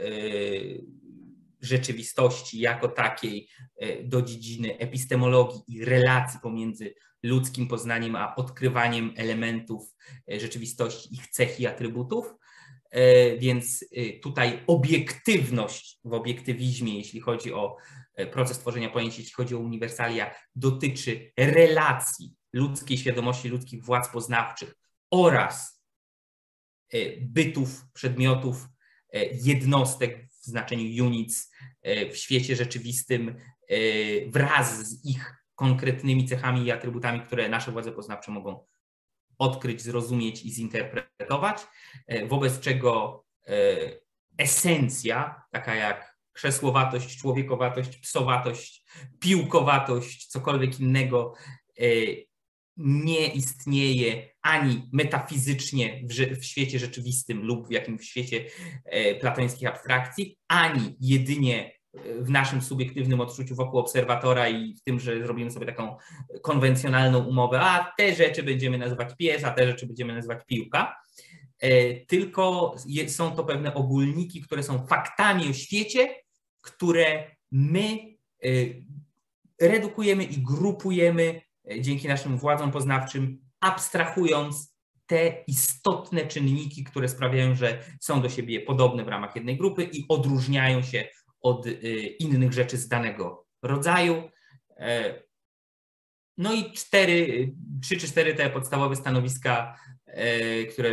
rzeczywistości 1.62 2.58
jako 2.58 2.88
takiej 2.88 3.48
e, 3.76 4.02
do 4.04 4.22
dziedziny 4.22 4.78
epistemologii 4.78 5.62
i 5.66 5.84
relacji 5.84 6.40
pomiędzy 6.42 6.94
ludzkim 7.22 7.68
poznaniem 7.68 8.16
a 8.16 8.34
odkrywaniem 8.34 9.14
elementów 9.16 9.94
rzeczywistości, 10.28 11.14
ich 11.14 11.26
cech 11.26 11.60
i 11.60 11.66
atrybutów. 11.66 12.34
Więc 13.38 13.84
tutaj 14.22 14.62
obiektywność 14.66 15.98
w 16.04 16.12
obiektywizmie, 16.12 16.98
jeśli 16.98 17.20
chodzi 17.20 17.52
o 17.52 17.76
proces 18.32 18.58
tworzenia 18.58 18.90
pojęć, 18.90 19.18
jeśli 19.18 19.32
chodzi 19.32 19.54
o 19.54 19.58
uniwersalia, 19.58 20.34
dotyczy 20.54 21.32
relacji 21.38 22.34
ludzkiej 22.52 22.98
świadomości, 22.98 23.48
ludzkich 23.48 23.84
władz 23.84 24.08
poznawczych 24.08 24.74
oraz 25.10 25.82
E, 26.92 27.16
bytów, 27.20 27.84
przedmiotów, 27.92 28.68
e, 29.12 29.24
jednostek 29.26 30.28
w 30.42 30.46
znaczeniu 30.46 31.06
units 31.06 31.52
e, 31.82 32.10
w 32.10 32.16
świecie 32.16 32.56
rzeczywistym 32.56 33.36
wraz 34.26 34.88
z 34.88 35.04
ich 35.04 35.34
konkretnymi 35.54 36.28
cechami 36.28 36.64
i 36.64 36.70
atrybutami, 36.70 37.20
które 37.20 37.48
nasze 37.48 37.72
władze 37.72 37.92
poznawcze 37.92 38.32
mogą 38.32 38.66
odkryć, 39.38 39.82
zrozumieć 39.82 40.44
i 40.44 40.50
zinterpretować, 40.50 41.58
wobec 42.28 42.60
czego 42.60 43.24
esencja, 44.38 45.42
taka 45.50 45.74
jak 45.74 46.16
krzesłowatość, 46.32 47.18
człowiekowatość, 47.18 47.96
psowatość, 47.96 48.84
piłkowatość, 49.20 50.26
cokolwiek 50.26 50.80
innego, 50.80 51.34
nie 52.76 53.26
istnieje 53.26 54.31
ani 54.42 54.88
metafizycznie 54.92 56.02
w, 56.04 56.40
w, 56.40 56.44
świecie 56.44 56.78
rzeczywistym 56.78 57.42
lub 57.42 57.68
w 57.68 57.70
jakimś 57.70 58.08
świecie 58.08 58.44
e, 58.84 59.14
platońskich 59.14 59.68
abstrakcji, 59.68 60.36
ani 60.48 60.96
jedynie 61.00 61.72
e, 61.94 62.22
w 62.22 62.30
naszym 62.30 62.62
subiektywnym 62.62 63.20
odczuciu 63.20 63.54
wokół 63.54 63.80
obserwatora 63.80 64.48
i 64.48 64.74
w 64.74 64.82
tym, 64.82 65.00
że 65.00 65.24
zrobimy 65.24 65.50
sobie 65.50 65.66
taką 65.66 65.96
konwencjonalną 66.42 67.24
umowę, 67.24 67.60
a 67.60 67.92
te 67.98 68.14
rzeczy 68.14 68.42
będziemy 68.42 68.78
nazywać 68.78 69.16
pies, 69.16 69.44
a 69.44 69.50
te 69.50 69.66
rzeczy 69.66 69.86
będziemy 69.86 70.14
nazywać 70.14 70.44
piłka. 70.46 70.96
E, 71.58 71.94
tylko 71.94 72.74
są 73.06 73.36
to 73.36 73.44
pewne 73.44 73.74
ogólniki, 73.74 74.42
które 74.42 74.62
są 74.62 74.86
faktami 74.86 75.50
o 75.50 75.52
świecie, 75.52 76.14
które 76.60 77.30
my 77.52 77.98
redukujemy 79.60 80.24
i 80.24 80.38
grupujemy 80.38 81.40
dzięki 81.80 82.08
naszym 82.08 82.38
władzom 82.38 82.70
poznawczym, 82.70 83.41
abstrahując 83.62 84.76
te 85.06 85.44
istotne 85.46 86.26
czynniki, 86.26 86.84
które 86.84 87.08
sprawiają, 87.08 87.54
że 87.54 87.84
są 88.00 88.22
do 88.22 88.28
siebie 88.28 88.60
podobne 88.60 89.04
w 89.04 89.08
ramach 89.08 89.36
jednej 89.36 89.56
grupy 89.56 89.84
i 89.84 90.04
odróżniają 90.08 90.82
się 90.82 91.08
od 91.40 91.66
y, 91.66 92.16
innych 92.18 92.52
rzeczy 92.52 92.78
z 92.78 92.88
danego 92.88 93.46
rodzaju. 93.62 94.30
E, 94.76 95.22
no 96.38 96.52
i 96.52 96.72
cztery, 96.72 97.52
trzy 97.82 97.96
czy 97.96 98.08
cztery 98.08 98.34
te 98.34 98.50
podstawowe 98.50 98.96
stanowiska, 98.96 99.76
e, 100.06 100.64
które 100.64 100.90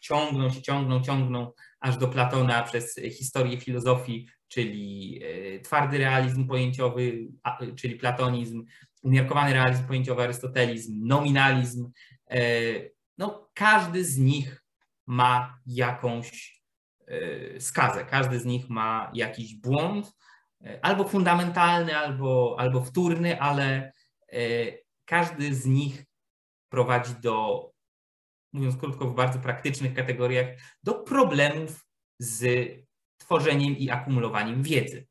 ciągną 0.00 0.50
się, 0.50 0.62
ciągną, 0.62 1.02
ciągną 1.02 1.52
aż 1.80 1.96
do 1.96 2.08
Platona 2.08 2.62
przez 2.62 3.00
historię 3.18 3.60
filozofii, 3.60 4.28
czyli 4.48 5.20
e, 5.24 5.60
twardy 5.60 5.98
realizm 5.98 6.46
pojęciowy, 6.48 7.28
czyli 7.76 7.96
platonizm, 7.96 8.64
umiarkowany 9.06 9.52
realizm 9.52 9.86
pojęciowy, 9.86 10.22
arystotelizm, 10.22 11.06
nominalizm. 11.06 11.90
E, 12.30 12.40
no, 13.18 13.50
każdy 13.54 14.04
z 14.04 14.18
nich 14.18 14.62
ma 15.06 15.58
jakąś 15.66 16.60
e, 17.06 17.60
skazę, 17.60 18.04
każdy 18.04 18.40
z 18.40 18.44
nich 18.44 18.68
ma 18.68 19.10
jakiś 19.14 19.54
błąd, 19.54 20.12
e, 20.64 20.84
albo 20.84 21.08
fundamentalny, 21.08 21.96
albo, 21.96 22.56
albo 22.58 22.84
wtórny, 22.84 23.40
ale 23.40 23.92
każdy 25.04 25.54
z 25.54 25.66
nich 25.66 26.04
prowadzi 26.68 27.14
do, 27.14 27.66
mówiąc 28.52 28.76
krótko, 28.76 29.06
w 29.06 29.14
bardzo 29.14 29.38
praktycznych 29.38 29.94
kategoriach, 29.94 30.46
do 30.82 30.94
problemów 30.94 31.86
z 32.18 32.68
tworzeniem 33.18 33.76
i 33.76 33.90
akumulowaniem 33.90 34.62
wiedzy. 34.62 35.06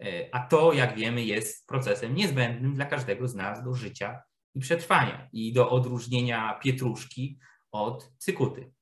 E, 0.00 0.34
a 0.34 0.46
to, 0.46 0.72
jak 0.72 0.96
wiemy, 0.96 1.24
jest 1.24 1.66
procesem 1.66 2.14
niezbędnym 2.14 2.74
dla 2.74 2.84
każdego 2.84 3.28
z 3.28 3.34
nas 3.34 3.64
do 3.64 3.74
życia 3.74 4.22
i 4.54 4.60
przetrwania 4.60 5.28
i 5.32 5.52
do 5.52 5.70
odróżnienia 5.70 6.58
pietruszki 6.62 7.38
od 7.72 8.12
cykuty. 8.18 8.66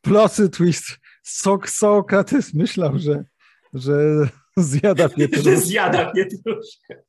Plosy 0.00 0.48
twist. 0.48 0.98
Sok 1.22 1.70
Sokrates 1.70 2.54
myślał, 2.54 2.98
że, 2.98 3.24
że 3.74 4.28
zjada 4.56 5.08
pietruszkę. 5.18 5.50
że 5.50 5.56
zjada 5.56 6.12
pietruszkę. 6.12 7.02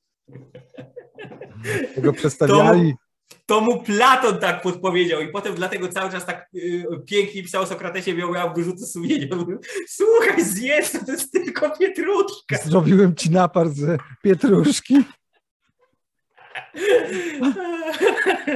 Tego 1.95 2.13
przedstawiali. 2.13 2.91
To 2.91 3.08
to 3.49 3.61
mu 3.61 3.83
Platon 3.83 4.37
tak 4.37 4.61
podpowiedział 4.61 5.21
i 5.21 5.27
potem 5.27 5.55
dlatego 5.55 5.87
cały 5.87 6.11
czas 6.11 6.25
tak 6.25 6.49
y, 6.55 6.85
pięknie 7.05 7.43
pisał 7.43 7.63
o 7.63 7.65
Sokratesie, 7.65 8.13
miał, 8.13 8.31
miał 8.31 8.53
wyrzuty 8.53 8.85
sumienia. 8.85 9.27
Słuchaj, 9.87 10.43
zjedz, 10.43 11.05
to 11.05 11.11
jest 11.11 11.31
tylko 11.31 11.77
pietruszka. 11.77 12.57
Zrobiłem 12.63 13.15
ci 13.15 13.31
napar 13.31 13.69
z 13.69 13.99
pietruszki. 14.23 15.03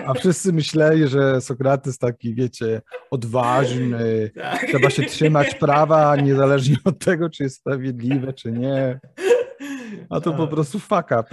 A 0.06 0.14
wszyscy 0.14 0.54
myśleli, 0.54 1.08
że 1.08 1.42
Sokrates 1.42 1.98
taki, 1.98 2.36
wiecie, 2.36 2.82
odważny, 3.12 4.32
tak. 4.36 4.66
trzeba 4.68 4.90
się 4.90 5.04
trzymać 5.04 5.56
prawa, 5.56 6.16
niezależnie 6.16 6.78
od 6.86 7.00
tego, 7.00 7.30
czy 7.30 7.44
jest 7.44 7.56
sprawiedliwe, 7.56 8.34
czy 8.34 8.52
nie. 8.52 9.00
A 10.10 10.22
to 10.22 10.34
po 10.34 10.44
tak. 10.44 10.50
prostu 10.50 10.80
fuck 10.80 11.12
up. 11.20 11.26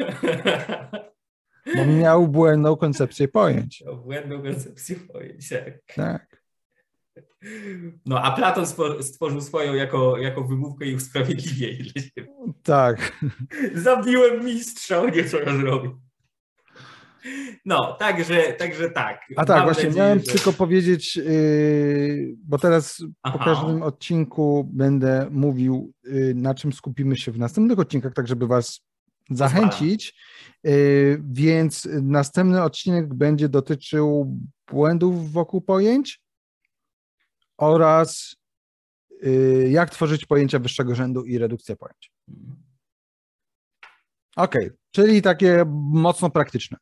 Bo 1.77 1.87
miał 1.87 2.29
błędną 2.29 2.77
koncepcję 2.77 3.29
pojęć. 3.29 3.83
Miał 3.87 3.97
błędną 3.97 4.43
koncepcję 4.43 4.97
pojęć, 4.97 5.49
tak. 5.49 5.95
Tak. 5.95 6.41
No, 8.07 8.23
a 8.23 8.31
Platon 8.31 8.67
stworzył 9.01 9.41
swoją 9.41 9.75
jako, 9.75 10.19
jako 10.19 10.45
wymówkę 10.45 10.87
i 10.87 10.95
usprawiedliwienie 10.95 11.85
dla 11.85 12.03
siebie. 12.03 12.33
Tak. 12.63 13.19
Zabiłem 13.75 14.45
mistrza, 14.45 15.01
o 15.01 15.09
nie 15.09 15.25
co 15.25 15.41
ja 15.41 15.57
zrobię. 15.57 15.91
No, 17.65 17.97
także, 17.99 18.53
także 18.53 18.91
tak. 18.91 19.21
A 19.37 19.45
tak, 19.45 19.57
Mam 19.57 19.67
właśnie 19.67 19.85
nadzieję, 19.85 20.05
miałem 20.05 20.19
że... 20.19 20.25
tylko 20.25 20.53
powiedzieć, 20.53 21.17
yy, 21.17 22.35
bo 22.45 22.59
teraz 22.59 23.03
Aha. 23.23 23.39
po 23.39 23.45
każdym 23.45 23.83
odcinku 23.83 24.71
będę 24.73 25.27
mówił, 25.31 25.93
yy, 26.05 26.35
na 26.35 26.55
czym 26.55 26.73
skupimy 26.73 27.17
się 27.17 27.33
w 27.33 27.39
następnych 27.39 27.79
odcinkach, 27.79 28.15
tak 28.15 28.29
żeby 28.29 28.47
Was 28.47 28.81
zachęcić. 29.31 30.15
Więc 31.21 31.89
następny 32.03 32.63
odcinek 32.63 33.15
będzie 33.15 33.49
dotyczył 33.49 34.37
błędów 34.71 35.33
wokół 35.33 35.61
pojęć 35.61 36.21
oraz 37.59 38.37
yy, 39.23 39.69
jak 39.71 39.91
tworzyć 39.91 40.27
pojęcia 40.27 40.59
wyższego 40.59 40.95
rzędu 40.95 41.25
i 41.25 41.39
redukcja 41.39 41.77
pojęć. 41.77 42.13
Mhm. 42.29 42.63
OK, 44.37 44.55
czyli 44.91 45.23
takie 45.23 45.65
mocno 45.93 46.31
praktyczne. 46.31 46.79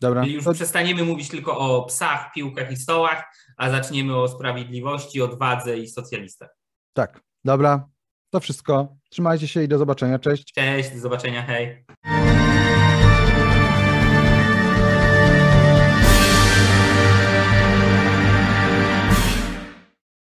Dobra. 0.00 0.22
Czyli 0.22 0.34
już 0.34 0.44
to... 0.44 0.52
przestaniemy 0.52 1.04
mówić 1.04 1.28
tylko 1.28 1.58
o 1.58 1.84
psach, 1.84 2.32
piłkach 2.34 2.72
i 2.72 2.76
stołach, 2.76 3.24
a 3.56 3.70
zaczniemy 3.70 4.16
o 4.16 4.28
sprawiedliwości, 4.28 5.22
odwadze 5.22 5.78
i 5.78 5.88
socjalistach. 5.88 6.56
Tak, 6.92 7.20
dobra. 7.44 7.88
To 8.32 8.40
wszystko. 8.40 8.96
Trzymajcie 9.10 9.48
się 9.48 9.62
i 9.62 9.68
do 9.68 9.78
zobaczenia. 9.78 10.18
Cześć. 10.18 10.52
Cześć, 10.52 10.90
do 10.90 10.98
zobaczenia. 10.98 11.42
Hej. 11.42 11.84